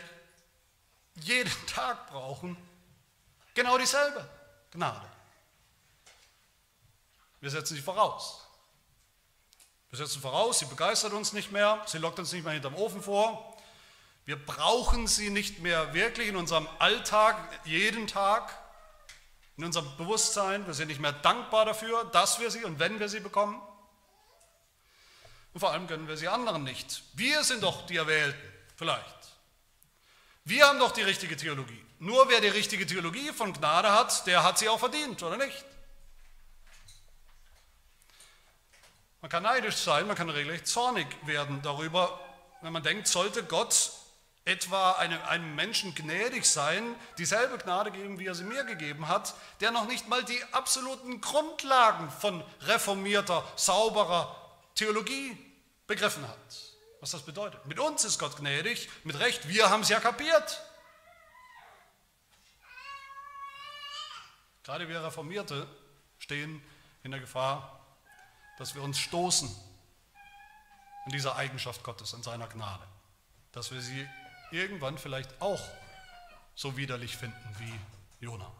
jeden 1.16 1.52
Tag 1.68 2.10
brauchen, 2.10 2.58
genau 3.54 3.78
dieselbe 3.78 4.28
Gnade. 4.72 5.08
Wir 7.40 7.50
setzen 7.50 7.76
sie 7.76 7.82
voraus. 7.82 8.48
Wir 9.92 9.98
setzen 9.98 10.22
voraus, 10.22 10.60
sie 10.60 10.66
begeistert 10.66 11.12
uns 11.12 11.34
nicht 11.34 11.52
mehr, 11.52 11.82
sie 11.86 11.98
lockt 11.98 12.18
uns 12.18 12.32
nicht 12.32 12.46
mehr 12.46 12.54
hinterm 12.54 12.76
Ofen 12.76 13.04
vor. 13.04 13.58
Wir 14.24 14.38
brauchen 14.38 15.06
sie 15.06 15.30
nicht 15.30 15.60
mehr 15.60 15.94
wirklich 15.94 16.30
in 16.30 16.38
unserem 16.38 16.66
Alltag, 16.80 17.36
jeden 17.66 18.08
Tag, 18.08 18.58
in 19.58 19.66
unserem 19.66 19.86
Bewusstsein. 19.98 20.66
Wir 20.66 20.74
sind 20.74 20.88
nicht 20.88 21.02
mehr 21.02 21.12
dankbar 21.12 21.66
dafür, 21.66 22.06
dass 22.06 22.40
wir 22.40 22.50
sie 22.50 22.64
und 22.64 22.80
wenn 22.80 23.02
wir 23.02 23.10
sie 23.10 23.20
bekommen. 23.20 23.62
Und 25.54 25.60
vor 25.60 25.72
allem 25.72 25.88
gönnen 25.88 26.08
wir 26.08 26.16
sie 26.16 26.30
anderen 26.30 26.64
nicht. 26.64 27.04
Wir 27.14 27.44
sind 27.44 27.62
doch 27.62 27.86
die 27.86 27.98
Erwählten, 27.98 28.40
vielleicht. 28.78 29.18
Wir 30.46 30.68
haben 30.68 30.80
doch 30.80 30.92
die 30.92 31.02
richtige 31.02 31.36
Theologie. 31.36 31.84
Nur 32.00 32.30
wer 32.30 32.40
die 32.40 32.48
richtige 32.48 32.88
Theologie 32.88 33.34
von 33.34 33.52
Gnade 33.52 33.92
hat, 33.92 34.26
der 34.26 34.44
hat 34.44 34.58
sie 34.58 34.70
auch 34.70 34.80
verdient, 34.80 35.22
oder 35.22 35.36
nicht? 35.36 35.66
Man 39.22 39.30
kann 39.30 39.44
neidisch 39.44 39.76
sein, 39.76 40.08
man 40.08 40.16
kann 40.16 40.30
regelrecht 40.32 40.66
zornig 40.66 41.06
werden 41.28 41.62
darüber, 41.62 42.20
wenn 42.62 42.74
man 42.74 42.82
denkt, 42.82 43.08
sollte 43.08 43.44
Gott 43.44 43.92
etwa 44.46 44.94
einem, 44.94 45.22
einem 45.22 45.54
Menschen 45.54 45.94
gnädig 45.94 46.46
sein, 46.46 46.96
dieselbe 47.20 47.60
Gnade 47.60 47.92
geben, 47.92 48.18
wie 48.18 48.26
er 48.26 48.34
sie 48.34 48.44
mir 48.44 48.64
gegeben 48.64 49.08
hat, 49.08 49.36
der 49.60 49.70
noch 49.70 49.86
nicht 49.86 50.08
mal 50.08 50.24
die 50.24 50.44
absoluten 50.52 51.22
Grundlagen 51.22 52.10
von 52.10 52.44
reformierter, 52.62 53.44
sauberer 53.56 54.36
Theologie 54.74 55.38
begriffen 55.86 56.28
hat. 56.28 56.38
Was 57.00 57.12
das 57.12 57.22
bedeutet. 57.22 57.64
Mit 57.68 57.80
uns 57.80 58.04
ist 58.04 58.18
Gott 58.18 58.38
gnädig, 58.38 58.90
mit 59.04 59.20
Recht, 59.20 59.48
wir 59.48 59.70
haben 59.70 59.82
es 59.82 59.90
ja 59.90 60.00
kapiert. 60.00 60.64
Gerade 64.64 64.88
wir 64.88 65.04
Reformierte 65.04 65.68
stehen 66.18 66.64
in 67.04 67.12
der 67.12 67.20
Gefahr, 67.20 67.81
dass 68.62 68.76
wir 68.76 68.84
uns 68.84 69.00
stoßen 69.00 69.50
in 71.08 71.12
dieser 71.12 71.36
Eigenschaft 71.36 71.84
Gottes, 71.84 72.14
in 72.14 72.22
seiner 72.22 72.46
Gnade. 72.46 72.84
Dass 73.54 73.72
wir 73.72 73.82
sie 73.82 74.08
irgendwann 74.52 75.00
vielleicht 75.00 75.42
auch 75.42 75.60
so 76.54 76.78
widerlich 76.78 77.18
finden 77.18 77.56
wie 77.58 78.24
Jona. 78.24 78.52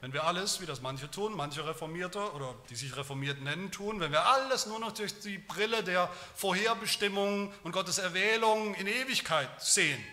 Wenn 0.00 0.12
wir 0.12 0.24
alles, 0.24 0.60
wie 0.60 0.66
das 0.66 0.80
manche 0.80 1.08
tun, 1.08 1.36
manche 1.36 1.64
Reformierte 1.64 2.32
oder 2.32 2.52
die 2.68 2.74
sich 2.74 2.96
reformiert 2.96 3.40
nennen, 3.40 3.70
tun, 3.70 4.00
wenn 4.00 4.10
wir 4.10 4.26
alles 4.26 4.66
nur 4.66 4.80
noch 4.80 4.90
durch 4.90 5.20
die 5.20 5.38
Brille 5.38 5.84
der 5.84 6.10
Vorherbestimmung 6.34 7.54
und 7.62 7.70
Gottes 7.70 7.98
Erwählung 7.98 8.74
in 8.74 8.88
Ewigkeit 8.88 9.62
sehen, 9.62 10.04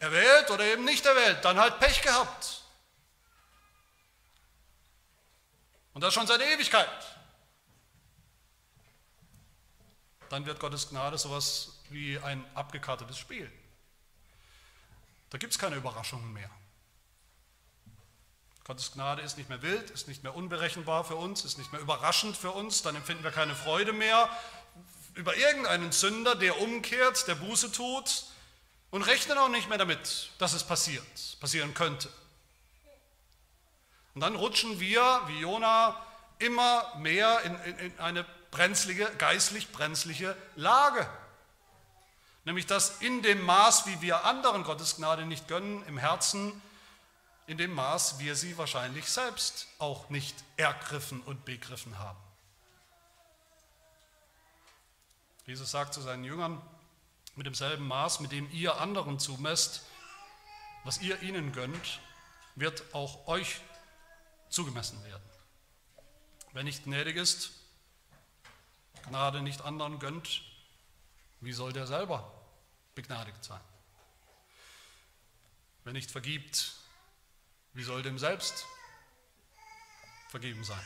erwählt 0.00 0.50
oder 0.50 0.66
eben 0.66 0.84
nicht 0.84 1.06
erwählt, 1.06 1.42
dann 1.46 1.58
halt 1.58 1.80
Pech 1.80 2.02
gehabt. 2.02 2.61
Und 5.94 6.02
das 6.02 6.14
schon 6.14 6.26
seit 6.26 6.40
Ewigkeit. 6.40 6.88
Dann 10.28 10.46
wird 10.46 10.60
Gottes 10.60 10.88
Gnade 10.88 11.18
sowas 11.18 11.80
wie 11.90 12.18
ein 12.18 12.44
abgekartetes 12.54 13.18
Spiel. 13.18 13.52
Da 15.30 15.38
gibt 15.38 15.52
es 15.52 15.58
keine 15.58 15.76
Überraschungen 15.76 16.32
mehr. 16.32 16.50
Gottes 18.64 18.92
Gnade 18.92 19.22
ist 19.22 19.36
nicht 19.36 19.48
mehr 19.48 19.60
wild, 19.60 19.90
ist 19.90 20.08
nicht 20.08 20.22
mehr 20.22 20.34
unberechenbar 20.34 21.04
für 21.04 21.16
uns, 21.16 21.44
ist 21.44 21.58
nicht 21.58 21.72
mehr 21.72 21.80
überraschend 21.80 22.36
für 22.36 22.52
uns, 22.52 22.82
dann 22.82 22.94
empfinden 22.94 23.24
wir 23.24 23.32
keine 23.32 23.54
Freude 23.54 23.92
mehr 23.92 24.30
über 25.14 25.36
irgendeinen 25.36 25.92
Sünder, 25.92 26.36
der 26.36 26.60
umkehrt, 26.60 27.26
der 27.26 27.34
Buße 27.34 27.72
tut 27.72 28.24
und 28.90 29.02
rechnen 29.02 29.36
auch 29.36 29.48
nicht 29.48 29.68
mehr 29.68 29.78
damit, 29.78 30.30
dass 30.38 30.52
es 30.52 30.64
passiert, 30.64 31.04
passieren 31.40 31.74
könnte. 31.74 32.08
Und 34.14 34.20
dann 34.20 34.36
rutschen 34.36 34.78
wir, 34.80 35.22
wie 35.26 35.40
Jona, 35.40 36.00
immer 36.38 36.94
mehr 36.98 37.40
in, 37.42 37.54
in, 37.60 37.78
in 37.78 37.98
eine 37.98 38.24
brenzlige, 38.50 39.10
geistlich 39.18 39.72
brenzliche 39.72 40.36
Lage. 40.56 41.08
Nämlich, 42.44 42.66
dass 42.66 43.00
in 43.00 43.22
dem 43.22 43.42
Maß, 43.42 43.86
wie 43.86 44.00
wir 44.00 44.24
anderen 44.24 44.64
Gottes 44.64 44.96
Gnade 44.96 45.24
nicht 45.24 45.48
gönnen, 45.48 45.84
im 45.86 45.96
Herzen 45.96 46.60
in 47.46 47.58
dem 47.58 47.74
Maß 47.74 48.18
wir 48.18 48.36
sie 48.36 48.56
wahrscheinlich 48.56 49.10
selbst 49.10 49.66
auch 49.78 50.08
nicht 50.10 50.34
ergriffen 50.56 51.20
und 51.22 51.44
begriffen 51.44 51.98
haben. 51.98 52.18
Jesus 55.46 55.70
sagt 55.70 55.92
zu 55.92 56.00
seinen 56.00 56.24
Jüngern, 56.24 56.62
mit 57.34 57.46
demselben 57.46 57.86
Maß, 57.86 58.20
mit 58.20 58.32
dem 58.32 58.50
ihr 58.52 58.80
anderen 58.80 59.18
zumesst, 59.18 59.84
was 60.84 61.00
ihr 61.00 61.20
ihnen 61.22 61.52
gönnt, 61.52 62.00
wird 62.54 62.82
auch 62.94 63.26
euch 63.26 63.60
zugemessen 64.52 65.02
werden. 65.04 65.22
Wer 66.52 66.62
nicht 66.62 66.84
gnädig 66.84 67.16
ist, 67.16 67.52
Gnade 69.08 69.42
nicht 69.42 69.62
anderen 69.62 69.98
gönnt, 69.98 70.42
wie 71.40 71.52
soll 71.52 71.72
der 71.72 71.86
selber 71.86 72.32
begnadigt 72.94 73.42
sein? 73.42 73.60
Wer 75.84 75.92
nicht 75.92 76.10
vergibt, 76.10 76.74
wie 77.72 77.82
soll 77.82 78.02
dem 78.02 78.18
selbst 78.18 78.66
vergeben 80.28 80.62
sein? 80.62 80.84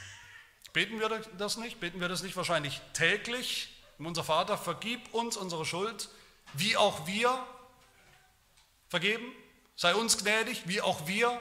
Beten 0.73 1.01
wir 1.01 1.09
das 1.09 1.57
nicht? 1.57 1.81
Beten 1.81 2.01
wir 2.01 2.09
das 2.09 2.23
nicht 2.23 2.37
wahrscheinlich 2.37 2.81
täglich? 2.93 3.73
Unser 3.99 4.25
Vater, 4.25 4.59
vergib 4.59 5.13
uns 5.15 5.37
unsere 5.37 5.65
Schuld, 5.65 6.09
wie 6.53 6.77
auch 6.77 7.07
wir 7.07 7.47
vergeben. 8.89 9.33
Sei 9.75 9.95
uns 9.95 10.19
gnädig, 10.19 10.69
wie 10.69 10.81
auch 10.81 11.07
wir 11.07 11.41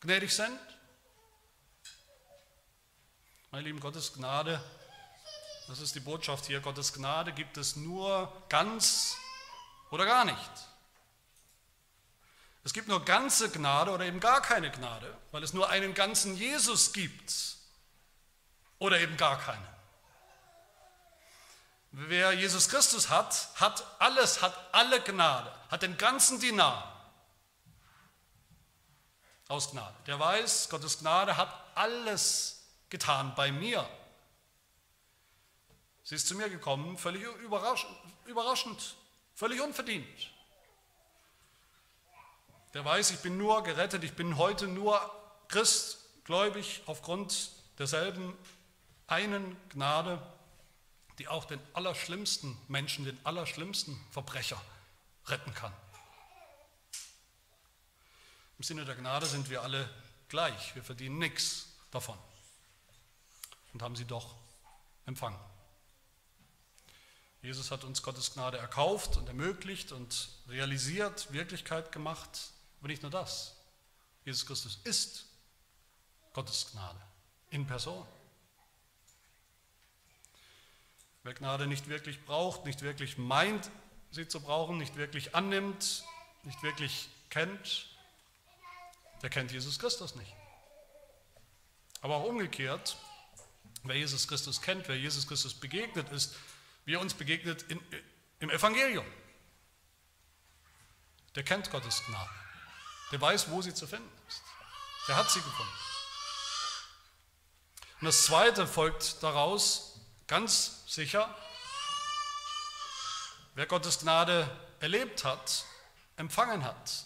gnädig 0.00 0.32
sind. 0.32 0.58
Meine 3.52 3.64
lieben, 3.64 3.80
Gottes 3.80 4.12
Gnade, 4.12 4.62
das 5.66 5.80
ist 5.80 5.96
die 5.96 6.00
Botschaft 6.00 6.46
hier, 6.46 6.60
Gottes 6.60 6.92
Gnade 6.92 7.32
gibt 7.32 7.56
es 7.56 7.74
nur 7.74 8.32
ganz 8.48 9.16
oder 9.90 10.06
gar 10.06 10.24
nicht. 10.24 10.50
Es 12.62 12.72
gibt 12.72 12.86
nur 12.86 13.04
ganze 13.04 13.50
Gnade 13.50 13.90
oder 13.90 14.04
eben 14.04 14.20
gar 14.20 14.40
keine 14.40 14.70
Gnade, 14.70 15.18
weil 15.32 15.42
es 15.42 15.52
nur 15.52 15.68
einen 15.68 15.94
ganzen 15.94 16.36
Jesus 16.36 16.92
gibt 16.92 17.56
oder 18.78 19.00
eben 19.00 19.16
gar 19.16 19.36
keinen. 19.40 19.66
Wer 21.90 22.32
Jesus 22.34 22.68
Christus 22.68 23.08
hat, 23.08 23.48
hat 23.56 23.84
alles, 23.98 24.42
hat 24.42 24.54
alle 24.70 25.00
Gnade, 25.00 25.52
hat 25.70 25.82
den 25.82 25.96
ganzen 25.96 26.38
Dinar 26.38 27.10
aus 29.48 29.72
Gnade. 29.72 29.96
Der 30.06 30.20
weiß, 30.20 30.68
Gottes 30.68 31.00
Gnade 31.00 31.36
hat 31.36 31.52
alles 31.74 32.59
getan 32.90 33.34
bei 33.36 33.50
mir. 33.52 33.88
Sie 36.02 36.16
ist 36.16 36.26
zu 36.26 36.34
mir 36.34 36.50
gekommen, 36.50 36.98
völlig 36.98 37.22
überraschend, 38.24 38.96
völlig 39.34 39.60
unverdient. 39.60 40.30
Der 42.74 42.84
weiß, 42.84 43.12
ich 43.12 43.20
bin 43.20 43.36
nur 43.36 43.62
gerettet, 43.62 44.04
ich 44.04 44.14
bin 44.14 44.36
heute 44.36 44.66
nur 44.66 45.00
Christ, 45.48 45.98
gläubig 46.24 46.82
aufgrund 46.86 47.50
derselben 47.78 48.36
einen 49.06 49.56
Gnade, 49.70 50.20
die 51.18 51.28
auch 51.28 51.44
den 51.44 51.60
allerschlimmsten 51.74 52.56
Menschen, 52.68 53.04
den 53.04 53.18
allerschlimmsten 53.24 53.98
Verbrecher 54.10 54.60
retten 55.26 55.54
kann. 55.54 55.72
Im 58.58 58.64
Sinne 58.64 58.84
der 58.84 58.94
Gnade 58.94 59.26
sind 59.26 59.48
wir 59.48 59.62
alle 59.62 59.88
gleich, 60.28 60.74
wir 60.74 60.84
verdienen 60.84 61.18
nichts 61.18 61.66
davon 61.90 62.18
und 63.72 63.82
haben 63.82 63.96
sie 63.96 64.04
doch 64.04 64.34
empfangen. 65.06 65.38
Jesus 67.42 67.70
hat 67.70 67.84
uns 67.84 68.02
Gottes 68.02 68.34
Gnade 68.34 68.58
erkauft 68.58 69.16
und 69.16 69.26
ermöglicht 69.28 69.92
und 69.92 70.28
realisiert, 70.48 71.32
Wirklichkeit 71.32 71.90
gemacht 71.90 72.52
aber 72.80 72.88
nicht 72.88 73.02
nur 73.02 73.10
das. 73.10 73.56
Jesus 74.24 74.46
Christus 74.46 74.78
ist 74.84 75.26
Gottes 76.32 76.70
Gnade 76.72 77.00
in 77.50 77.66
Person. 77.66 78.06
Wer 81.22 81.34
Gnade 81.34 81.66
nicht 81.66 81.88
wirklich 81.88 82.24
braucht, 82.24 82.64
nicht 82.64 82.80
wirklich 82.80 83.18
meint, 83.18 83.70
sie 84.10 84.26
zu 84.26 84.40
brauchen, 84.40 84.78
nicht 84.78 84.96
wirklich 84.96 85.34
annimmt, 85.34 86.04
nicht 86.42 86.62
wirklich 86.62 87.10
kennt, 87.28 87.86
der 89.22 89.28
kennt 89.28 89.52
Jesus 89.52 89.78
Christus 89.78 90.14
nicht. 90.14 90.34
Aber 92.00 92.16
auch 92.16 92.24
umgekehrt, 92.24 92.96
wer 93.82 93.96
Jesus 93.96 94.28
Christus 94.28 94.60
kennt, 94.60 94.88
wer 94.88 94.96
Jesus 94.96 95.26
Christus 95.26 95.54
begegnet 95.54 96.10
ist, 96.10 96.36
wie 96.84 96.94
er 96.94 97.00
uns 97.00 97.14
begegnet 97.14 97.62
in, 97.68 97.80
im 98.40 98.50
Evangelium. 98.50 99.06
Der 101.34 101.44
kennt 101.44 101.70
Gottes 101.70 102.02
Gnade. 102.06 102.30
Der 103.12 103.20
weiß, 103.20 103.50
wo 103.50 103.62
sie 103.62 103.74
zu 103.74 103.86
finden 103.86 104.10
ist. 104.28 104.42
Der 105.08 105.16
hat 105.16 105.30
sie 105.30 105.40
gefunden. 105.40 105.72
Und 108.00 108.06
das 108.06 108.24
Zweite 108.24 108.66
folgt 108.66 109.22
daraus 109.22 110.00
ganz 110.26 110.84
sicher, 110.86 111.34
wer 113.54 113.66
Gottes 113.66 113.98
Gnade 113.98 114.50
erlebt 114.80 115.24
hat, 115.24 115.64
empfangen 116.16 116.64
hat, 116.64 117.04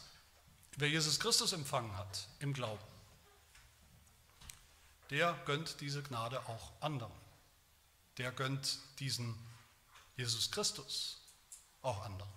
wer 0.77 0.89
Jesus 0.89 1.19
Christus 1.19 1.53
empfangen 1.53 1.97
hat 1.97 2.29
im 2.39 2.53
Glauben, 2.53 2.83
der 5.15 5.41
gönnt 5.45 5.81
diese 5.81 6.03
Gnade 6.03 6.41
auch 6.49 6.73
anderen. 6.81 7.13
Der 8.19 8.33
gönnt 8.33 8.81
diesen 8.99 9.39
Jesus 10.17 10.51
Christus 10.51 11.21
auch 11.83 12.05
anderen. 12.05 12.33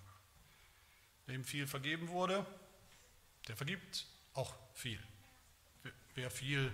Wem 1.25 1.43
viel 1.43 1.65
vergeben 1.65 2.09
wurde, 2.09 2.45
der 3.47 3.57
vergibt 3.57 4.05
auch 4.35 4.53
viel. 4.75 5.01
Wer 6.13 6.29
viel 6.29 6.71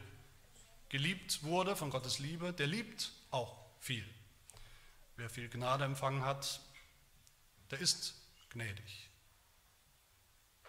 geliebt 0.90 1.42
wurde 1.44 1.74
von 1.78 1.90
Gottes 1.90 2.20
Liebe, 2.20 2.52
der 2.52 2.68
liebt 2.68 3.14
auch 3.32 3.58
viel. 3.80 4.06
Wer 5.16 5.30
viel 5.30 5.48
Gnade 5.48 5.86
empfangen 5.86 6.26
hat, 6.26 6.60
der 7.72 7.80
ist 7.80 8.14
gnädig. 8.50 9.10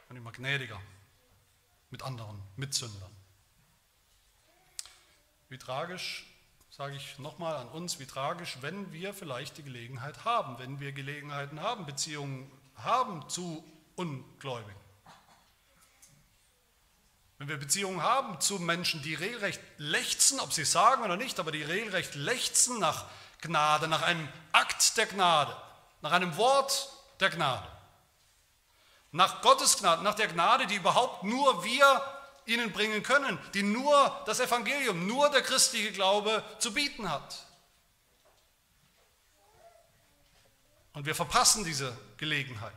Und 0.08 0.14
immer 0.14 0.30
gnädiger 0.30 0.80
mit 1.90 2.02
anderen 2.02 2.40
Mitsündern. 2.54 3.23
Wie 5.54 5.58
tragisch, 5.58 6.26
sage 6.68 6.96
ich 6.96 7.16
nochmal 7.20 7.54
an 7.54 7.68
uns, 7.68 8.00
wie 8.00 8.06
tragisch, 8.06 8.58
wenn 8.60 8.92
wir 8.92 9.14
vielleicht 9.14 9.56
die 9.56 9.62
Gelegenheit 9.62 10.24
haben, 10.24 10.58
wenn 10.58 10.80
wir 10.80 10.90
Gelegenheiten 10.90 11.60
haben, 11.60 11.86
Beziehungen 11.86 12.50
haben 12.74 13.28
zu 13.28 13.62
Ungläubigen. 13.94 14.74
Wenn 17.38 17.46
wir 17.46 17.56
Beziehungen 17.56 18.02
haben 18.02 18.40
zu 18.40 18.58
Menschen, 18.58 19.00
die 19.02 19.14
regelrecht 19.14 19.60
lechzen, 19.76 20.40
ob 20.40 20.52
sie 20.52 20.62
es 20.62 20.72
sagen 20.72 21.04
oder 21.04 21.16
nicht, 21.16 21.38
aber 21.38 21.52
die 21.52 21.62
regelrecht 21.62 22.16
lechzen 22.16 22.80
nach 22.80 23.04
Gnade, 23.40 23.86
nach 23.86 24.02
einem 24.02 24.28
Akt 24.50 24.96
der 24.96 25.06
Gnade, 25.06 25.56
nach 26.02 26.10
einem 26.10 26.36
Wort 26.36 26.88
der 27.20 27.30
Gnade, 27.30 27.68
nach 29.12 29.40
Gottes 29.40 29.78
Gnade, 29.78 30.02
nach 30.02 30.16
der 30.16 30.26
Gnade, 30.26 30.66
die 30.66 30.74
überhaupt 30.74 31.22
nur 31.22 31.62
wir 31.62 32.02
ihnen 32.46 32.72
bringen 32.72 33.02
können, 33.02 33.38
die 33.54 33.62
nur 33.62 34.22
das 34.26 34.40
Evangelium, 34.40 35.06
nur 35.06 35.30
der 35.30 35.42
christliche 35.42 35.92
Glaube 35.92 36.42
zu 36.58 36.72
bieten 36.72 37.10
hat. 37.10 37.44
Und 40.92 41.06
wir 41.06 41.14
verpassen 41.14 41.64
diese 41.64 41.96
Gelegenheit 42.16 42.72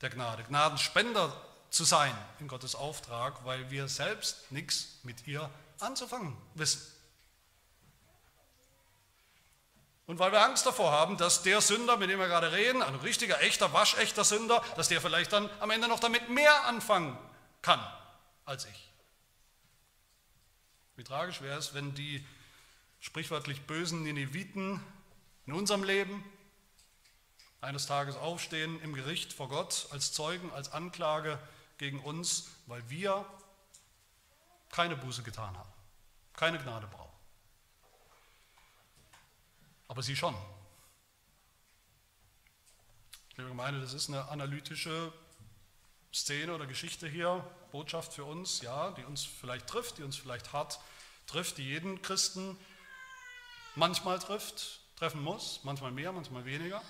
der 0.00 0.10
Gnade, 0.10 0.42
Gnadenspender 0.42 1.32
zu 1.70 1.84
sein 1.84 2.16
in 2.40 2.48
Gottes 2.48 2.74
Auftrag, 2.74 3.44
weil 3.44 3.70
wir 3.70 3.88
selbst 3.88 4.50
nichts 4.50 4.98
mit 5.04 5.26
ihr 5.26 5.48
anzufangen 5.78 6.36
wissen. 6.54 6.82
Und 10.06 10.18
weil 10.18 10.32
wir 10.32 10.42
Angst 10.42 10.66
davor 10.66 10.90
haben, 10.90 11.16
dass 11.16 11.42
der 11.42 11.60
Sünder, 11.60 11.96
mit 11.96 12.10
dem 12.10 12.18
wir 12.18 12.26
gerade 12.26 12.50
reden, 12.50 12.82
ein 12.82 12.96
richtiger, 12.96 13.40
echter, 13.40 13.72
waschechter 13.72 14.24
Sünder, 14.24 14.62
dass 14.76 14.88
der 14.88 15.00
vielleicht 15.00 15.32
dann 15.32 15.48
am 15.60 15.70
Ende 15.70 15.86
noch 15.86 16.00
damit 16.00 16.28
mehr 16.28 16.64
anfangen 16.64 17.16
kann 17.62 17.80
als 18.44 18.64
ich. 18.66 18.92
Wie 20.96 21.04
tragisch 21.04 21.40
wäre 21.40 21.58
es, 21.58 21.74
wenn 21.74 21.94
die 21.94 22.24
sprichwörtlich 23.00 23.62
bösen 23.62 24.02
Nineviten 24.02 24.80
in 25.46 25.52
unserem 25.52 25.82
Leben 25.82 26.24
eines 27.60 27.86
Tages 27.86 28.16
aufstehen 28.16 28.80
im 28.82 28.92
Gericht 28.92 29.32
vor 29.32 29.48
Gott 29.48 29.88
als 29.90 30.12
Zeugen, 30.12 30.52
als 30.52 30.72
Anklage 30.72 31.38
gegen 31.78 32.00
uns, 32.00 32.48
weil 32.66 32.88
wir 32.90 33.26
keine 34.70 34.96
Buße 34.96 35.22
getan 35.22 35.56
haben, 35.56 35.72
keine 36.34 36.58
Gnade 36.58 36.86
brauchen. 36.86 37.12
Aber 39.88 40.02
sie 40.02 40.16
schon. 40.16 40.34
Liebe 43.36 43.48
Gemeinde, 43.48 43.80
das 43.80 43.94
ist 43.94 44.08
eine 44.08 44.28
analytische 44.28 45.12
Szene 46.14 46.54
oder 46.54 46.66
Geschichte 46.66 47.08
hier, 47.08 47.44
Botschaft 47.70 48.12
für 48.12 48.24
uns, 48.24 48.60
ja, 48.60 48.90
die 48.92 49.04
uns 49.04 49.24
vielleicht 49.24 49.66
trifft, 49.66 49.98
die 49.98 50.02
uns 50.02 50.16
vielleicht 50.16 50.52
hart 50.52 50.78
trifft, 51.26 51.56
die 51.58 51.64
jeden 51.64 52.02
Christen 52.02 52.58
manchmal 53.74 54.18
trifft, 54.18 54.80
treffen 54.96 55.22
muss, 55.22 55.60
manchmal 55.62 55.90
mehr, 55.90 56.12
manchmal 56.12 56.44
weniger. 56.44 56.82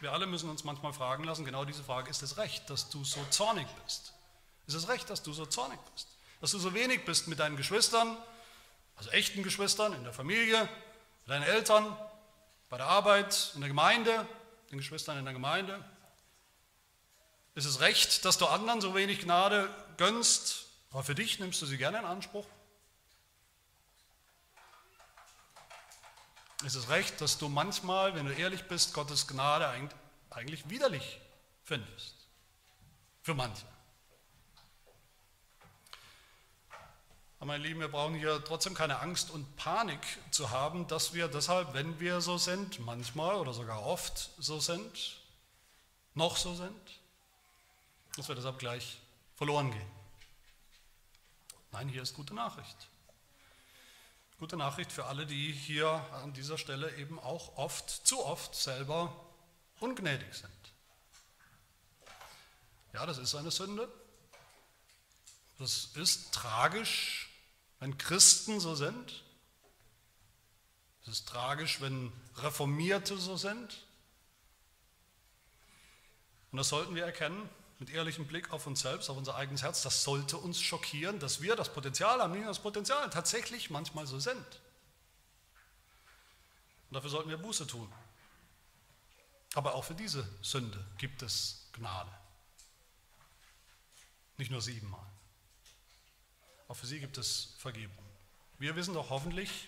Wir 0.00 0.12
alle 0.12 0.26
müssen 0.26 0.50
uns 0.50 0.64
manchmal 0.64 0.92
fragen 0.92 1.24
lassen, 1.24 1.44
genau 1.44 1.64
diese 1.64 1.82
Frage, 1.82 2.10
ist 2.10 2.22
es 2.22 2.36
recht, 2.36 2.68
dass 2.68 2.90
du 2.90 3.02
so 3.04 3.24
zornig 3.30 3.66
bist? 3.84 4.12
Ist 4.66 4.74
es 4.74 4.88
recht, 4.88 5.08
dass 5.08 5.22
du 5.22 5.32
so 5.32 5.46
zornig 5.46 5.78
bist? 5.92 6.08
Dass 6.40 6.50
du 6.50 6.58
so 6.58 6.74
wenig 6.74 7.04
bist 7.04 7.28
mit 7.28 7.38
deinen 7.38 7.56
Geschwistern, 7.56 8.16
also 8.96 9.10
echten 9.10 9.42
Geschwistern 9.42 9.94
in 9.94 10.04
der 10.04 10.12
Familie, 10.12 10.60
mit 10.60 11.28
deinen 11.28 11.44
Eltern, 11.44 11.96
bei 12.68 12.76
der 12.76 12.86
Arbeit, 12.86 13.52
in 13.54 13.60
der 13.60 13.68
Gemeinde, 13.68 14.26
den 14.70 14.78
Geschwistern 14.78 15.18
in 15.18 15.24
der 15.24 15.34
Gemeinde, 15.34 15.82
ist 17.54 17.64
es 17.66 17.80
recht, 17.80 18.24
dass 18.24 18.38
du 18.38 18.46
anderen 18.46 18.80
so 18.80 18.94
wenig 18.94 19.20
Gnade 19.20 19.68
gönnst, 19.96 20.66
aber 20.90 21.02
für 21.02 21.14
dich 21.14 21.38
nimmst 21.38 21.60
du 21.60 21.66
sie 21.66 21.78
gerne 21.78 21.98
in 21.98 22.04
Anspruch? 22.04 22.46
Ist 26.64 26.76
es 26.76 26.88
recht, 26.88 27.20
dass 27.20 27.38
du 27.38 27.48
manchmal, 27.48 28.14
wenn 28.14 28.26
du 28.26 28.32
ehrlich 28.32 28.64
bist, 28.68 28.94
Gottes 28.94 29.26
Gnade 29.26 29.68
eigentlich 30.30 30.68
widerlich 30.70 31.20
findest? 31.64 32.14
Für 33.22 33.34
manche. 33.34 33.66
Aber 37.38 37.48
meine 37.48 37.64
Lieben, 37.64 37.80
wir 37.80 37.88
brauchen 37.88 38.14
hier 38.14 38.42
trotzdem 38.44 38.74
keine 38.74 39.00
Angst 39.00 39.30
und 39.30 39.56
Panik 39.56 39.98
zu 40.30 40.50
haben, 40.50 40.86
dass 40.86 41.12
wir 41.12 41.26
deshalb, 41.26 41.74
wenn 41.74 41.98
wir 41.98 42.20
so 42.20 42.38
sind, 42.38 42.78
manchmal 42.78 43.34
oder 43.34 43.52
sogar 43.52 43.84
oft 43.84 44.30
so 44.38 44.60
sind, 44.60 45.20
noch 46.14 46.36
so 46.36 46.54
sind, 46.54 47.01
dass 48.16 48.28
wir 48.28 48.34
deshalb 48.34 48.58
gleich 48.58 48.98
verloren 49.34 49.70
gehen. 49.70 49.90
Nein, 51.72 51.88
hier 51.88 52.02
ist 52.02 52.14
gute 52.14 52.34
Nachricht. 52.34 52.88
Gute 54.38 54.56
Nachricht 54.56 54.92
für 54.92 55.06
alle, 55.06 55.24
die 55.24 55.52
hier 55.52 55.88
an 56.22 56.32
dieser 56.32 56.58
Stelle 56.58 56.94
eben 56.96 57.18
auch 57.18 57.56
oft, 57.56 57.88
zu 57.88 58.24
oft 58.24 58.54
selber 58.54 59.14
ungnädig 59.80 60.34
sind. 60.34 60.50
Ja, 62.92 63.06
das 63.06 63.18
ist 63.18 63.34
eine 63.34 63.50
Sünde. 63.50 63.88
Das 65.58 65.86
ist 65.94 66.32
tragisch, 66.32 67.30
wenn 67.78 67.96
Christen 67.96 68.60
so 68.60 68.74
sind. 68.74 69.22
Es 71.02 71.08
ist 71.08 71.28
tragisch, 71.28 71.80
wenn 71.80 72.12
Reformierte 72.36 73.16
so 73.16 73.36
sind. 73.36 73.84
Und 76.50 76.58
das 76.58 76.68
sollten 76.68 76.94
wir 76.94 77.04
erkennen 77.04 77.48
mit 77.82 77.90
ehrlichem 77.90 78.28
Blick 78.28 78.52
auf 78.52 78.68
uns 78.68 78.82
selbst, 78.82 79.10
auf 79.10 79.16
unser 79.16 79.34
eigenes 79.34 79.64
Herz, 79.64 79.82
das 79.82 80.04
sollte 80.04 80.38
uns 80.38 80.60
schockieren, 80.60 81.18
dass 81.18 81.42
wir 81.42 81.56
das 81.56 81.72
Potenzial 81.72 82.22
haben, 82.22 82.32
nicht 82.32 82.46
das 82.46 82.60
Potenzial, 82.60 83.10
tatsächlich 83.10 83.70
manchmal 83.70 84.06
so 84.06 84.20
sind. 84.20 84.38
Und 86.88 86.94
dafür 86.94 87.10
sollten 87.10 87.28
wir 87.28 87.38
Buße 87.38 87.66
tun. 87.66 87.92
Aber 89.54 89.74
auch 89.74 89.82
für 89.82 89.96
diese 89.96 90.28
Sünde 90.42 90.78
gibt 90.96 91.22
es 91.22 91.66
Gnade. 91.72 92.12
Nicht 94.36 94.52
nur 94.52 94.62
siebenmal. 94.62 95.04
Auch 96.68 96.76
für 96.76 96.86
sie 96.86 97.00
gibt 97.00 97.18
es 97.18 97.54
Vergebung. 97.58 98.06
Wir 98.60 98.76
wissen 98.76 98.94
doch 98.94 99.10
hoffentlich 99.10 99.66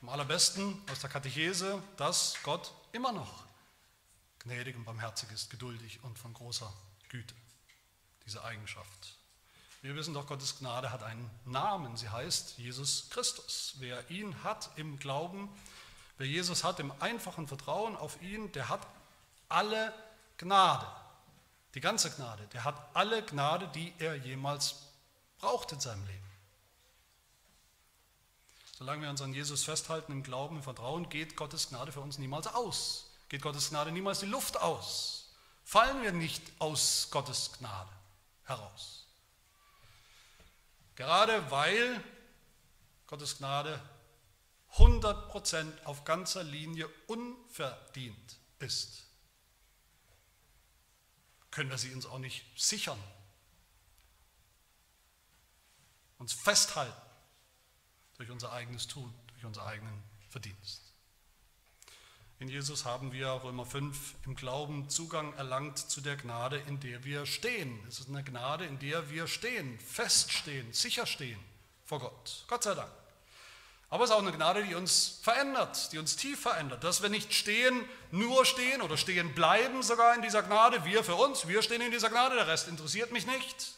am 0.00 0.10
allerbesten 0.10 0.80
aus 0.92 1.00
der 1.00 1.10
Katechese, 1.10 1.82
dass 1.96 2.36
Gott 2.44 2.72
immer 2.92 3.10
noch 3.10 3.42
gnädig 4.38 4.76
und 4.76 4.84
barmherzig 4.84 5.28
ist, 5.32 5.50
geduldig 5.50 6.04
und 6.04 6.16
von 6.16 6.32
großer 6.32 6.72
Güte, 7.10 7.34
diese 8.24 8.42
Eigenschaft. 8.44 9.16
Wir 9.82 9.96
wissen 9.96 10.14
doch, 10.14 10.26
Gottes 10.26 10.58
Gnade 10.58 10.92
hat 10.92 11.02
einen 11.02 11.28
Namen. 11.44 11.96
Sie 11.96 12.08
heißt 12.08 12.58
Jesus 12.58 13.10
Christus. 13.10 13.74
Wer 13.78 14.08
ihn 14.10 14.44
hat 14.44 14.70
im 14.76 14.98
Glauben, 14.98 15.48
wer 16.18 16.26
Jesus 16.26 16.62
hat 16.62 16.78
im 16.78 16.92
einfachen 17.00 17.48
Vertrauen 17.48 17.96
auf 17.96 18.22
ihn, 18.22 18.52
der 18.52 18.68
hat 18.68 18.86
alle 19.48 19.92
Gnade. 20.38 20.86
Die 21.74 21.80
ganze 21.80 22.10
Gnade. 22.10 22.46
Der 22.52 22.64
hat 22.64 22.76
alle 22.94 23.24
Gnade, 23.24 23.68
die 23.74 23.92
er 23.98 24.14
jemals 24.14 24.76
braucht 25.38 25.72
in 25.72 25.80
seinem 25.80 26.06
Leben. 26.06 26.30
Solange 28.78 29.02
wir 29.02 29.10
uns 29.10 29.20
an 29.20 29.34
Jesus 29.34 29.64
festhalten 29.64 30.12
im 30.12 30.22
Glauben, 30.22 30.56
im 30.56 30.62
Vertrauen, 30.62 31.08
geht 31.08 31.36
Gottes 31.36 31.70
Gnade 31.70 31.90
für 31.90 32.00
uns 32.00 32.18
niemals 32.18 32.46
aus. 32.46 33.10
Geht 33.28 33.42
Gottes 33.42 33.70
Gnade 33.70 33.90
niemals 33.90 34.20
die 34.20 34.26
Luft 34.26 34.60
aus 34.60 35.19
fallen 35.70 36.02
wir 36.02 36.10
nicht 36.10 36.42
aus 36.58 37.06
Gottes 37.12 37.52
Gnade 37.52 37.92
heraus. 38.42 39.06
Gerade 40.96 41.48
weil 41.52 42.02
Gottes 43.06 43.38
Gnade 43.38 43.80
100% 44.72 45.84
auf 45.84 46.02
ganzer 46.02 46.42
Linie 46.42 46.88
unverdient 47.06 48.36
ist, 48.58 49.04
können 51.52 51.70
wir 51.70 51.78
sie 51.78 51.94
uns 51.94 52.04
auch 52.04 52.18
nicht 52.18 52.44
sichern, 52.60 52.98
uns 56.18 56.32
festhalten 56.32 57.00
durch 58.16 58.28
unser 58.28 58.50
eigenes 58.50 58.88
Tun, 58.88 59.14
durch 59.34 59.44
unseren 59.44 59.68
eigenen 59.68 60.02
Verdienst. 60.30 60.89
In 62.40 62.48
Jesus 62.48 62.86
haben 62.86 63.12
wir, 63.12 63.28
Römer 63.44 63.66
5, 63.66 64.14
im 64.24 64.34
Glauben 64.34 64.88
Zugang 64.88 65.34
erlangt 65.34 65.78
zu 65.78 66.00
der 66.00 66.16
Gnade, 66.16 66.56
in 66.56 66.80
der 66.80 67.04
wir 67.04 67.26
stehen. 67.26 67.78
Es 67.86 68.00
ist 68.00 68.08
eine 68.08 68.24
Gnade, 68.24 68.64
in 68.64 68.78
der 68.78 69.10
wir 69.10 69.26
stehen, 69.26 69.78
feststehen, 69.78 70.72
sicher 70.72 71.04
stehen 71.04 71.38
vor 71.84 72.00
Gott. 72.00 72.46
Gott 72.48 72.62
sei 72.62 72.72
Dank. 72.74 72.90
Aber 73.90 74.04
es 74.04 74.10
ist 74.10 74.16
auch 74.16 74.22
eine 74.22 74.32
Gnade, 74.32 74.64
die 74.64 74.74
uns 74.74 75.20
verändert, 75.22 75.92
die 75.92 75.98
uns 75.98 76.16
tief 76.16 76.40
verändert, 76.40 76.82
dass 76.82 77.02
wir 77.02 77.10
nicht 77.10 77.34
stehen, 77.34 77.84
nur 78.10 78.46
stehen 78.46 78.80
oder 78.80 78.96
stehen 78.96 79.34
bleiben 79.34 79.82
sogar 79.82 80.14
in 80.14 80.22
dieser 80.22 80.42
Gnade, 80.42 80.86
wir 80.86 81.04
für 81.04 81.16
uns, 81.16 81.46
wir 81.46 81.62
stehen 81.62 81.82
in 81.82 81.90
dieser 81.90 82.08
Gnade, 82.08 82.36
der 82.36 82.46
Rest 82.46 82.68
interessiert 82.68 83.12
mich 83.12 83.26
nicht, 83.26 83.72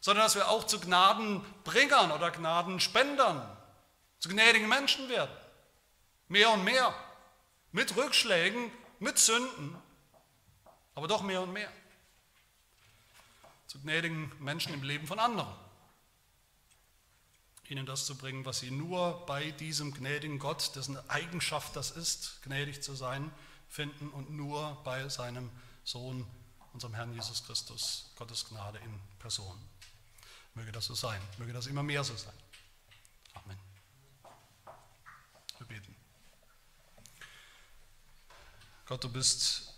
sondern 0.00 0.24
dass 0.24 0.34
wir 0.34 0.48
auch 0.48 0.64
zu 0.64 0.80
Gnadenbringern 0.80 2.10
oder 2.10 2.32
Gnadenspendern, 2.32 3.56
zu 4.18 4.30
gnädigen 4.30 4.68
Menschen 4.68 5.08
werden. 5.08 5.36
Mehr 6.26 6.50
und 6.50 6.64
mehr, 6.64 6.92
mit 7.74 7.94
Rückschlägen, 7.94 8.70
mit 8.98 9.18
Sünden, 9.18 9.76
aber 10.94 11.08
doch 11.08 11.22
mehr 11.22 11.42
und 11.42 11.52
mehr. 11.52 11.70
Zu 13.66 13.78
gnädigen 13.80 14.32
Menschen 14.38 14.72
im 14.72 14.82
Leben 14.82 15.06
von 15.06 15.18
anderen 15.18 15.52
ihnen 17.70 17.86
das 17.86 18.06
zu 18.06 18.16
bringen, 18.16 18.44
was 18.44 18.60
sie 18.60 18.70
nur 18.70 19.24
bei 19.26 19.50
diesem 19.52 19.92
gnädigen 19.92 20.38
Gott, 20.38 20.76
dessen 20.76 20.98
Eigenschaft 21.10 21.74
das 21.76 21.90
ist, 21.90 22.42
gnädig 22.42 22.82
zu 22.82 22.94
sein, 22.94 23.32
finden 23.68 24.10
und 24.10 24.30
nur 24.30 24.80
bei 24.84 25.08
seinem 25.08 25.50
Sohn, 25.82 26.26
unserem 26.72 26.94
Herrn 26.94 27.12
Jesus 27.12 27.44
Christus, 27.44 28.12
Gottes 28.16 28.46
Gnade 28.48 28.78
in 28.78 29.00
Person. 29.18 29.58
Möge 30.54 30.72
das 30.72 30.86
so 30.86 30.94
sein, 30.94 31.20
möge 31.38 31.52
das 31.52 31.66
immer 31.66 31.82
mehr 31.82 32.04
so 32.04 32.16
sein. 32.16 32.34
Amen. 33.34 33.58
Wir 35.58 35.66
beten. 35.66 35.93
Gott, 38.86 39.02
du 39.02 39.08
bist 39.08 39.72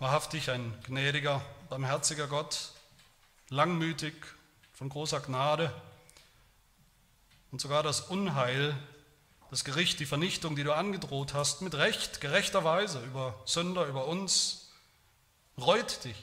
wahrhaftig 0.00 0.50
ein 0.50 0.76
gnädiger, 0.82 1.40
barmherziger 1.68 2.26
Gott, 2.26 2.72
langmütig, 3.48 4.12
von 4.72 4.88
großer 4.88 5.20
Gnade 5.20 5.72
und 7.52 7.60
sogar 7.60 7.84
das 7.84 8.00
Unheil, 8.00 8.76
das 9.50 9.62
Gericht, 9.62 10.00
die 10.00 10.04
Vernichtung, 10.04 10.56
die 10.56 10.64
du 10.64 10.72
angedroht 10.72 11.32
hast, 11.32 11.62
mit 11.62 11.76
Recht, 11.76 12.20
gerechter 12.20 12.64
Weise 12.64 13.00
über 13.04 13.40
Sünder, 13.44 13.86
über 13.86 14.08
uns, 14.08 14.72
reut 15.56 16.02
dich. 16.02 16.16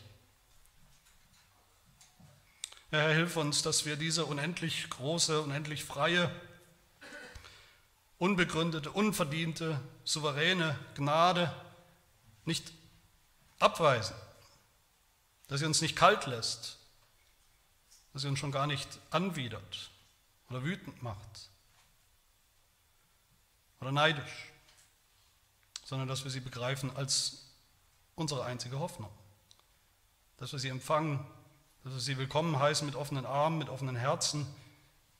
Herr, 2.90 3.14
hilf 3.14 3.38
uns, 3.38 3.62
dass 3.62 3.86
wir 3.86 3.96
diese 3.96 4.26
unendlich 4.26 4.90
große, 4.90 5.42
unendlich 5.42 5.86
freie, 5.86 6.30
unbegründete, 8.18 8.92
unverdiente, 8.92 9.80
souveräne 10.04 10.78
Gnade 10.96 11.56
nicht 12.46 12.72
abweisen, 13.60 14.16
dass 15.48 15.60
sie 15.60 15.66
uns 15.66 15.82
nicht 15.82 15.96
kalt 15.96 16.26
lässt, 16.26 16.78
dass 18.14 18.22
sie 18.22 18.28
uns 18.28 18.40
schon 18.40 18.52
gar 18.52 18.68
nicht 18.68 18.88
anwidert 19.12 19.92
oder 20.50 20.64
wütend 20.64 21.02
macht 21.04 21.50
oder 23.82 23.92
neidisch, 23.92 24.52
sondern 25.84 26.08
dass 26.08 26.24
wir 26.24 26.32
sie 26.32 26.40
begreifen 26.40 26.96
als 26.96 27.46
unsere 28.16 28.46
einzige 28.46 28.80
Hoffnung. 28.80 29.12
Dass 30.38 30.52
wir 30.52 30.60
sie 30.60 30.70
empfangen, 30.70 31.26
dass 31.84 31.94
wir 31.94 32.00
sie 32.00 32.18
willkommen 32.18 32.58
heißen 32.58 32.86
mit 32.86 32.96
offenen 32.96 33.26
Armen, 33.26 33.58
mit 33.58 33.70
offenen 33.70 33.96
Herzen, 33.96 34.48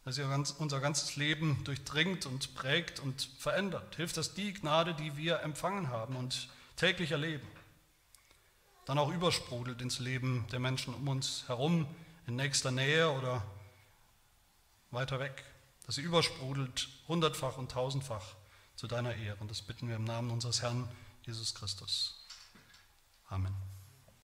dass 0.04 0.16
sie 0.16 0.24
unser 0.24 0.80
ganzes 0.80 1.16
Leben 1.16 1.64
durchdringt 1.64 2.26
und 2.26 2.56
prägt 2.56 3.00
und 3.00 3.30
verändert. 3.40 3.96
Hilft, 3.96 4.18
dass 4.18 4.34
die 4.34 4.54
Gnade, 4.54 4.94
die 4.94 5.18
wir 5.18 5.42
empfangen 5.42 5.90
haben 5.90 6.16
und 6.16 6.50
täglich 6.76 7.12
erleben, 7.12 7.48
dann 8.86 8.98
auch 8.98 9.12
übersprudelt 9.12 9.82
ins 9.82 10.00
Leben 10.00 10.46
der 10.52 10.60
Menschen 10.60 10.94
um 10.94 11.08
uns 11.08 11.48
herum, 11.48 11.88
in 12.28 12.36
nächster 12.36 12.72
Nähe 12.72 13.12
oder 13.12 13.44
weiter 14.92 15.20
weg, 15.20 15.44
dass 15.86 15.96
sie 15.96 16.02
übersprudelt 16.02 16.88
hundertfach 17.08 17.58
und 17.58 17.72
tausendfach 17.72 18.36
zu 18.76 18.88
deiner 18.88 19.16
Ehre. 19.16 19.38
Und 19.40 19.52
das 19.52 19.62
bitten 19.62 19.88
wir 19.88 19.96
im 19.96 20.04
Namen 20.04 20.32
unseres 20.32 20.62
Herrn 20.62 20.88
Jesus 21.24 21.54
Christus. 21.56 22.26
Amen. 23.30 23.65